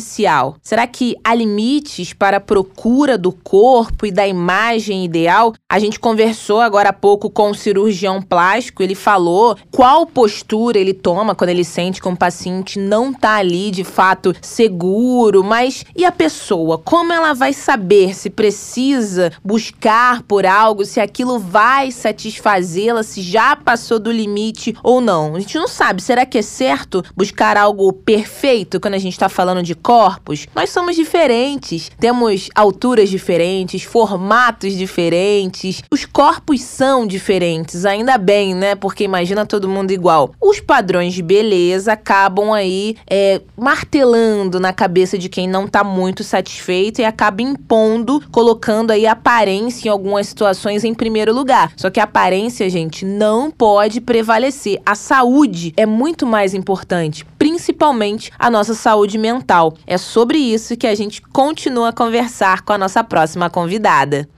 Será 0.62 0.88
que 0.88 1.16
há 1.24 1.34
limites 1.34 2.14
para 2.14 2.38
a 2.38 2.42
procura 2.42 3.18
do 3.18 3.32
corpo 3.32 4.06
e 4.06 4.12
da 4.12 4.28
imagem 4.28 5.06
ideal? 5.06 5.54
A 5.70 5.80
gente 5.80 6.00
conversou 6.00 6.62
agora 6.62 6.90
há 6.90 6.94
pouco 6.94 7.30
com 7.30 7.52
o 7.52 7.56
cirurgião 7.56 8.22
plástico, 8.22 8.84
ele 8.84 8.96
falou 8.96 9.58
qual 9.72 10.06
postura 10.06 10.78
ele 10.78 10.94
toma 10.94 11.36
quando 11.36 11.50
ele 11.50 11.64
sente 11.64 12.02
que 12.02 12.08
um 12.08 12.16
paciente 12.16 12.80
não 12.80 13.12
está 13.12 13.36
ali 13.36 13.72
de 13.72 13.84
fato 13.84 14.34
seguro, 14.42 15.44
mas 15.44 15.86
e 15.96 16.06
a 16.06 16.12
pessoa? 16.12 16.78
Como 16.78 17.12
ela 17.12 17.34
vai 17.34 17.54
saber 17.54 18.16
se 18.16 18.30
precisa 18.30 19.32
buscar 19.44 20.24
por 20.24 20.46
algo, 20.46 20.86
se 20.86 21.00
aquilo 21.00 21.40
vai 21.40 21.92
satisfazê-la, 21.92 23.04
se 23.04 23.22
já 23.22 23.56
passou 23.56 24.00
do 24.00 24.12
limite 24.12 24.76
ou 24.84 25.02
não? 25.02 25.36
A 25.36 25.40
gente 25.40 25.58
não 25.58 25.68
sabe. 25.68 26.02
Será 26.02 26.26
que 26.26 26.38
é 26.38 26.42
certo 26.42 27.04
buscar 27.16 27.58
algo 27.58 27.92
perfeito 27.92 28.80
quando 28.80 28.96
a 28.96 29.00
gente 29.00 29.14
está 29.14 29.30
falando 29.30 29.64
de 29.64 29.76
corpos, 29.84 30.48
nós 30.56 30.70
somos 30.70 30.96
diferentes. 30.96 31.92
Temos 32.00 32.50
alturas 32.56 33.10
diferentes, 33.10 33.84
formatos 33.84 34.74
diferentes. 34.74 35.84
Os 35.92 36.06
corpos 36.06 36.62
são 36.62 37.06
diferentes, 37.06 37.86
ainda 37.86 38.18
bem, 38.18 38.56
né? 38.56 38.76
Porque 38.76 39.04
imagina 39.04 39.46
todo 39.46 39.68
mundo 39.68 39.92
igual. 39.92 40.34
Os 40.42 40.62
padrões 40.62 41.14
de 41.14 41.22
beleza 41.22 41.94
acabam 41.94 42.54
aí 42.54 42.96
é, 43.10 43.42
martelando 43.58 44.60
na 44.60 44.72
cabeça 44.72 45.18
de 45.18 45.28
quem 45.28 45.48
não 45.48 45.68
tá 45.68 45.84
muito 45.84 46.24
satisfeito 46.24 47.02
e 47.02 47.06
acaba 47.06 47.42
impondo, 47.42 48.24
colocando 48.32 48.92
aí 48.92 49.06
aparência 49.06 49.90
em 49.90 49.92
algumas 49.92 50.28
situações 50.28 50.84
em 50.84 50.94
primeiro 50.94 51.34
lugar. 51.34 51.74
Só 51.76 51.90
que 51.90 52.00
a 52.00 52.04
aparência, 52.04 52.70
gente, 52.70 53.04
não 53.04 53.52
pode 53.52 54.00
prevalecer. 54.00 54.80
A 54.86 54.96
saúde 54.96 55.74
é 55.76 55.86
muito 55.86 56.26
mais 56.26 56.54
importante, 56.54 57.26
principalmente 57.44 58.32
a 58.40 58.50
nossa 58.50 58.74
saúde 58.74 59.18
mental. 59.18 59.76
É 59.86 59.98
sobre 59.98 60.38
isso 60.38 60.78
que 60.78 60.88
a 60.88 60.96
gente 60.96 61.22
continua 61.22 61.90
a 61.90 61.92
conversar 61.92 62.62
com 62.62 62.72
a 62.72 62.78
nossa 62.78 63.04
próxima 63.04 63.50
convidada. 63.50 64.30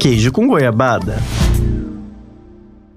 Queijo 0.00 0.32
com 0.32 0.48
goiabada. 0.48 1.18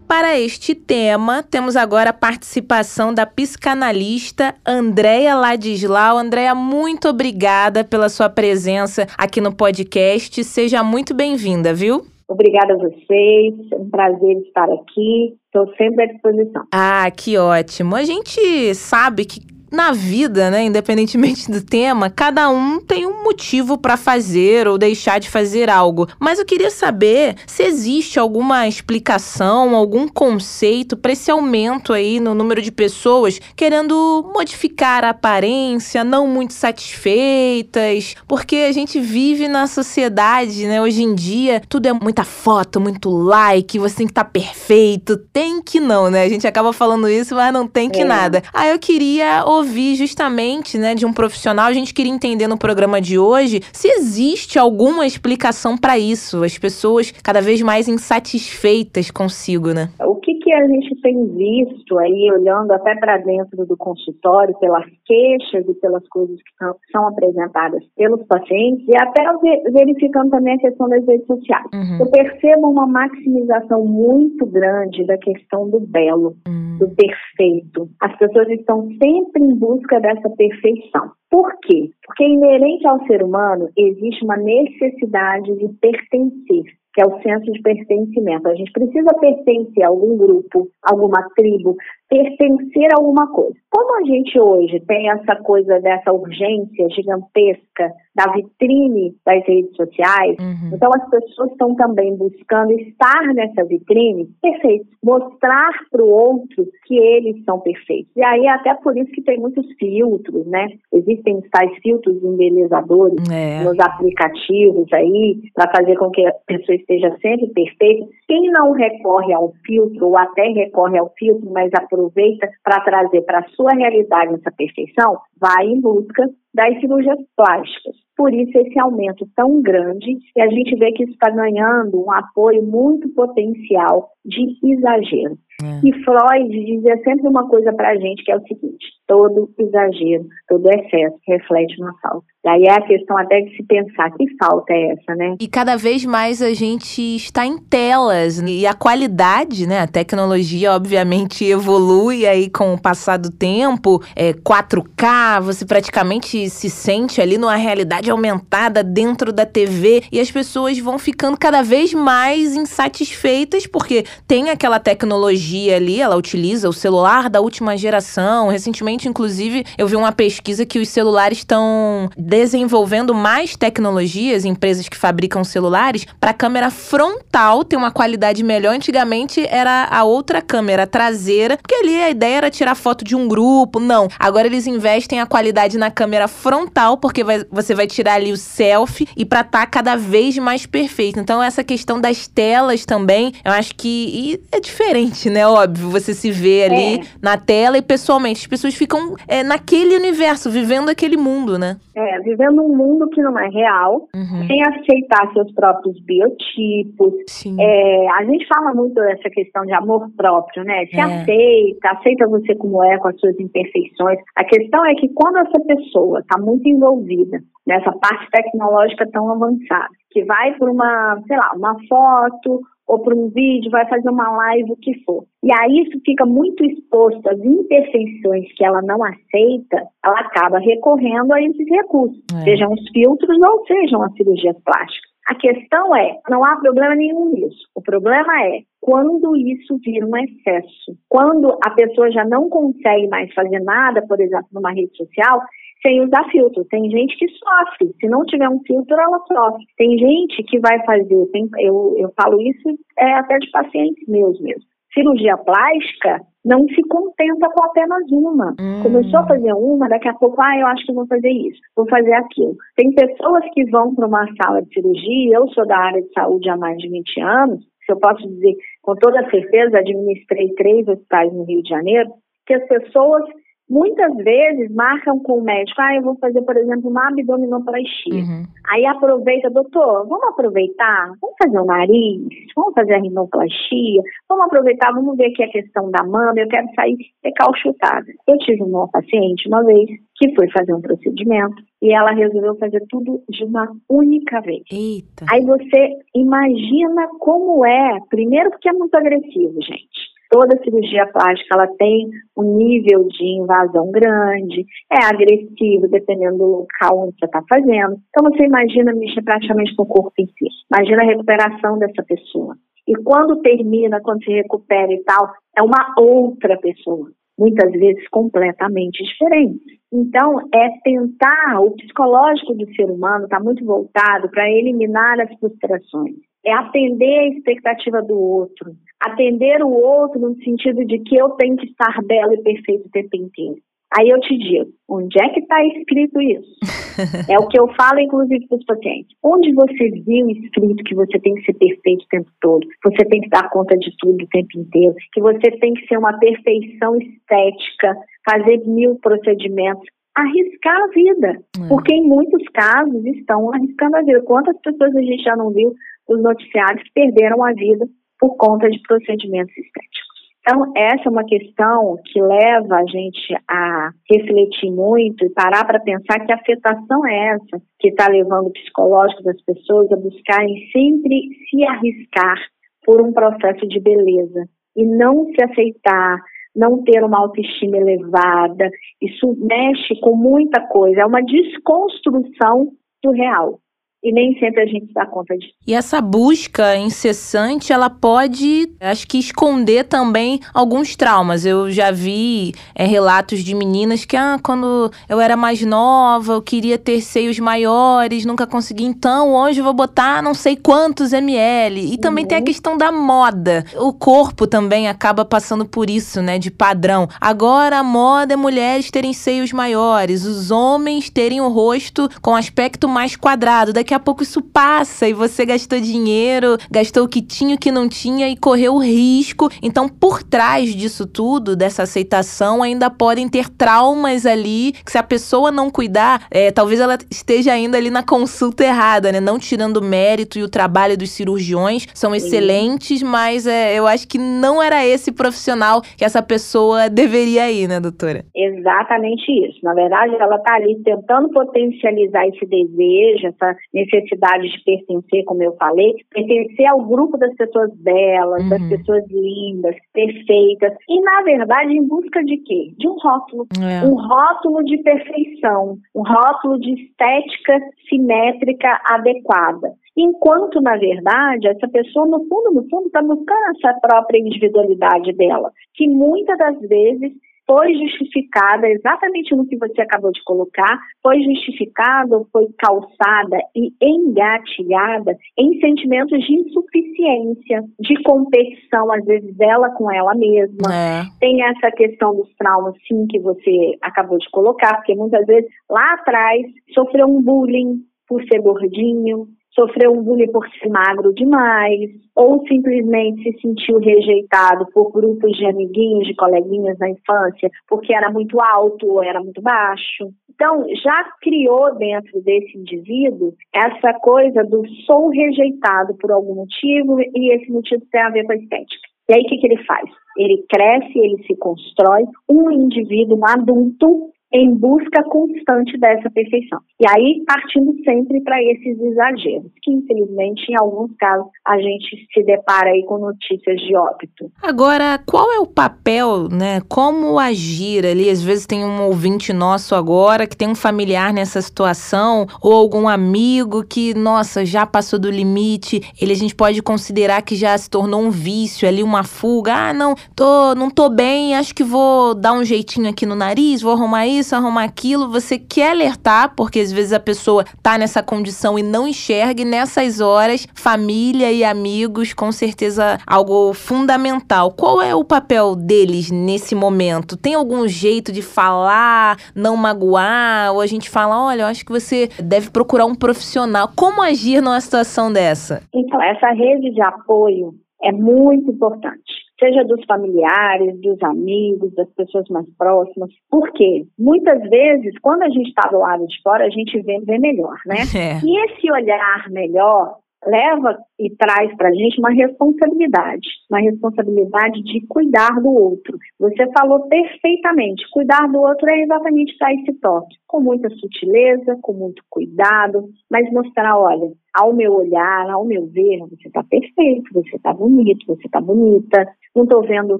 Para 0.08 0.40
este 0.40 0.74
tema, 0.74 1.44
temos 1.44 1.76
agora 1.76 2.12
a 2.12 2.14
participação 2.14 3.14
da 3.14 3.26
psicanalista 3.26 4.56
Andréia 4.66 5.36
Ladislau. 5.36 6.18
Andréia, 6.18 6.56
muito 6.56 7.10
obrigada 7.10 7.84
pela 7.84 8.08
sua 8.08 8.30
presença 8.30 9.10
aqui 9.18 9.42
no 9.42 9.54
podcast. 9.54 10.42
Seja 10.42 10.82
muito 10.82 11.14
bem-vinda, 11.14 11.74
viu? 11.74 12.13
Obrigada 12.28 12.74
a 12.74 12.78
vocês, 12.78 13.72
é 13.72 13.76
um 13.76 13.90
prazer 13.90 14.38
estar 14.38 14.70
aqui. 14.72 15.36
Estou 15.46 15.68
sempre 15.76 16.04
à 16.04 16.08
disposição. 16.08 16.64
Ah, 16.74 17.12
que 17.12 17.38
ótimo. 17.38 17.96
A 17.96 18.04
gente 18.04 18.74
sabe 18.74 19.26
que 19.26 19.40
na 19.74 19.92
vida, 19.92 20.52
né, 20.52 20.64
independentemente 20.64 21.50
do 21.52 21.60
tema, 21.60 22.08
cada 22.08 22.48
um 22.48 22.80
tem 22.80 23.08
um 23.08 23.24
motivo 23.24 23.76
para 23.76 23.98
fazer 23.98 24.68
ou 24.68 24.78
deixar 24.78 25.20
de 25.20 25.28
fazer 25.28 25.68
algo. 25.68 26.08
Mas 26.20 26.38
eu 26.38 26.46
queria 26.46 26.70
saber 26.70 27.36
se 27.48 27.64
existe 27.64 28.20
alguma 28.20 28.68
explicação, 28.68 29.76
algum 29.76 30.08
conceito 30.08 30.96
para 30.96 31.14
esse 31.14 31.32
aumento 31.32 31.92
aí 31.92 32.20
no 32.20 32.36
número 32.36 32.62
de 32.62 32.72
pessoas 32.72 33.42
querendo 33.56 34.32
modificar 34.32 35.04
a 35.04 35.10
aparência, 35.10 36.04
não 36.04 36.28
muito 36.28 36.54
satisfeitas, 36.54 38.16
porque 38.28 38.68
a 38.70 38.72
gente 38.72 39.00
vive 39.00 39.48
na 39.48 39.66
sociedade, 39.66 40.68
né, 40.68 40.80
hoje 40.80 41.02
em 41.02 41.16
dia, 41.16 41.64
tudo 41.68 41.88
é 41.88 41.94
muita 41.94 42.24
foto, 42.24 42.80
muito 42.80 43.10
like, 43.10 43.80
você 43.80 43.96
tem 43.96 44.06
que 44.06 44.12
estar 44.12 44.24
tá 44.24 44.30
perfeito, 44.30 45.18
tem 45.18 45.64
que 45.64 45.80
não, 45.80 46.12
né? 46.12 46.24
A 46.24 46.30
gente 46.30 46.46
acaba 46.46 46.72
falando 46.72 47.10
isso, 47.10 47.34
mas 47.34 47.52
não 47.52 47.68
tem 47.68 47.90
que 47.90 48.02
é. 48.02 48.06
nada. 48.06 48.44
Aí 48.54 48.70
eu 48.70 48.78
queria 48.78 49.44
ouvir 49.46 49.63
ouvir 49.64 49.96
justamente, 49.96 50.78
né, 50.78 50.94
de 50.94 51.06
um 51.06 51.14
profissional. 51.14 51.66
A 51.66 51.74
gente 51.74 51.94
queria 51.94 52.12
entender 52.12 52.48
no 52.48 52.58
programa 52.58 53.00
de 53.00 53.18
hoje 53.18 53.62
se 53.72 53.88
existe 53.88 54.60
alguma 54.60 55.08
explicação 55.08 55.78
para 55.78 55.98
isso. 55.98 56.44
As 56.44 56.58
pessoas 56.58 57.14
cada 57.24 57.42
vez 57.42 57.62
mais 57.62 57.88
insatisfeitas 57.88 59.10
consigo, 59.10 59.74
né? 59.74 59.90
O 60.00 60.16
que, 60.16 60.36
que 60.44 60.54
a 60.54 60.68
gente 60.68 61.02
tem 61.02 61.26
visto 61.28 61.98
aí, 62.00 62.30
olhando 62.32 62.72
até 62.74 62.96
para 62.96 63.18
dentro 63.18 63.66
do 63.66 63.78
consultório, 63.78 64.58
pelas 64.60 64.86
queixas 65.06 65.68
e 65.68 65.74
pelas 65.80 66.08
coisas 66.10 66.36
que 66.38 66.56
são, 66.58 66.76
são 66.92 67.08
apresentadas 67.08 67.84
pelos 67.96 68.22
pacientes, 68.28 68.86
e 68.88 68.96
até 68.98 69.24
verificando 69.72 70.30
também 70.30 70.56
a 70.56 70.60
questão 70.60 70.90
das 70.90 71.06
redes 71.06 71.26
sociais. 71.26 71.66
Uhum. 71.74 72.00
Eu 72.02 72.12
percebo 72.12 72.70
uma 72.70 72.86
maximização 72.86 73.86
muito 73.86 74.46
grande 74.46 75.06
da 75.06 75.18
questão 75.18 75.70
do 75.70 75.80
belo, 75.80 76.36
uhum. 76.48 76.78
do 76.80 76.90
perfeito. 76.90 77.90
As 78.02 78.16
pessoas 78.18 78.50
estão 78.50 78.88
sempre 79.02 79.42
em 79.42 79.56
busca 79.56 80.00
dessa 80.00 80.30
perfeição. 80.30 81.12
Por 81.34 81.52
quê? 81.64 81.90
Porque 82.06 82.26
inerente 82.26 82.86
ao 82.86 83.04
ser 83.08 83.24
humano 83.24 83.68
existe 83.76 84.24
uma 84.24 84.38
necessidade 84.38 85.52
de 85.58 85.68
pertencer 85.82 86.64
que 86.94 87.02
é 87.02 87.06
o 87.08 87.20
senso 87.24 87.52
de 87.52 87.60
pertencimento. 87.64 88.48
A 88.48 88.54
gente 88.54 88.72
precisa 88.72 89.12
pertencer 89.20 89.84
a 89.84 89.88
algum 89.88 90.16
grupo, 90.16 90.70
alguma 90.84 91.28
tribo, 91.36 91.76
pertencer 92.08 92.88
a 92.92 93.00
alguma 93.00 93.28
coisa. 93.32 93.56
Como 93.72 93.96
a 93.96 94.04
gente 94.04 94.40
hoje 94.40 94.80
tem 94.82 95.10
essa 95.10 95.36
coisa 95.38 95.80
dessa 95.80 96.14
urgência 96.14 96.88
gigantesca 96.92 97.92
da 98.16 98.32
vitrine 98.32 99.16
das 99.26 99.44
redes 99.46 99.76
sociais, 99.76 100.38
uhum. 100.40 100.72
então 100.74 100.90
as 100.96 101.10
pessoas 101.10 101.52
estão 101.52 101.76
também 101.76 102.16
buscando 102.16 102.72
estar 102.74 103.34
nessa 103.34 103.64
vitrine 103.66 104.30
perfeito, 104.42 104.86
mostrar 105.04 105.72
para 105.92 106.04
o 106.04 106.10
outro 106.10 106.68
que 106.86 106.96
eles 106.96 107.44
são 107.44 107.60
perfeitos. 107.60 108.12
E 108.16 108.24
aí 108.24 108.48
até 108.48 108.74
por 108.76 108.98
isso 108.98 109.12
que 109.12 109.22
tem 109.22 109.40
muitos 109.40 109.66
filtros, 109.80 110.46
né? 110.48 110.68
Existem 110.94 111.42
tais 111.52 111.72
filtros 111.82 112.24
embelezadores 112.24 113.30
é. 113.30 113.64
nos 113.64 113.80
aplicativos 113.80 114.92
aí 114.94 115.42
para 115.54 115.72
fazer 115.76 115.96
com 115.98 116.10
que 116.12 116.26
a 116.26 116.34
pessoa 116.46 116.76
esteja 116.76 117.16
sempre 117.22 117.48
perfeita. 117.48 118.08
Quem 118.34 118.50
não 118.50 118.72
recorre 118.72 119.32
ao 119.32 119.54
filtro 119.64 120.08
ou 120.08 120.18
até 120.18 120.42
recorre 120.42 120.98
ao 120.98 121.14
filtro, 121.16 121.52
mas 121.52 121.70
aproveita 121.72 122.50
para 122.64 122.82
trazer 122.82 123.22
para 123.22 123.42
a 123.42 123.50
sua 123.50 123.70
realidade 123.76 124.34
essa 124.34 124.52
perfeição, 124.52 125.20
vai 125.40 125.68
em 125.68 125.80
busca 125.80 126.28
das 126.52 126.80
cirurgias 126.80 127.20
plásticas. 127.38 127.96
Por 128.16 128.34
isso, 128.34 128.58
esse 128.58 128.80
aumento 128.80 129.28
tão 129.36 129.62
grande, 129.62 130.18
e 130.36 130.42
a 130.42 130.48
gente 130.48 130.76
vê 130.76 130.92
que 130.92 131.04
isso 131.04 131.14
está 131.14 131.30
ganhando 131.30 132.04
um 132.04 132.12
apoio 132.12 132.64
muito 132.64 133.10
potencial 133.10 134.10
de 134.26 134.58
exagero. 134.64 135.38
É. 135.62 135.88
E 135.88 135.94
Freud 136.04 136.50
dizia 136.50 136.98
sempre 137.04 137.28
uma 137.28 137.48
coisa 137.48 137.72
para 137.74 137.90
a 137.92 137.96
gente, 137.96 138.24
que 138.24 138.32
é 138.32 138.36
o 138.36 138.42
seguinte: 138.42 138.86
todo 139.08 139.50
exagero, 139.60 140.26
todo 140.48 140.68
excesso 140.70 141.18
reflete 141.28 141.80
uma 141.82 141.94
falta. 142.02 142.26
E 142.46 142.50
aí 142.50 142.64
é 142.64 142.74
a 142.74 142.82
questão 142.82 143.18
até 143.18 143.40
de 143.42 143.56
se 143.56 143.64
pensar 143.64 144.12
que 144.12 144.26
falta 144.38 144.74
é 144.74 144.92
essa, 144.92 145.16
né? 145.16 145.36
E 145.40 145.48
cada 145.48 145.78
vez 145.78 146.04
mais 146.04 146.42
a 146.42 146.54
gente 146.54 147.02
está 147.16 147.46
em 147.46 147.58
telas 147.58 148.42
e 148.42 148.66
a 148.66 148.74
qualidade, 148.74 149.68
né? 149.68 149.80
A 149.80 149.88
tecnologia 149.88 150.74
obviamente 150.74 151.46
evolui 151.46 152.26
aí 152.26 152.50
com 152.50 152.74
o 152.74 152.82
passar 152.82 153.18
do 153.18 153.32
tempo, 153.32 154.02
é 154.16 154.34
4K, 154.34 155.42
você 155.42 155.66
praticamente 155.66 156.50
se 156.50 156.70
sente 156.70 157.22
ali 157.22 157.38
numa 157.38 157.56
realidade 157.56 158.03
aumentada 158.10 158.84
dentro 158.84 159.32
da 159.32 159.46
TV 159.46 160.04
e 160.12 160.20
as 160.20 160.32
pessoas 160.32 160.78
vão 160.80 160.98
ficando 160.98 161.38
cada 161.38 161.62
vez 161.62 161.94
mais 161.94 162.56
insatisfeitas 162.56 163.68
porque 163.68 164.06
tem 164.28 164.50
aquela 164.50 164.80
tecnologia 164.80 165.76
ali, 165.76 166.02
ela 166.02 166.16
utiliza 166.16 166.70
o 166.70 166.74
celular 166.74 167.30
da 167.30 167.42
última 167.42 167.78
geração. 167.78 168.50
Recentemente, 168.50 169.08
inclusive, 169.08 169.66
eu 169.78 169.88
vi 169.88 169.96
uma 169.96 170.12
pesquisa 170.12 170.66
que 170.66 170.80
os 170.80 170.90
celulares 170.90 171.40
estão 171.40 172.10
desenvolvendo 172.18 173.14
mais 173.14 173.56
tecnologias, 173.56 174.46
empresas 174.46 174.88
que 174.88 174.98
fabricam 174.98 175.44
celulares, 175.44 176.06
para 176.20 176.34
câmera 176.34 176.70
frontal 176.70 177.64
ter 177.64 177.76
uma 177.76 177.92
qualidade 177.92 178.44
melhor. 178.44 178.76
Antigamente 178.76 179.46
era 179.48 179.88
a 179.90 180.04
outra 180.04 180.42
câmera 180.42 180.86
traseira, 180.88 181.58
porque 181.58 181.76
ali 181.76 182.02
a 182.02 182.10
ideia 182.10 182.38
era 182.38 182.52
tirar 182.52 182.76
foto 182.76 183.04
de 183.04 183.16
um 183.16 183.28
grupo. 183.28 183.80
Não. 183.80 184.08
Agora 184.20 184.48
eles 184.48 184.68
investem 184.68 185.20
a 185.20 185.26
qualidade 185.26 185.78
na 185.78 185.90
câmera 185.90 186.28
frontal, 186.28 186.98
porque 186.98 187.24
vai, 187.24 187.46
você 187.52 187.74
vai 187.74 187.88
tirar 187.94 188.16
ali 188.16 188.32
o 188.32 188.38
selfie 188.38 189.08
e 189.16 189.26
para 189.26 189.42
estar 189.42 189.60
tá 189.60 189.68
cada 189.68 189.96
vez 189.96 190.38
mais 190.38 190.66
perfeito. 190.66 191.20
Então, 191.20 191.42
essa 191.42 191.64
questão 191.64 192.00
das 192.00 192.28
telas 192.28 192.86
também, 192.86 193.32
eu 193.46 193.52
acho 193.52 193.76
que 193.76 194.40
é 194.52 194.60
diferente, 194.60 195.30
né? 195.30 195.48
Óbvio, 195.48 195.90
você 195.90 196.14
se 196.14 196.32
vê 196.32 196.64
ali 196.64 196.96
é. 196.96 197.00
na 197.22 197.38
tela 197.38 197.78
e 197.78 197.82
pessoalmente. 197.82 198.42
As 198.42 198.48
pessoas 198.48 198.76
ficam 198.76 199.16
é, 199.28 199.44
naquele 199.44 199.96
universo, 199.96 200.50
vivendo 200.50 200.90
aquele 200.90 201.18
mundo, 201.18 201.58
né? 201.58 201.78
É, 201.96 202.20
vivendo 202.20 202.62
um 202.64 202.76
mundo 202.76 203.08
que 203.10 203.22
não 203.22 203.38
é 203.38 203.48
real, 203.50 204.08
uhum. 204.16 204.48
sem 204.48 204.62
aceitar 204.64 205.32
seus 205.34 205.52
próprios 205.54 206.00
biotipos. 206.04 207.14
É, 207.60 208.08
a 208.12 208.26
gente 208.26 208.48
fala 208.48 208.74
muito 208.74 208.96
dessa 208.96 209.30
questão 209.30 209.66
de 209.66 209.74
amor 209.74 210.10
próprio, 210.18 210.64
né? 210.64 210.86
Se 210.88 210.98
é. 210.98 211.02
aceita, 211.02 211.90
aceita 211.92 212.28
você 212.28 212.56
como 212.56 212.84
é, 212.84 212.98
com 212.98 213.10
as 213.10 213.20
suas 213.20 213.40
imperfeições. 213.40 214.20
A 214.36 214.44
questão 214.44 214.86
é 214.86 214.96
que 214.96 215.10
quando 215.14 215.38
essa 215.38 215.60
pessoa 215.66 216.20
está 216.20 216.40
muito 216.40 216.68
envolvida 216.68 217.40
nessa 217.66 217.83
parte 217.92 218.30
tecnológica 218.32 219.10
tão 219.12 219.32
avançada, 219.32 219.90
que 220.12 220.24
vai 220.24 220.54
por 220.58 220.70
uma, 220.70 221.22
sei 221.28 221.38
lá, 221.38 221.52
uma 221.56 221.76
foto 221.88 222.62
ou 222.88 223.00
para 223.00 223.16
um 223.16 223.30
vídeo, 223.30 223.72
vai 223.72 223.88
fazer 223.88 224.10
uma 224.10 224.30
live, 224.38 224.72
o 224.72 224.78
que 224.78 224.94
for. 225.04 225.24
E 225.44 225.52
aí 225.54 225.84
isso 225.84 226.00
fica 226.06 226.26
muito 226.26 226.64
exposto 226.66 227.28
às 227.30 227.40
imperfeições 227.40 228.52
que 228.56 228.66
ela 228.66 228.82
não 228.82 229.04
aceita, 229.04 229.88
ela 230.04 230.20
acaba 230.20 230.60
recorrendo 230.60 231.34
a 231.34 231.42
esses 231.42 231.68
recursos, 231.70 232.22
é. 232.34 232.44
sejam 232.44 232.72
os 232.72 232.90
filtros 232.92 233.38
ou 233.46 233.66
sejam 233.66 234.04
as 234.04 234.14
cirurgias 234.14 234.58
plásticas. 234.64 235.14
A 235.26 235.36
questão 235.36 235.96
é, 235.96 236.20
não 236.30 236.44
há 236.44 236.58
problema 236.58 236.96
nenhum 236.96 237.32
nisso. 237.32 237.70
O 237.74 237.82
problema 237.82 238.34
é 238.44 238.60
quando 238.82 239.38
isso 239.38 239.80
vira 239.82 240.06
um 240.06 240.18
excesso. 240.18 240.98
Quando 241.08 241.58
a 241.66 241.70
pessoa 241.70 242.12
já 242.12 242.26
não 242.26 242.50
consegue 242.50 243.08
mais 243.08 243.34
fazer 243.34 243.62
nada, 243.62 244.06
por 244.06 244.20
exemplo, 244.20 244.48
numa 244.52 244.74
rede 244.74 244.92
social, 244.98 245.40
sem 245.86 246.02
usar 246.02 246.24
filtro. 246.32 246.66
Tem 246.66 246.90
gente 246.90 247.16
que 247.18 247.28
sofre. 247.30 247.94
Se 248.00 248.08
não 248.08 248.24
tiver 248.26 248.50
um 248.50 248.60
filtro, 248.66 248.96
ela 249.00 249.20
sofre. 249.28 249.66
Tem 249.78 249.98
gente 249.98 250.42
que 250.44 250.60
vai 250.60 250.84
fazer, 250.86 251.26
tem, 251.32 251.48
eu, 251.60 251.96
eu 251.98 252.12
falo 252.20 252.42
isso 252.42 252.70
é, 252.98 253.14
até 253.14 253.38
de 253.38 253.52
pacientes 253.52 254.08
meus 254.08 254.40
mesmo. 254.42 254.64
Cirurgia 254.94 255.38
plástica 255.38 256.22
não 256.46 256.68
se 256.68 256.82
contenta 256.84 257.50
com 257.50 257.64
apenas 257.64 258.04
uma. 258.12 258.52
Hum. 258.60 258.84
Começou 258.84 259.20
a 259.20 259.28
fazer 259.28 259.54
uma, 259.54 259.88
daqui 259.90 260.08
a 260.08 260.14
pouco, 260.14 260.40
ah, 260.42 260.58
eu 260.60 260.68
acho 260.68 260.86
que 260.86 260.94
vou 260.94 261.08
fazer 261.08 261.30
isso, 261.30 261.60
vou 261.76 261.88
fazer 261.88 262.14
aquilo. 262.14 262.56
Tem 262.76 262.92
pessoas 262.92 263.44
que 263.54 263.66
vão 263.72 263.96
para 263.96 264.08
uma 264.08 264.28
sala 264.42 264.62
de 264.62 264.74
cirurgia, 264.74 265.38
eu 265.38 265.48
sou 265.50 265.66
da 265.66 265.78
área 265.78 266.02
de 266.02 266.12
saúde 266.14 266.50
há 266.50 266.58
mais 266.58 266.78
de 266.78 266.90
20 266.90 267.22
anos, 267.22 267.64
se 267.86 267.92
eu 267.92 267.98
posso 267.98 268.28
dizer 268.28 268.56
com 268.82 268.96
toda 268.96 269.30
certeza, 269.30 269.80
administrei 269.80 270.54
três 270.56 270.88
hospitais 270.88 271.34
no 271.34 271.44
Rio 271.44 271.64
de 271.64 271.70
Janeiro, 271.70 272.12
que 272.46 272.54
as 272.54 272.68
pessoas 272.68 273.24
Muitas 273.70 274.14
vezes 274.18 274.74
marcam 274.74 275.20
com 275.20 275.40
o 275.40 275.44
médico, 275.44 275.82
ah, 275.82 275.96
eu 275.96 276.02
vou 276.02 276.18
fazer, 276.18 276.42
por 276.42 276.56
exemplo, 276.58 276.90
uma 276.90 277.08
abdominoplastia. 277.08 278.14
Uhum. 278.14 278.44
Aí 278.70 278.86
aproveita, 278.86 279.50
doutor, 279.50 280.06
vamos 280.08 280.28
aproveitar, 280.28 281.14
vamos 281.22 281.36
fazer 281.42 281.60
o 281.60 281.66
nariz, 281.66 282.28
vamos 282.56 282.74
fazer 282.74 282.94
a 282.94 283.00
rinoplastia, 283.00 284.02
vamos 284.28 284.46
aproveitar, 284.46 284.92
vamos 284.92 285.16
ver 285.18 285.28
aqui 285.28 285.44
a 285.44 285.50
questão 285.50 285.90
da 285.92 286.04
mama, 286.04 286.34
eu 286.38 286.48
quero 286.48 286.68
sair 286.76 286.98
recalchutada. 287.24 288.06
Eu 288.28 288.38
tive 288.40 288.64
uma 288.64 288.88
paciente 288.90 289.48
uma 289.48 289.64
vez 289.64 289.90
que 290.16 290.36
foi 290.36 290.50
fazer 290.52 290.74
um 290.74 290.82
procedimento 290.82 291.56
e 291.82 291.94
ela 291.94 292.12
resolveu 292.12 292.56
fazer 292.58 292.84
tudo 292.90 293.24
de 293.30 293.44
uma 293.46 293.68
única 293.90 294.42
vez. 294.42 294.64
Eita. 294.72 295.26
Aí 295.32 295.42
você 295.44 295.98
imagina 296.14 297.08
como 297.20 297.66
é, 297.66 297.98
primeiro 298.10 298.52
porque 298.52 298.70
é 298.70 298.74
muito 298.74 298.96
agressivo, 298.96 299.62
gente 299.62 300.13
toda 300.34 300.58
cirurgia 300.64 301.06
plástica 301.14 301.54
ela 301.54 301.68
tem 301.78 302.10
um 302.36 302.58
nível 302.58 303.08
de 303.08 303.24
invasão 303.40 303.92
grande, 303.92 304.66
é 304.92 305.06
agressivo 305.06 305.88
dependendo 305.88 306.40
do 306.40 306.46
local 306.46 307.06
onde 307.06 307.20
você 307.20 307.26
está 307.26 307.44
fazendo. 307.48 307.98
Então 308.10 308.32
você 308.32 308.44
imagina 308.44 308.96
mexer 308.96 309.22
praticamente 309.22 309.76
com 309.76 309.84
o 309.84 309.88
corpo 309.88 310.12
em 310.18 310.26
si. 310.26 310.48
Imagina 310.74 311.04
a 311.04 311.06
recuperação 311.06 311.78
dessa 311.78 312.02
pessoa. 312.04 312.56
E 312.88 312.96
quando 313.04 313.42
termina, 313.42 314.02
quando 314.02 314.24
se 314.24 314.32
recupera 314.32 314.92
e 314.92 315.04
tal, 315.04 315.32
é 315.56 315.62
uma 315.62 315.94
outra 316.00 316.58
pessoa, 316.58 317.12
muitas 317.38 317.72
vezes 317.72 318.10
completamente 318.10 319.04
diferente. 319.04 319.80
Então, 319.94 320.40
é 320.54 320.70
tentar, 320.84 321.62
o 321.62 321.72
psicológico 321.76 322.56
do 322.56 322.66
ser 322.74 322.90
humano 322.90 323.26
está 323.26 323.40
muito 323.40 323.64
voltado 323.64 324.30
para 324.32 324.50
eliminar 324.50 325.20
as 325.22 325.32
frustrações 325.40 326.16
é 326.46 326.54
atender 326.54 327.20
a 327.20 327.28
expectativa 327.30 328.02
do 328.02 328.18
outro, 328.18 328.72
atender 329.00 329.64
o 329.64 329.70
outro 329.70 330.20
no 330.20 330.36
sentido 330.44 330.86
de 330.86 331.00
que 331.00 331.16
eu 331.16 331.30
tenho 331.32 331.56
que 331.58 331.68
estar 331.68 332.02
bela 332.04 332.34
e 332.34 332.42
perfeita 332.42 332.88
o 332.88 332.92
tempo 332.92 333.16
inteiro. 333.16 333.62
Aí 333.96 334.10
eu 334.10 334.20
te 334.22 334.36
digo, 334.36 334.72
onde 334.90 335.22
é 335.22 335.30
que 335.30 335.40
está 335.40 335.64
escrito 335.66 336.20
isso? 336.20 336.50
é 337.30 337.38
o 337.38 337.48
que 337.48 337.60
eu 337.60 337.68
falo, 337.76 338.00
inclusive, 338.00 338.48
para 338.48 338.58
os 338.58 338.66
pacientes. 338.66 339.16
Onde 339.22 339.54
você 339.54 339.90
viu 339.90 340.30
escrito 340.32 340.84
que 340.84 340.96
você 340.96 341.20
tem 341.20 341.36
que 341.36 341.44
ser 341.44 341.54
perfeito 341.54 342.04
o 342.04 342.08
tempo 342.10 342.32
todo, 342.42 342.68
você 342.84 343.06
tem 343.06 343.22
que 343.22 343.30
dar 343.30 343.50
conta 343.52 343.78
de 343.78 343.96
tudo 344.00 344.24
o 344.24 344.28
tempo 344.30 344.58
inteiro, 344.58 344.96
que 345.14 345.22
você 345.22 345.52
tem 345.60 345.74
que 345.76 345.86
ser 345.86 345.98
uma 345.98 346.18
perfeição 346.18 346.98
estética, 346.98 347.96
fazer 348.28 348.66
mil 348.66 348.96
procedimentos, 348.96 349.86
arriscar 350.16 350.82
a 350.82 350.88
vida. 350.88 351.44
É. 351.64 351.68
Porque 351.68 351.94
em 351.94 352.08
muitos 352.08 352.44
casos 352.50 353.06
estão 353.06 353.54
arriscando 353.54 353.98
a 353.98 354.02
vida. 354.02 354.22
Quantas 354.24 354.60
pessoas 354.62 354.96
a 354.96 355.02
gente 355.02 355.24
já 355.24 355.36
não 355.36 355.52
viu 355.52 355.72
os 356.08 356.22
noticiários 356.22 356.84
que 356.84 356.94
perderam 356.94 357.44
a 357.44 357.54
vida 357.54 357.86
por 358.20 358.36
conta 358.38 358.70
de 358.70 358.82
procedimentos 358.82 359.56
estéticos. 359.58 360.14
Então, 360.46 360.74
essa 360.76 361.04
é 361.06 361.10
uma 361.10 361.24
questão 361.24 361.98
que 362.06 362.22
leva 362.22 362.76
a 362.76 362.86
gente 362.86 363.34
a 363.50 363.92
refletir 364.12 364.70
muito 364.72 365.26
e 365.26 365.30
parar 365.30 365.66
para 365.66 365.80
pensar 365.80 366.20
que 366.20 366.34
afetação 366.34 367.06
é 367.08 367.36
essa 367.36 367.62
que 367.80 367.88
está 367.88 368.10
levando 368.10 368.48
o 368.48 368.52
psicológico 368.52 369.24
das 369.24 369.42
pessoas 369.44 369.90
a 369.92 369.96
buscarem 369.96 370.70
sempre 370.72 371.30
se 371.50 371.64
arriscar 371.64 372.38
por 372.86 373.02
um 373.02 373.14
processo 373.14 373.66
de 373.70 373.80
beleza 373.80 374.46
e 374.76 374.86
não 374.86 375.28
se 375.28 375.42
aceitar, 375.46 376.20
não 376.54 376.84
ter 376.84 377.02
uma 377.06 377.20
autoestima 377.20 377.78
elevada. 377.78 378.70
Isso 379.02 379.38
mexe 379.40 379.98
com 380.02 380.14
muita 380.14 380.60
coisa, 380.68 381.02
é 381.02 381.06
uma 381.06 381.22
desconstrução 381.22 382.68
do 383.02 383.12
real 383.12 383.60
e 384.04 384.12
nem 384.12 384.38
sempre 384.38 384.62
a 384.62 384.66
gente 384.66 384.92
dá 384.94 385.06
conta 385.06 385.36
disso. 385.38 385.54
E 385.66 385.74
essa 385.74 386.02
busca 386.02 386.76
incessante, 386.76 387.72
ela 387.72 387.90
pode, 387.90 388.70
acho 388.82 389.08
que, 389.08 389.18
esconder 389.18 389.86
também 389.86 390.42
alguns 390.54 390.96
traumas. 390.96 391.46
Eu 391.46 391.72
já 391.72 391.90
vi 391.90 392.54
é, 392.76 392.86
relatos 392.86 393.40
de 393.40 393.56
meninas 393.56 394.04
que, 394.04 394.18
ah, 394.18 394.38
quando 394.44 394.92
eu 395.08 395.22
era 395.22 395.38
mais 395.38 395.62
nova, 395.62 396.34
eu 396.34 396.42
queria 396.42 396.78
ter 396.78 397.00
seios 397.00 397.40
maiores, 397.40 398.26
nunca 398.26 398.46
consegui, 398.46 398.84
então 398.84 399.34
hoje 399.34 399.62
eu 399.62 399.64
vou 399.64 399.74
botar 399.74 400.22
não 400.22 400.34
sei 400.34 400.58
quantos 400.58 401.14
ml. 401.14 401.94
E 401.94 401.98
também 401.98 402.26
uhum. 402.26 402.28
tem 402.28 402.38
a 402.38 402.42
uhum. 402.42 402.46
questão 402.46 402.78
da 402.78 402.92
moda. 402.92 403.64
O 403.78 403.94
corpo 403.94 404.46
também 404.46 404.90
acaba 404.90 405.24
passando 405.24 405.66
por 405.66 405.90
isso, 405.90 406.22
né, 406.22 406.38
de 406.38 406.52
padrão. 406.52 407.08
Agora 407.22 407.80
a 407.80 407.84
moda 407.84 408.34
é 408.34 408.36
mulheres 408.36 408.92
terem 408.92 409.14
seios 409.14 409.54
maiores, 409.54 410.26
os 410.26 410.52
homens 410.52 411.10
terem 411.10 411.40
o 411.40 411.48
rosto 411.48 412.10
com 412.22 412.36
aspecto 412.36 412.90
mais 412.90 413.16
quadrado. 413.16 413.72
Daqui 413.72 413.93
daqui 413.94 413.96
a 413.96 414.00
pouco 414.00 414.24
isso 414.24 414.42
passa 414.42 415.08
e 415.08 415.14
você 415.14 415.46
gastou 415.46 415.80
dinheiro, 415.80 416.58
gastou 416.72 417.04
o 417.04 417.08
que 417.08 417.22
tinha, 417.22 417.56
o 417.56 417.60
que 417.60 417.72
não 417.72 417.88
tinha 417.88 418.28
e 418.28 418.36
correu 418.36 418.78
risco. 418.78 419.50
Então, 419.62 419.88
por 419.88 420.24
trás 420.24 420.74
disso 420.74 421.06
tudo, 421.06 421.56
dessa 421.56 421.84
aceitação, 421.84 422.64
ainda 422.64 422.90
podem 422.90 423.30
ter 423.30 423.50
traumas 423.50 424.26
ali 424.26 424.72
que 424.84 424.92
se 424.92 424.98
a 424.98 425.04
pessoa 425.04 425.52
não 425.52 425.70
cuidar, 425.70 426.26
é, 426.32 426.52
talvez 426.52 426.80
ela 426.80 426.98
esteja 427.12 427.54
ainda 427.54 427.78
ali 427.78 427.90
na 427.90 428.04
consulta 428.04 428.64
errada, 428.64 429.12
né? 429.12 429.20
Não 429.20 429.38
tirando 429.38 429.78
o 429.78 429.84
mérito 429.84 430.40
e 430.40 430.44
o 430.44 430.50
trabalho 430.50 430.98
dos 430.98 431.12
cirurgiões, 431.12 431.88
são 431.94 432.16
excelentes, 432.16 433.04
mas 433.04 433.46
é, 433.46 433.78
eu 433.78 433.86
acho 433.86 434.08
que 434.08 434.18
não 434.18 434.62
era 434.62 434.86
esse 434.86 435.12
profissional 435.12 435.82
que 435.98 436.04
essa 436.04 436.22
pessoa 436.24 436.90
deveria 436.90 437.52
ir, 437.52 437.68
né, 437.68 437.80
doutora? 437.80 438.26
Exatamente 438.36 439.24
isso. 439.48 439.60
Na 439.64 439.74
verdade, 439.74 440.16
ela 440.16 440.38
está 440.38 440.56
ali 440.56 440.82
tentando 440.84 441.30
potencializar 441.30 442.28
esse 442.28 442.46
desejo, 442.46 443.28
essa 443.28 443.56
necessidade 443.84 444.50
de 444.50 444.64
pertencer, 444.64 445.24
como 445.26 445.44
eu 445.44 445.56
falei, 445.58 445.94
pertencer 446.10 446.66
ao 446.68 446.82
grupo 446.82 447.18
das 447.18 447.34
pessoas 447.36 447.72
belas, 447.76 448.44
uhum. 448.44 448.50
das 448.50 448.70
pessoas 448.70 449.04
lindas, 449.10 449.76
perfeitas, 449.94 450.74
e 450.90 451.02
na 451.02 451.22
verdade 451.22 451.74
em 451.74 451.88
busca 451.88 452.24
de 452.24 452.38
quê? 452.38 452.74
De 452.78 452.88
um 452.88 452.96
rótulo. 452.98 453.48
É. 453.60 453.86
Um 453.86 453.96
rótulo 453.96 454.64
de 454.64 454.78
perfeição, 454.80 455.78
um 455.96 456.04
rótulo 456.04 456.60
de 456.60 456.74
estética 456.74 457.60
simétrica 457.90 458.82
adequada. 458.86 459.74
Enquanto, 459.96 460.60
na 460.60 460.76
verdade, 460.76 461.48
essa 461.48 461.68
pessoa, 461.68 462.08
no 462.08 462.28
fundo, 462.28 462.52
no 462.52 462.68
fundo, 462.68 462.88
está 462.88 463.02
buscando 463.02 463.56
essa 463.56 463.80
própria 463.80 464.18
individualidade 464.18 465.14
dela, 465.14 465.52
que 465.76 465.88
muitas 465.88 466.38
das 466.38 466.60
vezes 466.62 467.14
foi 467.46 467.74
justificada 467.74 468.68
exatamente 468.68 469.36
no 469.36 469.46
que 469.48 469.58
você 469.58 469.82
acabou 469.82 470.12
de 470.12 470.24
colocar, 470.24 470.80
foi 471.02 471.22
justificada 471.22 472.24
foi 472.32 472.48
calçada 472.58 473.38
e 473.56 473.74
engatilhada 473.82 475.18
em 475.38 475.60
sentimentos 475.60 476.20
de 476.26 476.34
insuficiência, 476.34 477.64
de 477.80 478.02
competição, 478.04 478.92
às 478.92 479.04
vezes 479.06 479.36
dela 479.36 479.70
com 479.72 479.92
ela 479.92 480.14
mesma. 480.16 480.74
É. 480.74 481.04
Tem 481.20 481.44
essa 481.44 481.72
questão 481.72 482.16
dos 482.16 482.34
traumas, 482.36 482.76
sim, 482.88 483.06
que 483.08 483.20
você 483.20 483.78
acabou 483.82 484.18
de 484.18 484.30
colocar, 484.32 484.76
porque 484.78 484.96
muitas 484.96 485.26
vezes 485.26 485.50
lá 485.70 485.94
atrás 485.94 486.42
sofreu 486.74 487.08
um 487.08 487.22
bullying 487.22 487.82
por 488.08 488.24
ser 488.26 488.40
gordinho, 488.42 489.28
sofreu 489.56 489.92
um 489.92 490.04
bullying 490.04 490.32
por 490.32 490.48
ser 490.50 490.70
magro 490.70 491.14
demais, 491.14 491.90
ou 492.16 492.46
simplesmente 492.48 493.24
se 493.24 493.42
sentiu 493.42 493.80
rejeitado 493.80 494.66
por 494.74 494.92
grupos 494.92 495.38
de 495.38 495.46
amiguinhos, 495.46 496.08
de 496.08 496.16
coleguinhas 496.16 496.78
na 496.80 496.90
infância, 496.90 497.50
porque 497.68 497.94
era 497.94 498.12
muito 498.12 498.40
alto 498.42 498.88
ou 498.88 499.04
era 499.04 499.22
muito 499.22 499.42
baixo. 499.42 500.10
Então, 500.34 500.66
já 500.84 501.06
criou 501.22 501.76
dentro 501.76 502.22
desse 502.22 502.58
indivíduo 502.58 503.34
essa 503.54 503.94
coisa 504.00 504.44
do 504.44 504.68
sou 504.86 505.10
rejeitado 505.10 505.96
por 505.96 506.12
algum 506.12 506.36
motivo 506.36 507.00
e 507.00 507.36
esse 507.36 507.52
motivo 507.52 507.84
tem 507.92 508.02
a 508.02 508.10
ver 508.10 508.26
com 508.26 508.34
a 508.34 508.36
estética. 508.36 508.94
E 509.10 509.14
aí, 509.14 509.22
o 509.22 509.26
que, 509.26 509.38
que 509.38 509.48
ele 509.48 509.64
faz? 509.66 509.90
Ele 510.18 510.44
cresce, 510.50 510.98
ele 510.98 511.24
se 511.26 511.36
constrói 511.38 512.04
um 512.30 512.52
indivíduo, 512.52 513.20
um 513.20 513.28
adulto 513.28 514.10
em 514.34 514.56
busca 514.56 515.04
constante 515.04 515.78
dessa 515.78 516.10
perfeição. 516.10 516.60
E 516.80 516.86
aí 516.90 517.24
partindo 517.28 517.72
sempre 517.84 518.20
para 518.22 518.42
esses 518.42 518.80
exageros, 518.82 519.52
que 519.62 519.72
infelizmente 519.72 520.50
em 520.50 520.56
alguns 520.60 520.92
casos 520.98 521.28
a 521.48 521.58
gente 521.58 522.08
se 522.12 522.24
depara 522.24 522.72
aí 522.72 522.84
com 522.86 522.98
notícias 522.98 523.62
de 523.62 523.76
óbito. 523.76 524.32
Agora, 524.42 525.00
qual 525.06 525.32
é 525.32 525.40
o 525.40 525.46
papel, 525.46 526.28
né? 526.30 526.62
Como 526.68 527.20
agir 527.20 527.86
ali? 527.86 528.10
Às 528.10 528.24
vezes 528.24 528.48
tem 528.48 528.66
um 528.66 528.82
ouvinte 528.88 529.32
nosso 529.32 529.76
agora 529.76 530.26
que 530.26 530.36
tem 530.36 530.50
um 530.50 530.56
familiar 530.56 531.14
nessa 531.14 531.40
situação 531.42 532.26
ou 532.42 532.54
algum 532.54 532.88
amigo 532.88 533.64
que, 533.64 533.94
nossa, 533.94 534.44
já 534.44 534.66
passou 534.66 534.98
do 534.98 535.12
limite. 535.12 535.82
Ele 536.02 536.14
a 536.14 536.16
gente 536.16 536.34
pode 536.34 536.62
considerar 536.62 537.22
que 537.22 537.36
já 537.36 537.56
se 537.56 537.70
tornou 537.70 538.02
um 538.02 538.10
vício 538.10 538.68
ali, 538.68 538.82
uma 538.82 539.04
fuga. 539.04 539.54
Ah, 539.54 539.74
não, 539.74 539.96
tô, 540.16 540.56
não 540.56 540.72
tô 540.72 540.90
bem, 540.90 541.36
acho 541.36 541.54
que 541.54 541.64
vou 541.64 542.16
dar 542.16 542.34
um 542.34 542.44
jeitinho 542.44 542.90
aqui 542.90 543.06
no 543.06 543.16
nariz, 543.16 543.62
vou 543.62 543.74
arrumar 543.74 544.08
isso 544.08 544.23
isso, 544.24 544.36
arrumar 544.36 544.64
aquilo, 544.64 545.10
você 545.10 545.38
quer 545.38 545.72
alertar, 545.72 546.34
porque 546.36 546.62
às 546.62 546.72
vezes 546.72 546.94
a 546.94 547.00
pessoa 547.00 547.44
tá 547.62 547.78
nessa 547.78 548.02
condição 548.02 548.58
e 548.58 548.64
não 548.64 548.88
enxerga, 548.88 549.42
e 549.42 549.46
nessas 549.46 550.00
horas, 550.00 550.48
família 550.56 551.32
e 551.32 551.44
amigos, 551.44 552.14
com 552.14 552.32
certeza, 552.32 552.98
algo 553.06 553.54
fundamental. 553.54 554.52
Qual 554.52 554.82
é 554.82 554.96
o 554.96 555.04
papel 555.04 555.56
deles 555.56 556.10
nesse 556.10 556.56
momento? 556.56 557.18
Tem 557.18 557.34
algum 557.36 557.68
jeito 557.68 558.12
de 558.12 558.22
falar, 558.22 559.18
não 559.36 559.58
magoar, 559.58 560.54
ou 560.54 560.62
a 560.62 560.68
gente 560.68 560.90
fala, 560.90 561.22
olha, 561.22 561.42
eu 561.42 561.48
acho 561.48 561.66
que 561.66 561.72
você 561.72 562.10
deve 562.18 562.50
procurar 562.50 562.86
um 562.86 562.96
profissional. 562.96 563.70
Como 563.76 564.02
agir 564.02 564.42
numa 564.42 564.62
situação 564.62 565.12
dessa? 565.12 565.62
Então, 565.76 566.02
essa 566.02 566.30
rede 566.30 566.72
de 566.72 566.82
apoio 566.82 567.54
é 567.84 567.92
muito 567.92 568.52
importante 568.52 569.24
seja 569.44 569.64
dos 569.66 569.84
familiares, 569.86 570.80
dos 570.80 571.02
amigos, 571.04 571.74
das 571.76 571.90
pessoas 571.94 572.28
mais 572.30 572.48
próximas. 572.58 573.10
Por 573.30 573.52
quê? 573.52 573.86
Muitas 574.00 574.42
vezes, 574.50 574.98
quando 575.02 575.24
a 575.24 575.30
gente 575.30 575.50
está 575.50 575.70
do 575.70 575.80
lado 575.80 576.08
de 576.08 576.22
fora, 576.22 576.46
a 576.46 576.50
gente 576.50 576.80
vê, 576.82 577.00
vê 577.02 577.20
melhor, 577.20 577.58
né? 577.66 577.84
É. 577.94 578.20
E 578.26 578.46
esse 578.46 578.72
olhar 578.72 579.30
melhor 579.30 579.98
leva 580.28 580.78
e 581.00 581.10
traz 581.16 581.56
para 581.56 581.70
a 581.70 581.74
gente 581.74 582.00
uma 582.00 582.12
responsabilidade, 582.12 583.28
uma 583.50 583.60
responsabilidade 583.60 584.62
de 584.64 584.86
cuidar 584.88 585.42
do 585.42 585.50
outro. 585.50 585.98
Você 586.20 586.50
falou 586.58 586.88
perfeitamente, 586.88 587.84
cuidar 587.92 588.28
do 588.32 588.40
outro 588.40 588.70
é 588.70 588.82
exatamente 588.82 589.38
dar 589.40 589.54
esse 589.54 589.74
toque, 589.80 590.16
com 590.28 590.42
muita 590.42 590.70
sutileza, 590.70 591.58
com 591.62 591.74
muito 591.74 592.04
cuidado, 592.10 592.90
mas 593.10 593.32
mostrar, 593.32 593.78
olha, 593.78 594.12
ao 594.34 594.54
meu 594.54 594.74
olhar, 594.74 595.30
ao 595.30 595.46
meu 595.46 595.68
ver, 595.68 596.00
você 596.10 596.28
está 596.28 596.44
perfeito, 596.44 597.14
você 597.14 597.36
está 597.36 597.54
bonito, 597.54 598.06
você 598.08 598.26
está 598.26 598.42
bonita, 598.42 599.08
não 599.36 599.44
estou 599.44 599.62
vendo 599.62 600.00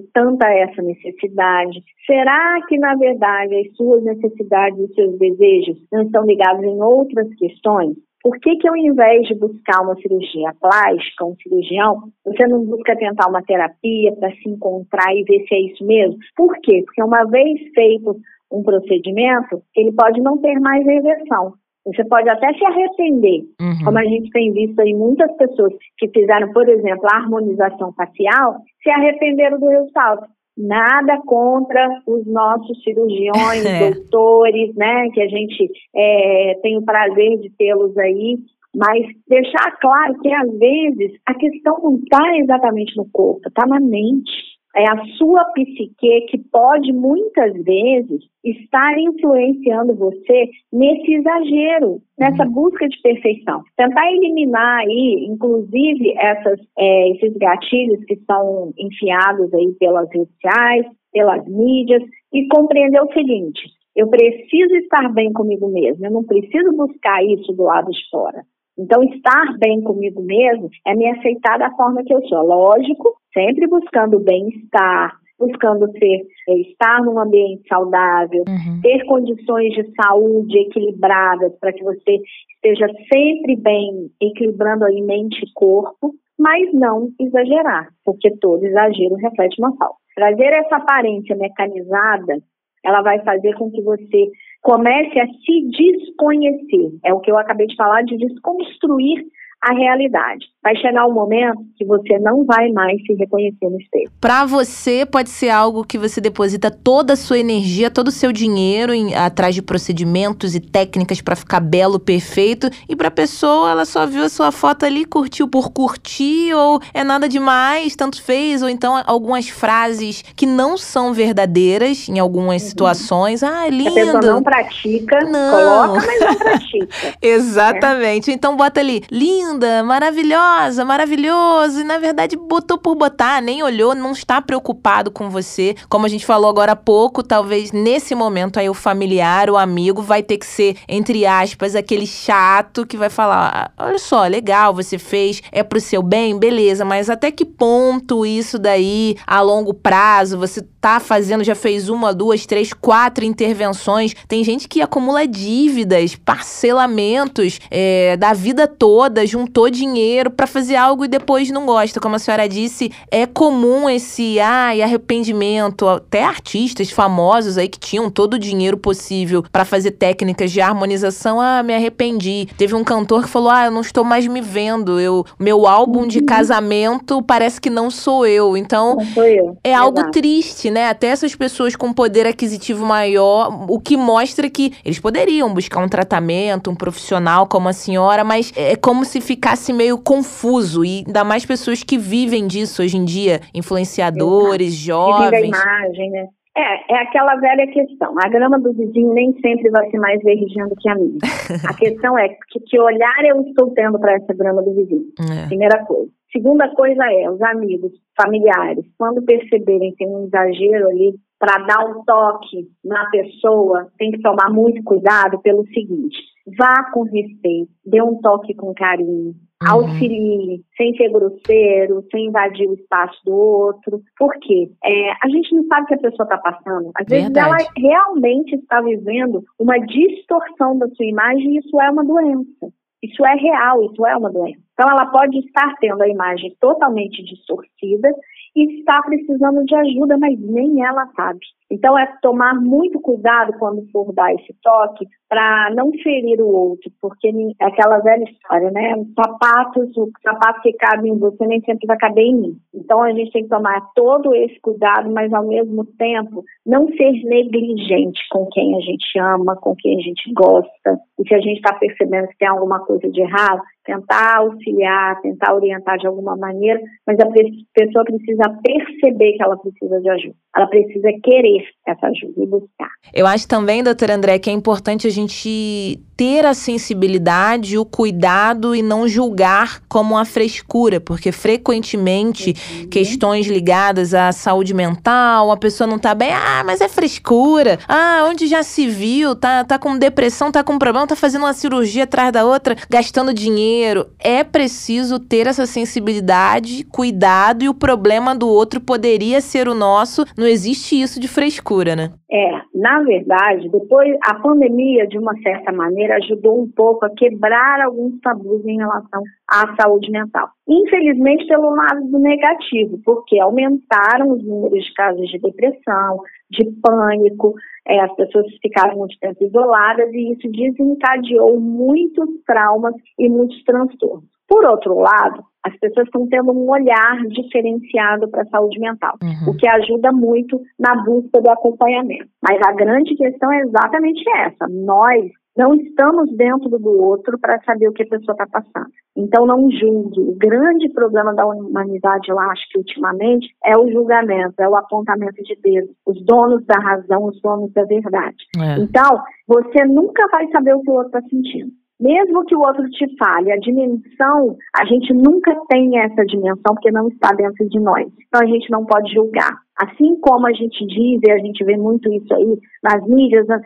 tanta 0.12 0.48
essa 0.48 0.82
necessidade. 0.82 1.82
Será 2.06 2.60
que, 2.66 2.76
na 2.78 2.94
verdade, 2.96 3.54
as 3.56 3.76
suas 3.76 4.02
necessidades 4.02 4.78
e 4.78 4.94
seus 4.94 5.18
desejos 5.18 5.78
não 5.92 6.02
estão 6.02 6.24
ligados 6.24 6.64
em 6.64 6.82
outras 6.82 7.32
questões? 7.36 7.96
Por 8.24 8.40
que, 8.40 8.56
que 8.56 8.66
ao 8.66 8.74
invés 8.74 9.28
de 9.28 9.34
buscar 9.34 9.82
uma 9.82 9.94
cirurgia 9.96 10.50
plástica, 10.58 11.26
um 11.26 11.36
cirurgião, 11.36 12.04
você 12.24 12.46
não 12.48 12.64
busca 12.64 12.96
tentar 12.96 13.28
uma 13.28 13.42
terapia 13.42 14.16
para 14.16 14.30
se 14.30 14.48
encontrar 14.48 15.14
e 15.14 15.24
ver 15.24 15.44
se 15.46 15.54
é 15.54 15.60
isso 15.60 15.84
mesmo? 15.84 16.16
Por 16.34 16.58
quê? 16.62 16.82
Porque 16.86 17.02
uma 17.02 17.24
vez 17.24 17.60
feito 17.74 18.16
um 18.50 18.62
procedimento, 18.62 19.62
ele 19.76 19.92
pode 19.92 20.22
não 20.22 20.38
ter 20.38 20.58
mais 20.58 20.86
reversão. 20.86 21.52
Você 21.84 22.02
pode 22.06 22.26
até 22.30 22.50
se 22.54 22.64
arrepender, 22.64 23.42
uhum. 23.60 23.84
como 23.84 23.98
a 23.98 24.04
gente 24.04 24.30
tem 24.30 24.50
visto 24.54 24.80
aí 24.80 24.94
muitas 24.94 25.30
pessoas 25.36 25.74
que 25.98 26.08
fizeram, 26.08 26.50
por 26.54 26.66
exemplo, 26.66 27.06
a 27.12 27.16
harmonização 27.18 27.92
facial, 27.92 28.56
se 28.82 28.88
arrependeram 28.88 29.60
do 29.60 29.68
resultado 29.68 30.26
nada 30.56 31.20
contra 31.26 32.02
os 32.06 32.26
nossos 32.26 32.82
cirurgiões, 32.82 33.64
é. 33.66 33.90
doutores, 33.90 34.74
né, 34.74 35.08
que 35.12 35.20
a 35.20 35.28
gente 35.28 35.70
é, 35.94 36.58
tem 36.62 36.76
o 36.76 36.84
prazer 36.84 37.38
de 37.40 37.50
tê-los 37.50 37.96
aí, 37.98 38.38
mas 38.74 39.06
deixar 39.28 39.76
claro 39.80 40.18
que 40.20 40.32
às 40.32 40.58
vezes 40.58 41.12
a 41.26 41.34
questão 41.34 41.78
não 41.82 41.96
está 41.96 42.36
exatamente 42.38 42.96
no 42.96 43.06
corpo, 43.12 43.48
está 43.48 43.66
na 43.66 43.80
mente 43.80 44.53
é 44.74 44.88
a 44.88 45.04
sua 45.16 45.44
psique 45.52 46.26
que 46.28 46.38
pode 46.50 46.92
muitas 46.92 47.52
vezes 47.62 48.22
estar 48.42 48.98
influenciando 48.98 49.94
você 49.94 50.48
nesse 50.72 51.14
exagero, 51.14 52.00
nessa 52.18 52.44
uhum. 52.44 52.52
busca 52.52 52.88
de 52.88 53.00
perfeição. 53.00 53.62
Tentar 53.76 54.10
eliminar 54.12 54.80
aí, 54.80 55.26
inclusive, 55.28 56.12
essas, 56.18 56.60
é, 56.78 57.10
esses 57.10 57.36
gatilhos 57.36 58.04
que 58.04 58.16
são 58.26 58.72
enfiados 58.78 59.52
aí 59.54 59.72
pelas 59.78 60.08
redes 60.12 60.34
sociais, 60.34 60.86
pelas 61.12 61.46
mídias, 61.46 62.02
e 62.32 62.48
compreender 62.48 63.00
o 63.00 63.12
seguinte: 63.12 63.62
eu 63.94 64.08
preciso 64.08 64.74
estar 64.76 65.08
bem 65.12 65.32
comigo 65.32 65.68
mesmo, 65.68 66.04
eu 66.04 66.10
não 66.10 66.24
preciso 66.24 66.72
buscar 66.76 67.24
isso 67.24 67.52
do 67.52 67.62
lado 67.62 67.90
de 67.90 68.10
fora. 68.10 68.42
Então, 68.76 69.04
estar 69.04 69.56
bem 69.58 69.80
comigo 69.82 70.20
mesmo 70.20 70.68
é 70.84 70.94
me 70.94 71.08
aceitar 71.08 71.58
da 71.58 71.70
forma 71.76 72.02
que 72.02 72.12
eu 72.12 72.20
sou. 72.26 72.44
Lógico, 72.44 73.14
sempre 73.34 73.66
buscando 73.66 74.18
bem-estar, 74.20 75.18
buscando 75.38 75.90
ser, 75.98 76.22
é, 76.48 76.54
estar 76.60 77.02
num 77.02 77.18
ambiente 77.18 77.66
saudável, 77.68 78.44
uhum. 78.48 78.80
ter 78.80 79.04
condições 79.04 79.72
de 79.74 79.84
saúde 80.00 80.58
equilibradas 80.58 81.52
para 81.58 81.72
que 81.72 81.82
você 81.82 82.20
esteja 82.54 82.86
sempre 83.12 83.56
bem, 83.56 84.10
equilibrando 84.20 84.84
aí 84.84 85.02
mente 85.02 85.44
e 85.44 85.52
corpo, 85.52 86.14
mas 86.38 86.72
não 86.72 87.10
exagerar, 87.20 87.88
porque 88.04 88.30
todo 88.38 88.64
exagero 88.64 89.16
reflete 89.16 89.60
uma 89.60 89.76
falta. 89.76 89.96
Trazer 90.14 90.52
essa 90.52 90.76
aparência 90.76 91.36
mecanizada, 91.36 92.38
ela 92.84 93.02
vai 93.02 93.20
fazer 93.24 93.54
com 93.54 93.70
que 93.70 93.82
você 93.82 94.30
comece 94.62 95.18
a 95.18 95.26
se 95.26 95.68
desconhecer. 95.70 96.98
É 97.04 97.12
o 97.12 97.20
que 97.20 97.30
eu 97.30 97.38
acabei 97.38 97.66
de 97.66 97.76
falar 97.76 98.02
de 98.02 98.16
desconstruir 98.16 99.24
a 99.64 99.72
realidade. 99.72 100.46
Vai 100.62 100.76
chegar 100.76 101.06
um 101.06 101.12
momento 101.12 101.58
que 101.76 101.84
você 101.84 102.18
não 102.18 102.44
vai 102.44 102.70
mais 102.70 103.00
se 103.02 103.14
reconhecer 103.14 103.68
no 103.68 103.78
espelho. 103.78 104.10
Para 104.20 104.44
você, 104.44 105.06
pode 105.06 105.30
ser 105.30 105.50
algo 105.50 105.84
que 105.84 105.98
você 105.98 106.20
deposita 106.20 106.70
toda 106.70 107.14
a 107.14 107.16
sua 107.16 107.38
energia, 107.38 107.90
todo 107.90 108.08
o 108.08 108.12
seu 108.12 108.32
dinheiro 108.32 108.92
em, 108.92 109.14
atrás 109.14 109.54
de 109.54 109.62
procedimentos 109.62 110.54
e 110.54 110.60
técnicas 110.60 111.20
para 111.20 111.36
ficar 111.36 111.60
belo, 111.60 111.98
perfeito. 111.98 112.68
E 112.88 112.94
para 112.94 113.10
pessoa, 113.10 113.70
ela 113.70 113.84
só 113.84 114.06
viu 114.06 114.24
a 114.24 114.28
sua 114.28 114.52
foto 114.52 114.84
ali, 114.84 115.04
curtiu 115.04 115.48
por 115.48 115.70
curtir, 115.70 116.52
ou 116.54 116.80
é 116.92 117.02
nada 117.02 117.28
demais, 117.28 117.96
tanto 117.96 118.22
fez, 118.22 118.62
ou 118.62 118.68
então 118.68 119.02
algumas 119.06 119.48
frases 119.48 120.22
que 120.36 120.46
não 120.46 120.76
são 120.76 121.12
verdadeiras 121.12 122.08
em 122.08 122.18
algumas 122.18 122.62
uhum. 122.62 122.68
situações. 122.68 123.42
Ah, 123.42 123.66
é 123.66 123.70
lindo. 123.70 123.90
A 123.90 123.94
pessoa 123.94 124.20
não 124.20 124.42
pratica, 124.42 125.20
não. 125.20 125.50
coloca, 125.50 126.06
mas 126.06 126.20
não 126.20 126.34
pratica. 126.36 126.88
Exatamente. 127.20 128.30
É. 128.30 128.34
Então 128.34 128.56
bota 128.56 128.80
ali, 128.80 129.02
lindo 129.10 129.53
linda, 129.54 129.82
maravilhosa, 129.82 130.84
maravilhoso. 130.84 131.80
E 131.80 131.84
na 131.84 131.98
verdade 131.98 132.36
botou 132.36 132.76
por 132.76 132.94
botar, 132.94 133.40
nem 133.40 133.62
olhou, 133.62 133.94
não 133.94 134.12
está 134.12 134.40
preocupado 134.40 135.10
com 135.10 135.30
você. 135.30 135.74
Como 135.88 136.06
a 136.06 136.08
gente 136.08 136.26
falou 136.26 136.50
agora 136.50 136.72
há 136.72 136.76
pouco, 136.76 137.22
talvez 137.22 137.72
nesse 137.72 138.14
momento 138.14 138.58
aí 138.58 138.68
o 138.68 138.74
familiar, 138.74 139.48
o 139.48 139.56
amigo 139.56 140.02
vai 140.02 140.22
ter 140.22 140.38
que 140.38 140.46
ser, 140.46 140.76
entre 140.88 141.24
aspas, 141.24 141.74
aquele 141.74 142.06
chato 142.06 142.86
que 142.86 142.96
vai 142.96 143.08
falar: 143.08 143.72
ah, 143.76 143.84
olha 143.86 143.98
só, 143.98 144.26
legal, 144.26 144.74
você 144.74 144.98
fez, 144.98 145.42
é 145.52 145.62
pro 145.62 145.80
seu 145.80 146.02
bem, 146.02 146.38
beleza, 146.38 146.84
mas 146.84 147.08
até 147.08 147.30
que 147.30 147.44
ponto 147.44 148.26
isso 148.26 148.58
daí, 148.58 149.16
a 149.26 149.40
longo 149.40 149.72
prazo, 149.72 150.38
você 150.38 150.62
tá 150.84 151.00
fazendo, 151.00 151.42
já 151.42 151.54
fez 151.54 151.88
uma, 151.88 152.12
duas, 152.12 152.44
três, 152.44 152.74
quatro 152.74 153.24
intervenções. 153.24 154.14
Tem 154.28 154.44
gente 154.44 154.68
que 154.68 154.82
acumula 154.82 155.26
dívidas, 155.26 156.16
parcelamentos 156.16 157.58
é, 157.70 158.16
da 158.18 158.34
vida 158.34 158.66
toda, 158.66 159.26
junto 159.26 159.54
juntou 159.54 159.70
dinheiro 159.70 160.30
para 160.30 160.46
fazer 160.46 160.74
algo 160.74 161.04
e 161.04 161.08
depois 161.08 161.50
não 161.50 161.64
gosta. 161.64 162.00
Como 162.00 162.16
a 162.16 162.18
senhora 162.18 162.48
disse, 162.48 162.90
é 163.10 163.24
comum 163.24 163.88
esse 163.88 164.40
ai, 164.40 164.82
arrependimento. 164.82 165.86
Até 165.86 166.24
artistas 166.24 166.90
famosos 166.90 167.56
aí 167.56 167.68
que 167.68 167.78
tinham 167.78 168.10
todo 168.10 168.34
o 168.34 168.38
dinheiro 168.38 168.76
possível 168.76 169.44
para 169.52 169.64
fazer 169.64 169.92
técnicas 169.92 170.50
de 170.50 170.60
harmonização. 170.60 171.40
Ah, 171.40 171.62
me 171.62 171.74
arrependi. 171.74 172.48
Teve 172.56 172.74
um 172.74 172.82
cantor 172.82 173.22
que 173.22 173.28
falou: 173.28 173.50
Ah, 173.50 173.66
eu 173.66 173.70
não 173.70 173.82
estou 173.82 174.02
mais 174.02 174.26
me 174.26 174.40
vendo. 174.40 174.98
Eu, 174.98 175.24
meu 175.38 175.66
álbum 175.66 176.06
de 176.06 176.18
uhum. 176.18 176.26
casamento 176.26 177.22
parece 177.22 177.60
que 177.60 177.70
não 177.70 177.90
sou 177.90 178.26
eu. 178.26 178.56
Então, 178.56 178.96
sou 179.12 179.24
eu. 179.24 179.56
é 179.62 179.70
Exato. 179.70 179.84
algo 179.84 180.10
triste, 180.10 180.70
né? 180.74 180.88
Até 180.88 181.06
essas 181.06 181.34
pessoas 181.34 181.76
com 181.76 181.92
poder 181.92 182.26
aquisitivo 182.26 182.84
maior, 182.84 183.66
o 183.70 183.80
que 183.80 183.96
mostra 183.96 184.50
que 184.50 184.72
eles 184.84 184.98
poderiam 184.98 185.54
buscar 185.54 185.82
um 185.82 185.88
tratamento, 185.88 186.70
um 186.70 186.74
profissional 186.74 187.46
como 187.46 187.68
a 187.68 187.72
senhora, 187.72 188.24
mas 188.24 188.52
é 188.56 188.74
como 188.76 189.04
se 189.04 189.20
ficasse 189.20 189.72
meio 189.72 189.96
confuso. 189.96 190.84
E 190.84 191.04
ainda 191.06 191.22
mais 191.24 191.46
pessoas 191.46 191.82
que 191.84 191.96
vivem 191.96 192.46
disso 192.46 192.82
hoje 192.82 192.96
em 192.96 193.04
dia, 193.04 193.40
influenciadores, 193.54 194.74
Exato. 194.74 194.86
jovens. 194.86 195.30
Da 195.30 195.58
imagem, 195.58 196.10
né? 196.10 196.26
É, 196.56 196.94
é 196.94 197.02
aquela 197.02 197.34
velha 197.36 197.66
questão. 197.66 198.14
A 198.24 198.28
grama 198.28 198.60
do 198.60 198.72
vizinho 198.72 199.12
nem 199.12 199.32
sempre 199.40 199.70
vai 199.70 199.90
ser 199.90 199.98
mais 199.98 200.22
verdinha 200.22 200.66
do 200.66 200.76
que 200.76 200.88
a 200.88 200.94
minha. 200.94 201.18
a 201.68 201.74
questão 201.74 202.16
é 202.16 202.28
que, 202.28 202.60
que 202.60 202.78
olhar 202.78 203.24
eu 203.24 203.40
estou 203.42 203.70
tendo 203.74 203.98
para 203.98 204.14
essa 204.14 204.32
grama 204.34 204.62
do 204.62 204.72
vizinho. 204.72 205.06
É. 205.18 205.46
Primeira 205.46 205.84
coisa. 205.84 206.10
Segunda 206.36 206.68
coisa 206.74 207.04
é, 207.12 207.30
os 207.30 207.40
amigos, 207.42 207.92
familiares, 208.20 208.84
quando 208.98 209.22
perceberem 209.22 209.92
que 209.92 209.98
tem 209.98 210.08
um 210.08 210.24
exagero 210.24 210.88
ali, 210.88 211.14
para 211.38 211.58
dar 211.58 211.84
um 211.84 212.02
toque 212.04 212.68
na 212.84 213.04
pessoa, 213.10 213.88
tem 213.98 214.10
que 214.10 214.22
tomar 214.22 214.50
muito 214.50 214.82
cuidado 214.82 215.38
pelo 215.42 215.64
seguinte: 215.68 216.16
vá 216.58 216.90
com 216.92 217.02
respeito, 217.02 217.70
dê 217.86 218.02
um 218.02 218.16
toque 218.20 218.54
com 218.54 218.74
carinho, 218.74 219.34
uhum. 219.62 219.68
auxilie, 219.68 220.62
sem 220.76 220.96
ser 220.96 221.10
grosseiro, 221.10 222.02
sem 222.10 222.26
invadir 222.26 222.68
o 222.68 222.74
espaço 222.74 223.16
do 223.24 223.32
outro. 223.32 224.00
Por 224.18 224.32
quê? 224.40 224.70
É, 224.84 225.10
a 225.22 225.28
gente 225.28 225.54
não 225.54 225.64
sabe 225.66 225.82
o 225.82 225.86
que 225.86 225.94
a 225.94 226.10
pessoa 226.10 226.24
está 226.24 226.38
passando. 226.38 226.90
Às 226.96 227.06
vezes 227.06 227.36
ela 227.36 227.56
realmente 227.76 228.56
está 228.56 228.80
vivendo 228.80 229.44
uma 229.58 229.78
distorção 229.78 230.78
da 230.78 230.88
sua 230.88 231.06
imagem 231.06 231.54
e 231.54 231.58
isso 231.58 231.80
é 231.80 231.90
uma 231.90 232.04
doença. 232.04 232.72
Isso 233.02 233.24
é 233.24 233.34
real, 233.34 233.84
isso 233.84 234.06
é 234.06 234.16
uma 234.16 234.32
doença. 234.32 234.63
Então, 234.74 234.90
ela 234.90 235.06
pode 235.06 235.38
estar 235.38 235.74
tendo 235.80 236.02
a 236.02 236.08
imagem 236.08 236.54
totalmente 236.60 237.22
distorcida 237.24 238.10
e 238.56 238.80
está 238.80 239.00
precisando 239.02 239.64
de 239.64 239.74
ajuda, 239.74 240.18
mas 240.18 240.38
nem 240.38 240.84
ela 240.84 241.06
sabe. 241.16 241.40
Então, 241.70 241.98
é 241.98 242.06
tomar 242.20 242.54
muito 242.54 243.00
cuidado 243.00 243.52
quando 243.58 243.88
for 243.90 244.12
dar 244.12 244.32
esse 244.34 244.54
toque 244.62 245.06
para 245.28 245.70
não 245.74 245.90
ferir 246.02 246.40
o 246.40 246.48
outro, 246.48 246.90
porque 247.00 247.28
é 247.60 247.64
aquela 247.64 247.98
velha 247.98 248.22
história, 248.24 248.70
né? 248.70 248.94
Os 248.96 249.12
sapatos, 249.14 249.96
o 249.96 250.08
sapato 250.22 250.60
que 250.62 250.72
cabe 250.74 251.08
em 251.08 251.18
você 251.18 251.46
nem 251.46 251.60
sempre 251.62 251.86
vai 251.86 251.96
caber 251.96 252.24
em 252.24 252.34
mim. 252.34 252.56
Então, 252.74 253.02
a 253.02 253.12
gente 253.12 253.32
tem 253.32 253.42
que 253.44 253.48
tomar 253.48 253.80
todo 253.94 254.34
esse 254.34 254.60
cuidado, 254.60 255.10
mas 255.10 255.32
ao 255.32 255.46
mesmo 255.46 255.84
tempo 255.98 256.44
não 256.64 256.86
ser 256.88 257.12
negligente 257.24 258.20
com 258.30 258.46
quem 258.46 258.76
a 258.76 258.80
gente 258.80 259.18
ama, 259.18 259.56
com 259.56 259.74
quem 259.74 259.98
a 259.98 260.00
gente 260.00 260.32
gosta. 260.32 260.98
E 261.18 261.26
se 261.26 261.34
a 261.34 261.40
gente 261.40 261.56
está 261.56 261.74
percebendo 261.74 262.28
que 262.28 262.38
tem 262.38 262.48
alguma 262.48 262.80
coisa 262.80 263.08
de 263.10 263.20
errado, 263.20 263.62
tentar 263.84 264.38
auxiliar, 264.38 265.20
tentar 265.20 265.54
orientar 265.54 265.98
de 265.98 266.06
alguma 266.06 266.36
maneira, 266.36 266.80
mas 267.06 267.18
a 267.20 267.30
pessoa 267.74 268.04
precisa 268.04 268.48
perceber 268.62 268.93
que 269.12 269.42
ela 269.42 269.56
precisa 269.56 270.00
de 270.00 270.08
ajuda. 270.08 270.34
Ela 270.56 270.66
precisa 270.66 271.08
querer 271.22 271.64
essa 271.86 272.06
ajuda 272.06 272.42
e 272.42 272.46
buscar. 272.46 272.90
Eu 273.12 273.26
acho 273.26 273.46
também, 273.46 273.82
doutora 273.82 274.14
André, 274.14 274.38
que 274.38 274.48
é 274.48 274.52
importante 274.52 275.06
a 275.06 275.10
gente 275.10 276.00
ter 276.16 276.46
a 276.46 276.54
sensibilidade, 276.54 277.76
o 277.76 277.84
cuidado 277.84 278.74
e 278.74 278.82
não 278.82 279.08
julgar 279.08 279.82
como 279.88 280.14
uma 280.14 280.24
frescura, 280.24 281.00
porque 281.00 281.32
frequentemente 281.32 282.50
uhum. 282.50 282.88
questões 282.88 283.46
ligadas 283.46 284.14
à 284.14 284.30
saúde 284.30 284.72
mental, 284.72 285.50
a 285.50 285.56
pessoa 285.56 285.88
não 285.88 285.98
tá 285.98 286.14
bem, 286.14 286.32
ah, 286.32 286.62
mas 286.64 286.80
é 286.80 286.88
frescura. 286.88 287.78
Ah, 287.88 288.26
onde 288.28 288.46
já 288.46 288.62
se 288.62 288.86
viu, 288.86 289.34
tá, 289.34 289.64
tá 289.64 289.78
com 289.78 289.98
depressão, 289.98 290.52
tá 290.52 290.62
com 290.62 290.78
problema, 290.78 291.06
tá 291.06 291.16
fazendo 291.16 291.42
uma 291.42 291.52
cirurgia 291.52 292.04
atrás 292.04 292.32
da 292.32 292.44
outra, 292.44 292.76
gastando 292.88 293.34
dinheiro. 293.34 294.06
É 294.18 294.44
preciso 294.44 295.18
ter 295.18 295.46
essa 295.46 295.66
sensibilidade, 295.66 296.84
cuidado 296.84 297.64
e 297.64 297.68
o 297.68 297.74
problema 297.74 298.34
do 298.34 298.48
outro 298.48 298.80
poderia 298.94 299.40
ser 299.40 299.66
o 299.66 299.74
nosso. 299.74 300.24
Não 300.38 300.46
existe 300.46 301.00
isso 301.00 301.18
de 301.18 301.26
frescura, 301.26 301.96
né? 301.96 302.10
É, 302.30 302.60
na 302.72 303.02
verdade, 303.02 303.68
depois 303.68 304.16
a 304.24 304.34
pandemia, 304.34 305.06
de 305.08 305.18
uma 305.18 305.34
certa 305.42 305.72
maneira, 305.72 306.16
ajudou 306.16 306.62
um 306.62 306.70
pouco 306.70 307.04
a 307.04 307.10
quebrar 307.10 307.80
alguns 307.80 308.20
tabus 308.20 308.64
em 308.64 308.76
relação 308.76 309.22
à 309.50 309.74
saúde 309.80 310.10
mental. 310.12 310.48
Infelizmente, 310.68 311.46
pelo 311.48 311.74
lado 311.74 312.06
do 312.08 312.18
negativo, 312.20 313.00
porque 313.04 313.40
aumentaram 313.40 314.30
os 314.30 314.44
números 314.44 314.84
de 314.84 314.94
casos 314.94 315.28
de 315.28 315.38
depressão, 315.38 316.20
de 316.50 316.64
pânico, 316.80 317.54
é, 317.86 318.00
as 318.00 318.14
pessoas 318.14 318.46
ficaram 318.62 318.96
muito 318.96 319.18
tempo 319.18 319.42
isoladas 319.44 320.08
e 320.12 320.32
isso 320.32 320.48
desencadeou 320.50 321.60
muitos 321.60 322.28
traumas 322.46 322.94
e 323.18 323.28
muitos 323.28 323.62
transtornos. 323.64 324.33
Por 324.54 324.64
outro 324.66 324.94
lado, 324.94 325.42
as 325.66 325.76
pessoas 325.80 326.06
estão 326.06 326.28
tendo 326.28 326.52
um 326.52 326.70
olhar 326.70 327.26
diferenciado 327.26 328.28
para 328.28 328.42
a 328.42 328.46
saúde 328.46 328.78
mental, 328.78 329.18
uhum. 329.20 329.50
o 329.50 329.56
que 329.56 329.66
ajuda 329.66 330.12
muito 330.12 330.60
na 330.78 330.94
busca 331.02 331.40
do 331.40 331.50
acompanhamento. 331.50 332.28
Mas 332.40 332.60
a 332.64 332.70
grande 332.70 333.16
questão 333.16 333.52
é 333.52 333.62
exatamente 333.62 334.22
essa: 334.36 334.68
nós 334.68 335.24
não 335.56 335.74
estamos 335.74 336.30
dentro 336.36 336.70
do 336.70 337.02
outro 337.02 337.36
para 337.36 337.60
saber 337.64 337.88
o 337.88 337.92
que 337.92 338.04
a 338.04 338.08
pessoa 338.08 338.32
está 338.32 338.46
passando. 338.46 338.92
Então 339.16 339.44
não 339.44 339.68
julgue. 339.68 340.20
O 340.20 340.36
grande 340.36 340.88
problema 340.90 341.34
da 341.34 341.44
humanidade, 341.46 342.30
eu 342.30 342.38
acho 342.38 342.62
que 342.70 342.78
ultimamente, 342.78 343.48
é 343.64 343.76
o 343.76 343.90
julgamento, 343.90 344.54
é 344.60 344.68
o 344.68 344.76
apontamento 344.76 345.42
de 345.42 345.56
dedo. 345.60 345.90
Os 346.06 346.24
donos 346.24 346.64
da 346.64 346.78
razão, 346.78 347.24
os 347.24 347.40
donos 347.42 347.72
da 347.72 347.82
verdade. 347.82 348.36
É. 348.56 348.78
Então, 348.78 349.20
você 349.48 349.84
nunca 349.84 350.28
vai 350.28 350.46
saber 350.52 350.74
o 350.74 350.80
que 350.82 350.90
o 350.90 350.94
outro 350.94 351.18
está 351.18 351.28
sentindo. 351.28 351.72
Mesmo 352.00 352.44
que 352.44 352.56
o 352.56 352.60
outro 352.60 352.88
te 352.90 353.06
fale, 353.16 353.52
a 353.52 353.56
dimensão, 353.56 354.56
a 354.76 354.84
gente 354.84 355.14
nunca 355.14 355.54
tem 355.68 355.98
essa 356.00 356.24
dimensão 356.26 356.74
porque 356.74 356.90
não 356.90 357.08
está 357.08 357.32
dentro 357.32 357.68
de 357.68 357.78
nós. 357.80 358.06
Então 358.26 358.42
a 358.42 358.46
gente 358.46 358.68
não 358.70 358.84
pode 358.84 359.12
julgar. 359.12 359.56
Assim 359.76 360.18
como 360.20 360.46
a 360.46 360.52
gente 360.52 360.86
diz, 360.86 361.20
e 361.26 361.30
a 361.30 361.38
gente 361.38 361.64
vê 361.64 361.76
muito 361.76 362.12
isso 362.12 362.32
aí 362.32 362.58
nas 362.82 363.06
mídias, 363.06 363.46
nas 363.46 363.62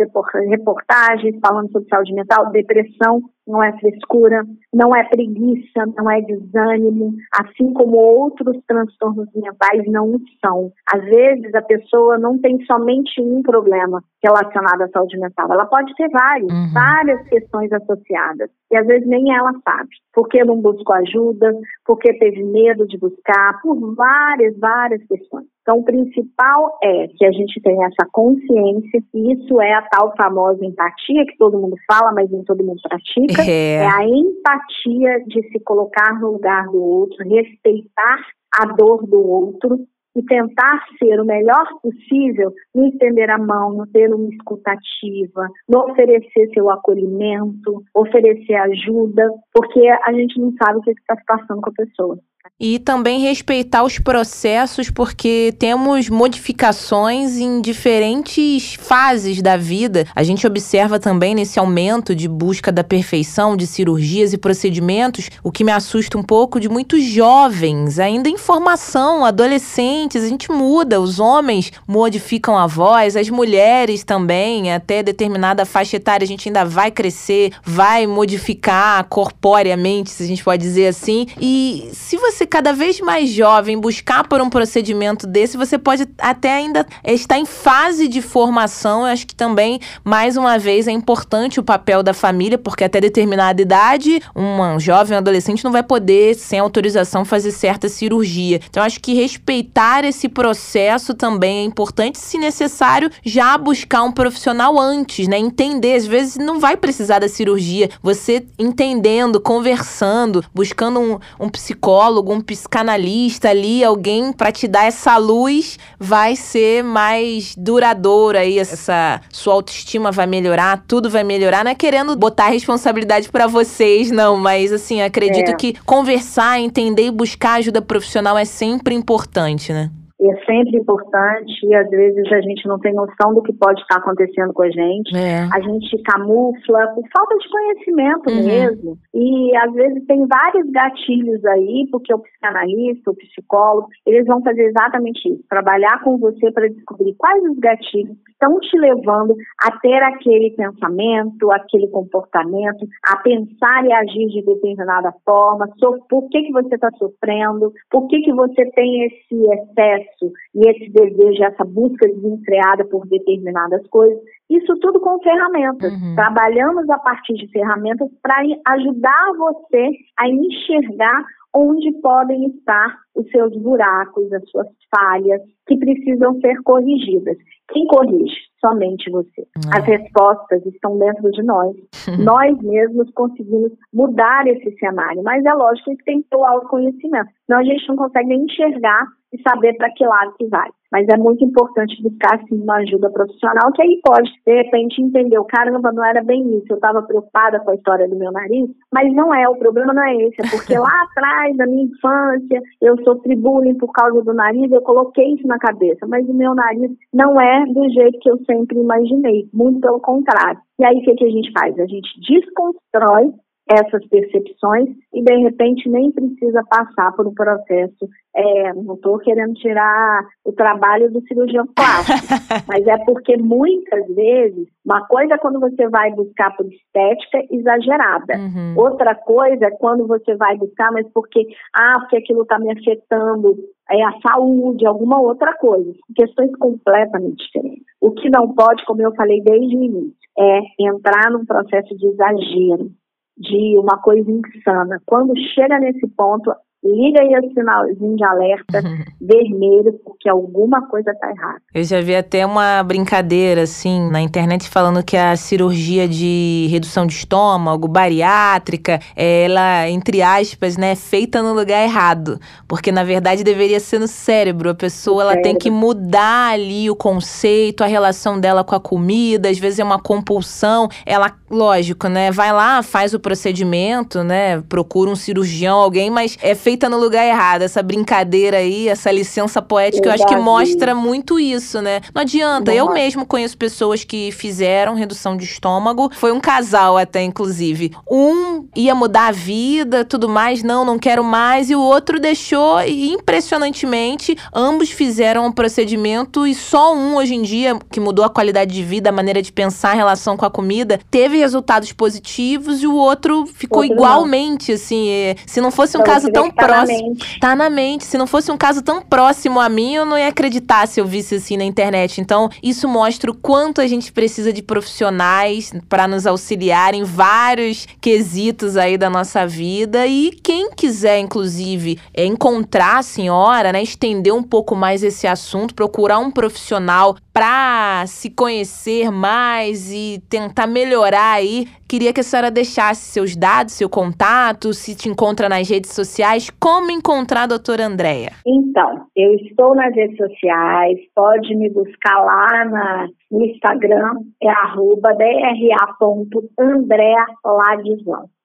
reportagens, 0.48 1.36
falando 1.44 1.70
sobre 1.70 1.88
saúde 1.88 2.14
mental, 2.14 2.50
depressão 2.50 3.22
não 3.48 3.62
é 3.62 3.72
frescura, 3.78 4.44
não 4.72 4.94
é 4.94 5.02
preguiça, 5.04 5.86
não 5.96 6.10
é 6.10 6.20
desânimo, 6.20 7.14
assim 7.32 7.72
como 7.72 7.96
outros 7.96 8.56
transtornos 8.66 9.28
mentais 9.34 9.84
não 9.86 10.20
são. 10.44 10.70
Às 10.94 11.02
vezes 11.04 11.54
a 11.54 11.62
pessoa 11.62 12.18
não 12.18 12.38
tem 12.38 12.62
somente 12.66 13.20
um 13.20 13.42
problema 13.42 14.02
relacionado 14.22 14.82
à 14.82 14.88
saúde 14.88 15.18
mental, 15.18 15.50
ela 15.50 15.64
pode 15.64 15.94
ter 15.94 16.08
vários, 16.10 16.52
uhum. 16.52 16.72
várias 16.74 17.26
questões 17.28 17.72
associadas, 17.72 18.50
e 18.70 18.76
às 18.76 18.86
vezes 18.86 19.08
nem 19.08 19.34
ela 19.34 19.52
sabe, 19.64 19.88
porque 20.12 20.44
não 20.44 20.60
buscou 20.60 20.94
ajuda, 20.96 21.54
porque 21.86 22.12
teve 22.18 22.42
medo 22.42 22.86
de 22.86 22.98
buscar, 22.98 23.60
por 23.62 23.94
várias, 23.94 24.58
várias 24.58 25.02
questões. 25.06 25.46
Então, 25.68 25.80
o 25.80 25.84
principal 25.84 26.78
é 26.82 27.08
que 27.08 27.26
a 27.26 27.30
gente 27.30 27.60
tenha 27.60 27.88
essa 27.88 28.08
consciência, 28.10 29.02
e 29.12 29.34
isso 29.34 29.60
é 29.60 29.74
a 29.74 29.82
tal 29.82 30.16
famosa 30.16 30.64
empatia 30.64 31.26
que 31.26 31.36
todo 31.36 31.58
mundo 31.58 31.76
fala, 31.86 32.10
mas 32.10 32.30
nem 32.30 32.42
todo 32.44 32.64
mundo 32.64 32.80
pratica. 32.88 33.42
É, 33.42 33.74
é 33.74 33.86
a 33.86 34.02
empatia 34.02 35.22
de 35.26 35.46
se 35.50 35.60
colocar 35.60 36.18
no 36.18 36.32
lugar 36.32 36.64
do 36.68 36.82
outro, 36.82 37.22
respeitar 37.22 38.18
a 38.58 38.64
dor 38.64 39.06
do 39.06 39.20
outro 39.20 39.78
e 40.16 40.22
tentar 40.22 40.86
ser 40.98 41.20
o 41.20 41.26
melhor 41.26 41.66
possível 41.82 42.50
no 42.74 42.86
estender 42.86 43.30
a 43.30 43.36
mão, 43.36 43.74
no 43.74 43.86
ter 43.88 44.12
uma 44.12 44.30
escutativa, 44.30 45.48
no 45.68 45.80
oferecer 45.80 46.48
seu 46.54 46.70
acolhimento, 46.70 47.84
oferecer 47.94 48.54
ajuda, 48.54 49.30
porque 49.52 49.86
a 49.86 50.12
gente 50.14 50.40
não 50.40 50.50
sabe 50.62 50.78
o 50.78 50.82
que 50.82 50.92
está 50.92 51.14
se 51.14 51.24
passando 51.26 51.60
com 51.60 51.68
a 51.68 51.74
pessoa. 51.74 52.18
E 52.60 52.78
também 52.80 53.20
respeitar 53.20 53.84
os 53.84 54.00
processos, 54.00 54.90
porque 54.90 55.54
temos 55.60 56.08
modificações 56.08 57.36
em 57.36 57.60
diferentes 57.60 58.74
fases 58.74 59.40
da 59.40 59.56
vida. 59.56 60.06
A 60.14 60.24
gente 60.24 60.44
observa 60.44 60.98
também 60.98 61.36
nesse 61.36 61.58
aumento 61.58 62.16
de 62.16 62.26
busca 62.26 62.72
da 62.72 62.82
perfeição, 62.82 63.56
de 63.56 63.64
cirurgias 63.64 64.32
e 64.32 64.38
procedimentos, 64.38 65.30
o 65.42 65.52
que 65.52 65.62
me 65.62 65.70
assusta 65.70 66.18
um 66.18 66.22
pouco 66.22 66.58
de 66.58 66.68
muitos 66.68 67.04
jovens, 67.04 67.98
ainda 67.98 68.28
em 68.28 68.36
formação, 68.36 69.24
adolescentes. 69.24 70.24
A 70.24 70.28
gente 70.28 70.50
muda, 70.50 71.00
os 71.00 71.20
homens 71.20 71.70
modificam 71.86 72.58
a 72.58 72.66
voz, 72.66 73.14
as 73.16 73.30
mulheres 73.30 74.02
também, 74.02 74.72
até 74.72 75.00
determinada 75.02 75.64
faixa 75.64 75.96
etária, 75.96 76.24
a 76.24 76.28
gente 76.28 76.48
ainda 76.48 76.64
vai 76.64 76.90
crescer, 76.90 77.52
vai 77.62 78.04
modificar 78.06 79.04
corporeamente, 79.04 80.10
se 80.10 80.24
a 80.24 80.26
gente 80.26 80.42
pode 80.42 80.62
dizer 80.62 80.88
assim. 80.88 81.28
E 81.40 81.88
se 81.92 82.16
você 82.16 82.27
você 82.30 82.46
cada 82.46 82.72
vez 82.72 83.00
mais 83.00 83.30
jovem 83.30 83.78
buscar 83.78 84.26
por 84.26 84.40
um 84.40 84.50
procedimento 84.50 85.26
desse, 85.26 85.56
você 85.56 85.78
pode 85.78 86.06
até 86.18 86.52
ainda 86.52 86.86
estar 87.04 87.38
em 87.38 87.46
fase 87.46 88.06
de 88.06 88.20
formação. 88.20 89.00
Eu 89.00 89.12
acho 89.12 89.26
que 89.26 89.34
também, 89.34 89.80
mais 90.04 90.36
uma 90.36 90.58
vez, 90.58 90.86
é 90.86 90.92
importante 90.92 91.58
o 91.58 91.62
papel 91.62 92.02
da 92.02 92.12
família, 92.12 92.58
porque 92.58 92.84
até 92.84 93.00
determinada 93.00 93.60
idade, 93.60 94.20
um 94.36 94.78
jovem, 94.78 95.14
um 95.14 95.18
adolescente 95.18 95.64
não 95.64 95.72
vai 95.72 95.82
poder, 95.82 96.34
sem 96.34 96.58
autorização, 96.58 97.24
fazer 97.24 97.50
certa 97.50 97.88
cirurgia. 97.88 98.60
Então, 98.68 98.82
acho 98.82 99.00
que 99.00 99.14
respeitar 99.14 100.04
esse 100.04 100.28
processo 100.28 101.14
também 101.14 101.60
é 101.60 101.64
importante, 101.64 102.18
se 102.18 102.38
necessário, 102.38 103.10
já 103.24 103.56
buscar 103.56 104.02
um 104.02 104.12
profissional 104.12 104.78
antes, 104.78 105.26
né? 105.26 105.38
Entender, 105.38 105.94
às 105.94 106.06
vezes 106.06 106.36
não 106.36 106.60
vai 106.60 106.76
precisar 106.76 107.20
da 107.20 107.28
cirurgia. 107.28 107.88
Você 108.02 108.46
entendendo, 108.58 109.40
conversando, 109.40 110.44
buscando 110.54 111.00
um, 111.00 111.18
um 111.40 111.48
psicólogo 111.48 112.17
algum 112.18 112.40
psicanalista 112.40 113.48
ali, 113.48 113.82
alguém 113.82 114.32
para 114.32 114.52
te 114.52 114.68
dar 114.68 114.84
essa 114.84 115.16
luz, 115.16 115.78
vai 115.98 116.36
ser 116.36 116.82
mais 116.84 117.54
duradoura 117.56 118.40
aí 118.40 118.58
essa 118.58 119.20
sua 119.30 119.54
autoestima 119.54 120.10
vai 120.12 120.26
melhorar, 120.26 120.84
tudo 120.86 121.08
vai 121.08 121.24
melhorar, 121.24 121.64
não 121.64 121.70
é 121.70 121.74
querendo 121.74 122.14
botar 122.16 122.46
a 122.46 122.50
responsabilidade 122.50 123.28
para 123.28 123.46
vocês, 123.46 124.10
não, 124.10 124.36
mas 124.36 124.72
assim, 124.72 125.00
acredito 125.00 125.50
é. 125.50 125.54
que 125.54 125.74
conversar, 125.86 126.60
entender 126.60 127.06
e 127.06 127.10
buscar 127.10 127.54
ajuda 127.54 127.80
profissional 127.80 128.36
é 128.36 128.44
sempre 128.44 128.94
importante, 128.94 129.72
né? 129.72 129.90
É 130.20 130.44
sempre 130.44 130.76
importante 130.78 131.64
e 131.64 131.74
às 131.74 131.88
vezes 131.88 132.32
a 132.32 132.40
gente 132.40 132.66
não 132.66 132.78
tem 132.80 132.92
noção 132.92 133.32
do 133.34 133.42
que 133.42 133.52
pode 133.52 133.80
estar 133.80 133.98
acontecendo 133.98 134.52
com 134.52 134.62
a 134.62 134.70
gente. 134.70 135.16
É. 135.16 135.46
A 135.52 135.60
gente 135.60 136.02
camufla 136.02 136.88
por 136.94 137.04
falta 137.16 137.36
de 137.36 137.48
conhecimento 137.48 138.30
uhum. 138.30 138.46
mesmo. 138.46 138.98
E 139.14 139.56
às 139.56 139.72
vezes 139.72 140.04
tem 140.06 140.26
vários 140.26 140.68
gatilhos 140.70 141.44
aí, 141.44 141.86
porque 141.92 142.12
o 142.12 142.18
psicanalista, 142.18 143.10
o 143.10 143.16
psicólogo, 143.16 143.88
eles 144.04 144.26
vão 144.26 144.42
fazer 144.42 144.66
exatamente 144.66 145.28
isso, 145.28 145.44
trabalhar 145.48 146.02
com 146.02 146.18
você 146.18 146.50
para 146.50 146.68
descobrir 146.68 147.14
quais 147.16 147.42
os 147.44 147.58
gatilhos 147.58 148.16
estão 148.32 148.58
te 148.60 148.76
levando 148.78 149.36
a 149.64 149.78
ter 149.78 150.02
aquele 150.02 150.50
pensamento, 150.50 151.50
aquele 151.52 151.88
comportamento, 151.88 152.86
a 153.08 153.16
pensar 153.18 153.84
e 153.84 153.92
agir 153.92 154.26
de 154.28 154.42
determinada 154.44 155.12
forma, 155.24 155.68
por 156.08 156.28
que, 156.28 156.42
que 156.42 156.52
você 156.52 156.74
está 156.74 156.90
sofrendo, 156.98 157.72
por 157.90 158.06
que, 158.08 158.20
que 158.20 158.32
você 158.32 158.64
tem 158.72 159.06
esse 159.06 159.34
excesso 159.34 160.07
e 160.54 160.68
esse 160.68 160.90
desejo, 160.90 161.44
essa 161.44 161.64
busca 161.64 162.06
desenfreada 162.08 162.84
por 162.84 163.06
determinadas 163.06 163.86
coisas. 163.88 164.18
Isso 164.50 164.74
tudo 164.80 165.00
com 165.00 165.18
ferramentas. 165.20 165.92
Uhum. 165.92 166.14
Trabalhamos 166.14 166.88
a 166.90 166.98
partir 166.98 167.34
de 167.34 167.48
ferramentas 167.48 168.08
para 168.22 168.36
ajudar 168.66 169.32
você 169.36 169.90
a 170.18 170.28
enxergar 170.28 171.24
onde 171.54 171.92
podem 172.00 172.46
estar 172.48 172.98
os 173.14 173.28
seus 173.30 173.56
buracos, 173.56 174.32
as 174.32 174.48
suas 174.50 174.68
falhas, 174.94 175.40
que 175.66 175.76
precisam 175.76 176.38
ser 176.40 176.60
corrigidas. 176.62 177.36
Quem 177.68 177.86
corrige? 177.86 178.36
Somente 178.60 179.10
você. 179.10 179.40
Uhum. 179.40 179.70
As 179.72 179.84
respostas 179.84 180.64
estão 180.66 180.98
dentro 180.98 181.30
de 181.30 181.42
nós. 181.42 181.76
nós 182.18 182.56
mesmos 182.60 183.10
conseguimos 183.12 183.72
mudar 183.92 184.46
esse 184.46 184.70
cenário, 184.78 185.22
mas 185.22 185.44
é 185.44 185.52
lógico 185.52 185.96
que 185.96 186.04
tem 186.04 186.22
que 186.22 186.28
ter 186.28 186.36
o 186.36 186.44
autoconhecimento. 186.44 187.30
Senão 187.46 187.60
a 187.60 187.64
gente 187.64 187.88
não 187.88 187.96
consegue 187.96 188.28
nem 188.28 188.44
enxergar 188.44 189.06
e 189.32 189.42
saber 189.42 189.76
para 189.76 189.90
que 189.92 190.04
lado 190.04 190.34
que 190.38 190.46
vai. 190.46 190.68
Mas 190.90 191.06
é 191.08 191.18
muito 191.18 191.44
importante 191.44 192.02
buscar 192.02 192.42
sim 192.48 192.62
uma 192.62 192.76
ajuda 192.76 193.10
profissional, 193.10 193.70
que 193.74 193.82
aí 193.82 194.00
pode, 194.02 194.30
de 194.46 194.54
repente, 194.54 195.02
entender, 195.02 195.38
o 195.38 195.44
caramba, 195.44 195.92
não 195.92 196.02
era 196.02 196.24
bem 196.24 196.56
isso, 196.56 196.66
eu 196.70 196.76
estava 196.76 197.02
preocupada 197.02 197.60
com 197.60 197.70
a 197.70 197.74
história 197.74 198.08
do 198.08 198.16
meu 198.16 198.32
nariz, 198.32 198.70
mas 198.92 199.12
não 199.12 199.34
é, 199.34 199.46
o 199.48 199.56
problema 199.56 199.92
não 199.92 200.02
é 200.02 200.16
esse, 200.16 200.40
é 200.40 200.50
porque 200.50 200.78
lá 200.80 201.02
atrás, 201.10 201.56
da 201.58 201.66
minha 201.66 201.84
infância, 201.84 202.62
eu 202.80 202.96
sofri 203.04 203.36
bullying 203.36 203.76
por 203.76 203.92
causa 203.92 204.22
do 204.22 204.32
nariz, 204.32 204.72
eu 204.72 204.80
coloquei 204.80 205.34
isso 205.34 205.46
na 205.46 205.58
cabeça, 205.58 206.06
mas 206.06 206.26
o 206.26 206.32
meu 206.32 206.54
nariz 206.54 206.90
não 207.12 207.38
é 207.38 207.66
do 207.66 207.88
jeito 207.90 208.18
que 208.20 208.30
eu 208.30 208.38
sempre 208.46 208.78
imaginei, 208.78 209.46
muito 209.52 209.80
pelo 209.80 210.00
contrário. 210.00 210.58
E 210.80 210.84
aí 210.84 210.96
o 210.96 211.02
que, 211.02 211.14
que 211.16 211.24
a 211.24 211.30
gente 211.30 211.52
faz? 211.52 211.78
A 211.78 211.86
gente 211.86 212.08
desconstrói 212.20 213.34
essas 213.70 214.06
percepções 214.08 214.88
e 215.12 215.22
de 215.22 215.36
repente 215.36 215.88
nem 215.88 216.10
precisa 216.10 216.62
passar 216.68 217.12
por 217.12 217.26
um 217.26 217.34
processo. 217.34 218.08
É, 218.34 218.72
não 218.72 218.94
estou 218.94 219.18
querendo 219.18 219.54
tirar 219.54 220.22
o 220.44 220.52
trabalho 220.52 221.10
do 221.10 221.20
cirurgião 221.22 221.66
plástico, 221.66 222.18
mas 222.68 222.86
é 222.86 222.96
porque 223.04 223.36
muitas 223.36 224.06
vezes 224.14 224.68
uma 224.84 225.06
coisa 225.06 225.34
é 225.34 225.38
quando 225.38 225.60
você 225.60 225.88
vai 225.88 226.10
buscar 226.12 226.56
por 226.56 226.66
estética 226.66 227.44
exagerada, 227.50 228.34
uhum. 228.38 228.74
outra 228.76 229.14
coisa 229.14 229.66
é 229.66 229.70
quando 229.72 230.06
você 230.06 230.34
vai 230.36 230.56
buscar, 230.56 230.90
mas 230.92 231.06
porque 231.12 231.46
ah, 231.74 231.98
porque 232.00 232.16
aquilo 232.16 232.42
está 232.42 232.58
me 232.58 232.72
afetando 232.72 233.56
é 233.90 234.02
a 234.04 234.12
saúde, 234.20 234.86
alguma 234.86 235.20
outra 235.20 235.54
coisa, 235.54 235.90
questões 236.14 236.54
completamente 236.58 237.44
diferentes. 237.46 237.84
O 238.00 238.12
que 238.12 238.28
não 238.28 238.54
pode, 238.54 238.84
como 238.84 239.02
eu 239.02 239.14
falei 239.14 239.40
desde 239.42 239.76
o 239.76 239.82
início, 239.82 240.14
é 240.38 240.60
entrar 240.78 241.30
num 241.30 241.44
processo 241.44 241.96
de 241.96 242.06
exagero 242.06 242.90
de 243.38 243.78
uma 243.78 243.98
coisa 243.98 244.30
insana. 244.30 245.00
Quando 245.06 245.32
chega 245.54 245.78
nesse 245.78 246.06
ponto, 246.08 246.52
liga 246.84 247.20
aí 247.20 247.34
o 247.38 247.52
sinalzinho 247.52 248.16
de 248.16 248.24
alerta 248.24 248.82
vermelho, 249.20 249.92
porque 250.04 250.28
alguma 250.28 250.86
coisa 250.88 251.12
tá 251.20 251.30
errada. 251.30 251.60
Eu 251.74 251.84
já 251.84 252.00
vi 252.00 252.14
até 252.14 252.46
uma 252.46 252.82
brincadeira, 252.82 253.62
assim, 253.62 254.10
na 254.10 254.20
internet 254.20 254.68
falando 254.68 255.04
que 255.04 255.16
a 255.16 255.36
cirurgia 255.36 256.08
de 256.08 256.68
redução 256.70 257.06
de 257.06 257.14
estômago, 257.14 257.88
bariátrica, 257.88 259.00
ela, 259.16 259.88
entre 259.88 260.22
aspas, 260.22 260.76
né, 260.76 260.92
é 260.92 260.96
feita 260.96 261.42
no 261.42 261.52
lugar 261.52 261.82
errado. 261.82 262.38
Porque, 262.66 262.92
na 262.92 263.04
verdade, 263.04 263.42
deveria 263.42 263.80
ser 263.80 263.98
no 263.98 264.08
cérebro. 264.08 264.70
A 264.70 264.74
pessoa, 264.74 265.22
ela 265.22 265.42
tem 265.42 265.56
que 265.56 265.70
mudar 265.70 266.52
ali 266.52 266.88
o 266.90 266.96
conceito, 266.96 267.82
a 267.82 267.86
relação 267.86 268.38
dela 268.38 268.62
com 268.62 268.74
a 268.74 268.80
comida, 268.80 269.48
às 269.48 269.58
vezes 269.58 269.78
é 269.78 269.84
uma 269.84 270.00
compulsão. 270.00 270.88
Ela, 271.04 271.32
lógico, 271.50 272.08
né, 272.08 272.30
vai 272.30 272.52
lá, 272.52 272.82
faz 272.82 273.14
o 273.14 273.20
procedimento, 273.20 274.22
né, 274.22 274.60
procura 274.68 275.10
um 275.10 275.16
cirurgião, 275.16 275.78
alguém, 275.78 276.10
mas 276.10 276.38
é 276.42 276.54
feita 276.68 276.86
no 276.86 276.98
lugar 276.98 277.24
errado. 277.26 277.62
Essa 277.62 277.82
brincadeira 277.82 278.58
aí, 278.58 278.88
essa 278.88 279.10
licença 279.10 279.62
poética, 279.62 280.06
eu, 280.06 280.10
eu 280.10 280.14
acho 280.14 280.26
que 280.26 280.36
mostra 280.36 280.94
muito 280.94 281.40
isso, 281.40 281.80
né? 281.80 282.02
Não 282.14 282.20
adianta. 282.20 282.74
eu 282.74 282.92
mesmo 282.92 283.24
conheço 283.24 283.56
pessoas 283.56 284.04
que 284.04 284.30
fizeram 284.32 284.94
redução 284.94 285.34
de 285.34 285.46
estômago. 285.46 286.10
Foi 286.12 286.30
um 286.30 286.38
casal 286.38 286.98
até, 286.98 287.22
inclusive. 287.22 287.92
Um 288.06 288.68
ia 288.76 288.94
mudar 288.94 289.28
a 289.28 289.32
vida, 289.32 290.04
tudo 290.04 290.28
mais. 290.28 290.62
Não, 290.62 290.84
não 290.84 290.98
quero 290.98 291.24
mais. 291.24 291.70
E 291.70 291.74
o 291.74 291.80
outro 291.80 292.20
deixou 292.20 292.82
e, 292.82 293.12
impressionantemente, 293.12 294.36
ambos 294.52 294.90
fizeram 294.90 295.46
um 295.46 295.52
procedimento 295.52 296.46
e 296.46 296.54
só 296.54 296.94
um, 296.94 297.16
hoje 297.16 297.34
em 297.34 297.40
dia, 297.40 297.78
que 297.90 297.98
mudou 297.98 298.26
a 298.26 298.28
qualidade 298.28 298.74
de 298.74 298.82
vida, 298.82 299.08
a 299.08 299.12
maneira 299.12 299.40
de 299.40 299.50
pensar 299.50 299.94
em 299.94 299.96
relação 299.96 300.36
com 300.36 300.44
a 300.44 300.50
comida, 300.50 301.00
teve 301.10 301.38
resultados 301.38 301.92
positivos 301.92 302.82
e 302.82 302.86
o 302.86 302.94
outro 302.94 303.46
ficou 303.46 303.84
outro 303.84 303.94
igualmente, 303.94 304.72
não. 304.72 304.76
assim. 304.76 305.08
Se 305.46 305.62
não 305.62 305.70
fosse 305.70 305.96
um 305.96 306.02
caso 306.02 306.30
tão 306.30 306.50
próximo. 306.66 307.16
Tá 307.40 307.54
na 307.54 307.70
mente. 307.70 308.04
Se 308.04 308.18
não 308.18 308.26
fosse 308.26 308.50
um 308.50 308.56
caso 308.56 308.82
tão 308.82 309.00
próximo 309.00 309.60
a 309.60 309.68
mim, 309.68 309.94
eu 309.94 310.04
não 310.04 310.18
ia 310.18 310.28
acreditar 310.28 310.86
se 310.86 311.00
eu 311.00 311.06
visse 311.06 311.36
assim 311.36 311.56
na 311.56 311.64
internet. 311.64 312.20
Então, 312.20 312.50
isso 312.62 312.88
mostra 312.88 313.30
o 313.30 313.34
quanto 313.34 313.80
a 313.80 313.86
gente 313.86 314.12
precisa 314.12 314.52
de 314.52 314.62
profissionais 314.62 315.72
para 315.88 316.06
nos 316.08 316.26
auxiliar 316.26 316.94
em 316.94 317.04
vários 317.04 317.86
quesitos 318.00 318.76
aí 318.76 318.98
da 318.98 319.08
nossa 319.08 319.46
vida. 319.46 320.06
E 320.06 320.30
quem 320.42 320.70
quiser, 320.70 321.18
inclusive, 321.18 321.98
é, 322.12 322.24
encontrar 322.24 322.98
a 322.98 323.02
senhora, 323.02 323.72
né, 323.72 323.82
estender 323.82 324.34
um 324.34 324.42
pouco 324.42 324.74
mais 324.74 325.02
esse 325.02 325.26
assunto, 325.26 325.74
procurar 325.74 326.18
um 326.18 326.30
profissional 326.30 327.16
para 327.32 328.04
se 328.08 328.30
conhecer 328.30 329.12
mais 329.12 329.92
e 329.92 330.20
tentar 330.28 330.66
melhorar 330.66 331.34
aí, 331.34 331.68
queria 331.86 332.12
que 332.12 332.20
a 332.20 332.24
senhora 332.24 332.50
deixasse 332.50 333.12
seus 333.12 333.36
dados, 333.36 333.74
seu 333.74 333.88
contato, 333.88 334.74
se 334.74 334.94
te 334.94 335.08
encontra 335.08 335.48
nas 335.48 335.68
redes 335.68 335.92
sociais, 335.92 336.47
como 336.60 336.90
encontrar 336.90 337.42
a 337.42 337.46
doutora 337.46 337.86
Andréia? 337.86 338.32
Então, 338.46 339.06
eu 339.16 339.34
estou 339.34 339.74
nas 339.74 339.94
redes 339.94 340.16
sociais, 340.16 340.98
pode 341.14 341.54
me 341.54 341.70
buscar 341.70 342.18
lá 342.18 342.64
na, 342.64 343.08
no 343.30 343.44
Instagram, 343.44 344.14
é 344.42 344.48
arroba. 344.48 345.08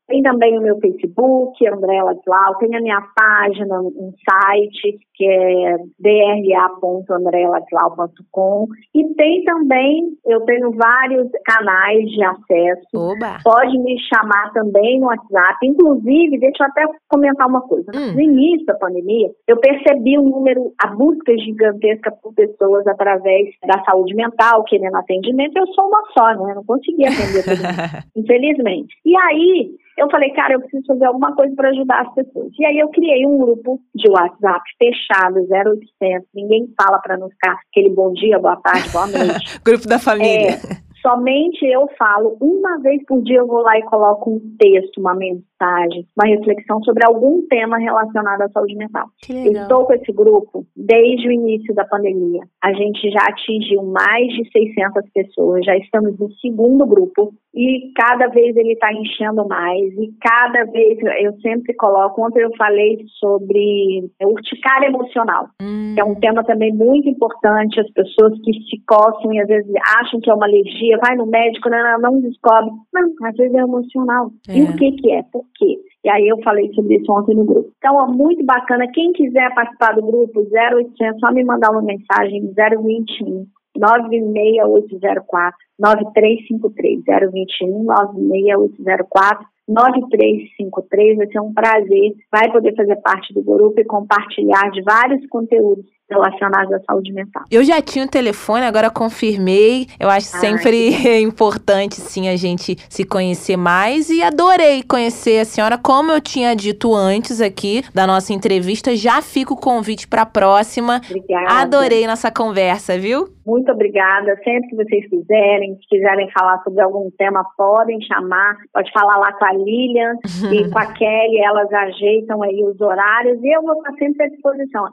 Tem 0.07 0.21
também 0.21 0.57
o 0.57 0.61
meu 0.61 0.77
Facebook, 0.79 1.67
André 1.67 2.01
Ladislau, 2.03 2.55
tem 2.57 2.75
a 2.75 2.81
minha 2.81 3.01
página, 3.15 3.81
um 3.81 4.13
site 4.29 4.99
que 5.15 5.25
é 5.25 5.77
dra.andreladislau.com 5.99 8.67
e 8.93 9.13
tem 9.15 9.43
também, 9.43 10.15
eu 10.25 10.41
tenho 10.41 10.71
vários 10.71 11.29
canais 11.45 12.05
de 12.09 12.21
acesso. 12.23 12.83
Oba. 12.95 13.37
Pode 13.43 13.77
me 13.79 13.97
chamar 14.01 14.51
também 14.53 14.99
no 14.99 15.07
WhatsApp. 15.07 15.57
Inclusive, 15.63 16.37
deixa 16.39 16.63
eu 16.63 16.67
até 16.67 16.85
comentar 17.07 17.47
uma 17.47 17.61
coisa. 17.61 17.91
Hum. 17.95 18.13
No 18.13 18.21
início 18.21 18.65
da 18.65 18.75
pandemia, 18.75 19.31
eu 19.47 19.57
percebi 19.57 20.17
um 20.17 20.29
número, 20.29 20.73
a 20.83 20.87
busca 20.87 21.37
gigantesca 21.37 22.11
por 22.11 22.33
pessoas 22.33 22.87
através 22.87 23.49
da 23.65 23.83
saúde 23.83 24.15
mental, 24.15 24.63
querendo 24.63 24.95
atendimento. 24.95 25.55
Eu 25.57 25.67
sou 25.67 25.87
uma 25.87 26.01
só, 26.17 26.33
né? 26.43 26.51
Eu 26.51 26.55
não 26.55 26.65
consegui 26.65 27.05
atender 27.05 27.43
todo 27.43 27.57
mundo, 27.57 28.03
infelizmente. 28.17 28.95
E 29.05 29.15
aí, 29.15 29.71
eu 29.97 30.09
falei, 30.09 30.31
cara, 30.31 30.53
eu 30.53 30.59
preciso 30.59 30.85
fazer 30.87 31.05
alguma 31.05 31.35
coisa 31.35 31.55
para 31.55 31.69
ajudar 31.69 32.01
as 32.01 32.13
pessoas. 32.13 32.51
E 32.59 32.65
aí 32.65 32.79
eu 32.79 32.89
criei 32.89 33.25
um 33.25 33.37
grupo 33.37 33.79
de 33.93 34.09
WhatsApp 34.09 34.63
fechado, 34.77 35.39
0800, 35.49 36.27
ninguém 36.33 36.67
fala 36.81 36.99
para 36.99 37.17
não 37.17 37.29
ficar 37.29 37.57
aquele 37.69 37.89
bom 37.89 38.11
dia, 38.13 38.39
boa 38.39 38.55
tarde, 38.57 38.89
boa 38.89 39.07
noite. 39.07 39.59
grupo 39.63 39.87
da 39.87 39.99
família. 39.99 40.51
É, 40.51 40.82
Somente 41.05 41.65
eu 41.65 41.85
falo, 41.99 42.37
uma 42.39 42.79
vez 42.79 43.05
por 43.05 43.21
dia 43.21 43.39
eu 43.39 43.45
vou 43.45 43.61
lá 43.61 43.77
e 43.77 43.83
coloco 43.83 44.31
um 44.31 44.39
texto, 44.57 44.99
uma 44.99 45.13
mensagem, 45.13 46.07
uma 46.17 46.25
reflexão 46.25 46.81
sobre 46.81 47.05
algum 47.05 47.45
tema 47.47 47.77
relacionado 47.77 48.41
à 48.41 48.49
saúde 48.49 48.73
mental. 48.77 49.07
Estou 49.21 49.85
com 49.85 49.93
esse 49.93 50.13
grupo 50.13 50.65
desde 50.73 51.27
o 51.27 51.31
início 51.31 51.75
da 51.75 51.83
pandemia. 51.83 52.43
A 52.63 52.71
gente 52.71 53.11
já 53.11 53.19
atingiu 53.27 53.83
mais 53.83 54.27
de 54.27 54.49
600 54.49 55.03
pessoas, 55.13 55.65
já 55.65 55.75
estamos 55.75 56.17
no 56.17 56.31
segundo 56.35 56.85
grupo 56.85 57.33
e 57.53 57.91
cada 57.95 58.27
vez 58.27 58.55
ele 58.55 58.73
está 58.73 58.91
enchendo 58.91 59.45
mais 59.47 59.83
e 59.93 60.11
cada 60.21 60.63
vez 60.71 60.97
eu 61.21 61.33
sempre 61.41 61.73
coloco. 61.75 62.25
Ontem 62.25 62.43
eu 62.43 62.51
falei 62.57 62.97
sobre 63.19 64.09
urticária 64.21 64.87
emocional, 64.87 65.49
hum. 65.61 65.93
que 65.93 66.01
é 66.01 66.03
um 66.03 66.15
tema 66.15 66.43
também 66.45 66.73
muito 66.73 67.09
importante. 67.09 67.79
As 67.79 67.91
pessoas 67.91 68.39
que 68.41 68.53
se 68.53 68.81
coçam 68.87 69.33
e 69.33 69.41
às 69.41 69.47
vezes 69.47 69.71
acham 69.99 70.19
que 70.21 70.29
é 70.29 70.33
uma 70.33 70.47
alergia 70.47 70.92
vai 70.97 71.15
no 71.15 71.25
médico, 71.25 71.69
não, 71.69 71.83
não, 71.83 72.11
não 72.11 72.21
descobre. 72.21 72.71
Não, 72.93 73.13
às 73.23 73.35
vezes 73.35 73.53
é 73.53 73.59
emocional. 73.59 74.31
É. 74.47 74.57
E 74.57 74.63
o 74.63 74.75
que 74.75 74.91
que 74.93 75.11
é? 75.11 75.23
Por 75.23 75.45
quê? 75.55 75.79
E 76.03 76.09
aí 76.09 76.27
eu 76.27 76.41
falei 76.43 76.71
sobre 76.73 76.97
isso 76.97 77.11
ontem 77.11 77.35
no 77.35 77.45
grupo. 77.45 77.71
Então 77.77 78.03
é 78.03 78.07
muito 78.07 78.43
bacana. 78.45 78.91
Quem 78.93 79.13
quiser 79.13 79.53
participar 79.53 79.93
do 79.93 80.01
grupo 80.01 80.41
0800, 80.41 81.19
só 81.19 81.31
me 81.31 81.43
mandar 81.43 81.71
uma 81.71 81.81
mensagem 81.81 82.53
021 82.53 83.45
96804 83.75 85.57
9353 85.79 87.03
021 87.31 87.83
96804 87.83 89.53
9353, 89.67 91.17
vai 91.17 91.27
ser 91.27 91.39
um 91.39 91.53
prazer, 91.53 92.13
vai 92.31 92.51
poder 92.51 92.75
fazer 92.75 92.97
parte 92.97 93.33
do 93.33 93.41
grupo 93.41 93.79
e 93.79 93.85
compartilhar 93.85 94.69
de 94.71 94.81
vários 94.81 95.25
conteúdos 95.27 95.85
relacionados 96.09 96.73
à 96.73 96.79
saúde 96.81 97.11
mental. 97.13 97.43
Eu 97.49 97.63
já 97.63 97.81
tinha 97.81 98.05
o 98.05 98.09
telefone, 98.09 98.65
agora 98.65 98.89
confirmei. 98.89 99.87
Eu 99.99 100.09
acho 100.09 100.35
ah, 100.35 100.39
sempre 100.39 100.91
importante, 101.21 101.95
sim, 101.95 102.29
a 102.29 102.35
gente 102.35 102.77
se 102.89 103.05
conhecer 103.05 103.57
mais 103.57 104.09
e 104.09 104.21
adorei 104.21 104.83
conhecer 104.83 105.39
a 105.39 105.45
senhora, 105.45 105.77
como 105.77 106.11
eu 106.11 106.21
tinha 106.21 106.55
dito 106.55 106.93
antes 106.93 107.41
aqui 107.41 107.83
da 107.93 108.05
nossa 108.05 108.33
entrevista. 108.33 108.95
Já 108.95 109.21
fica 109.21 109.53
o 109.53 109.57
convite 109.57 110.07
para 110.07 110.23
a 110.23 110.25
próxima. 110.25 111.01
Obrigada. 111.09 111.61
Adorei 111.61 112.05
nossa 112.07 112.31
conversa, 112.31 112.97
viu? 112.97 113.27
Muito 113.45 113.71
obrigada. 113.71 114.35
Sempre 114.43 114.69
que 114.69 114.75
vocês 114.75 115.09
quiserem, 115.09 115.75
se 115.75 115.87
quiserem 115.89 116.29
falar 116.31 116.61
sobre 116.63 116.81
algum 116.81 117.09
tema, 117.17 117.43
podem 117.57 118.01
chamar. 118.01 118.57
Pode 118.73 118.91
falar 118.91 119.17
lá 119.17 119.33
com 119.33 119.45
a 119.45 119.53
Lilian 119.53 120.15
e 120.51 120.69
com 120.71 120.79
a 120.79 120.85
Kelly, 120.85 121.39
elas 121.43 121.71
ajeitam 121.71 122.41
aí 122.41 122.63
os 122.63 122.79
horários 122.79 123.43
e 123.43 123.55
eu 123.55 123.61
vou 123.61 123.73
estar 123.73 123.93
sempre 123.93 124.25
à 124.25 124.29
disposição. 124.29 124.85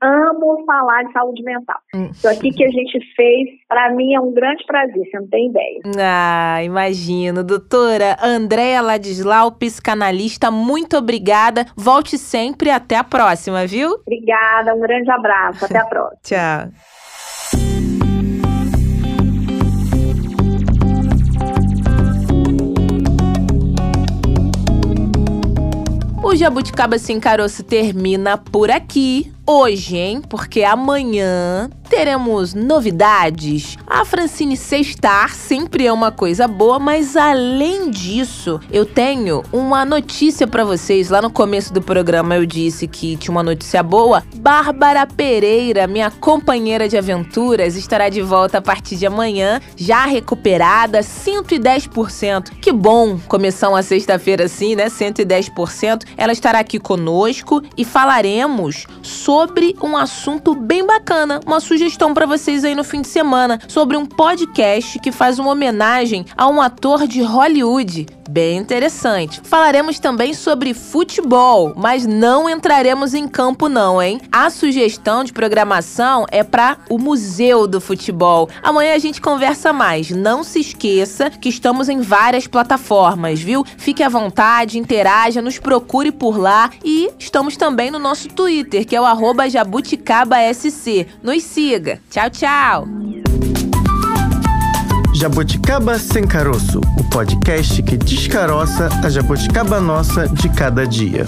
amo 0.00 0.55
falar 0.64 1.04
de 1.04 1.12
saúde 1.12 1.42
mental. 1.42 1.78
Hum. 1.94 2.08
Isso 2.12 2.28
aqui 2.28 2.50
que 2.50 2.64
a 2.64 2.70
gente 2.70 2.98
fez, 3.14 3.48
para 3.68 3.92
mim 3.94 4.14
é 4.14 4.20
um 4.20 4.32
grande 4.32 4.64
prazer, 4.66 5.04
você 5.04 5.18
não 5.18 5.28
tem 5.28 5.48
ideia. 5.48 5.80
Ah, 5.98 6.62
imagino. 6.62 7.44
Doutora 7.44 8.16
Andréa 8.22 8.80
Ladislau, 8.80 9.52
psicanalista, 9.52 10.50
muito 10.50 10.96
obrigada. 10.96 11.66
Volte 11.76 12.16
sempre 12.18 12.70
até 12.70 12.96
a 12.96 13.04
próxima, 13.04 13.66
viu? 13.66 13.96
Obrigada, 14.06 14.74
um 14.74 14.80
grande 14.80 15.10
abraço. 15.10 15.64
Até 15.64 15.78
a 15.78 15.84
próxima. 15.86 16.18
Tchau. 16.22 16.70
O 26.22 26.34
Jabuticaba 26.34 26.98
Sem 26.98 27.20
Caroço 27.20 27.62
termina 27.62 28.36
por 28.36 28.68
aqui 28.68 29.32
hoje, 29.46 29.96
hein? 29.96 30.20
Porque 30.28 30.64
amanhã 30.64 31.70
teremos 31.88 32.52
novidades. 32.52 33.78
A 33.86 34.04
Francine 34.04 34.56
sextar 34.56 35.32
sempre 35.32 35.86
é 35.86 35.92
uma 35.92 36.10
coisa 36.10 36.48
boa, 36.48 36.80
mas 36.80 37.16
além 37.16 37.88
disso, 37.88 38.58
eu 38.72 38.84
tenho 38.84 39.44
uma 39.52 39.84
notícia 39.84 40.48
para 40.48 40.64
vocês. 40.64 41.10
Lá 41.10 41.22
no 41.22 41.30
começo 41.30 41.72
do 41.72 41.80
programa 41.80 42.34
eu 42.34 42.44
disse 42.44 42.88
que 42.88 43.16
tinha 43.16 43.30
uma 43.30 43.42
notícia 43.42 43.84
boa. 43.84 44.24
Bárbara 44.34 45.06
Pereira, 45.06 45.86
minha 45.86 46.10
companheira 46.10 46.88
de 46.88 46.98
aventuras, 46.98 47.76
estará 47.76 48.08
de 48.08 48.20
volta 48.20 48.58
a 48.58 48.62
partir 48.62 48.96
de 48.96 49.06
amanhã, 49.06 49.60
já 49.76 50.06
recuperada 50.06 51.00
110%. 51.00 52.50
Que 52.60 52.72
bom 52.72 53.16
começar 53.28 53.68
uma 53.68 53.82
sexta-feira 53.82 54.46
assim, 54.46 54.74
né? 54.74 54.86
110%. 54.86 56.02
Ela 56.16 56.32
estará 56.32 56.58
aqui 56.58 56.80
conosco 56.80 57.62
e 57.76 57.84
falaremos 57.84 58.86
sobre 59.02 59.35
sobre 59.36 59.76
um 59.82 59.98
assunto 59.98 60.54
bem 60.54 60.86
bacana, 60.86 61.40
uma 61.44 61.60
sugestão 61.60 62.14
para 62.14 62.24
vocês 62.24 62.64
aí 62.64 62.74
no 62.74 62.82
fim 62.82 63.02
de 63.02 63.08
semana, 63.08 63.60
sobre 63.68 63.94
um 63.94 64.06
podcast 64.06 64.98
que 64.98 65.12
faz 65.12 65.38
uma 65.38 65.52
homenagem 65.52 66.24
a 66.34 66.48
um 66.48 66.58
ator 66.58 67.06
de 67.06 67.20
Hollywood. 67.20 68.06
Bem 68.28 68.58
interessante. 68.58 69.40
Falaremos 69.44 70.00
também 70.00 70.34
sobre 70.34 70.74
futebol, 70.74 71.72
mas 71.76 72.06
não 72.06 72.50
entraremos 72.50 73.14
em 73.14 73.28
campo 73.28 73.68
não, 73.68 74.02
hein? 74.02 74.20
A 74.32 74.50
sugestão 74.50 75.22
de 75.22 75.32
programação 75.32 76.26
é 76.30 76.42
para 76.42 76.78
o 76.90 76.98
Museu 76.98 77.66
do 77.68 77.80
Futebol. 77.80 78.48
Amanhã 78.62 78.94
a 78.94 78.98
gente 78.98 79.20
conversa 79.20 79.72
mais. 79.72 80.10
Não 80.10 80.42
se 80.42 80.58
esqueça 80.58 81.30
que 81.30 81.48
estamos 81.48 81.88
em 81.88 82.00
várias 82.00 82.48
plataformas, 82.48 83.40
viu? 83.40 83.64
Fique 83.78 84.02
à 84.02 84.08
vontade, 84.08 84.78
interaja, 84.78 85.40
nos 85.40 85.58
procure 85.58 86.10
por 86.10 86.36
lá 86.36 86.70
e 86.84 87.08
estamos 87.18 87.56
também 87.56 87.92
no 87.92 87.98
nosso 87.98 88.28
Twitter, 88.28 88.84
que 88.84 88.96
é 88.96 89.00
o 89.00 89.06
arroba 89.26 89.48
jabuticabasc. 89.48 91.06
Nos 91.22 91.42
siga. 91.42 91.98
Tchau, 92.08 92.30
tchau! 92.30 92.88
Jabuticaba 95.14 95.98
Sem 95.98 96.26
Caroço, 96.26 96.80
o 96.98 97.10
podcast 97.10 97.82
que 97.82 97.96
descaroça 97.96 98.88
a 99.02 99.08
jabuticaba 99.08 99.80
nossa 99.80 100.28
de 100.28 100.48
cada 100.50 100.86
dia. 100.86 101.24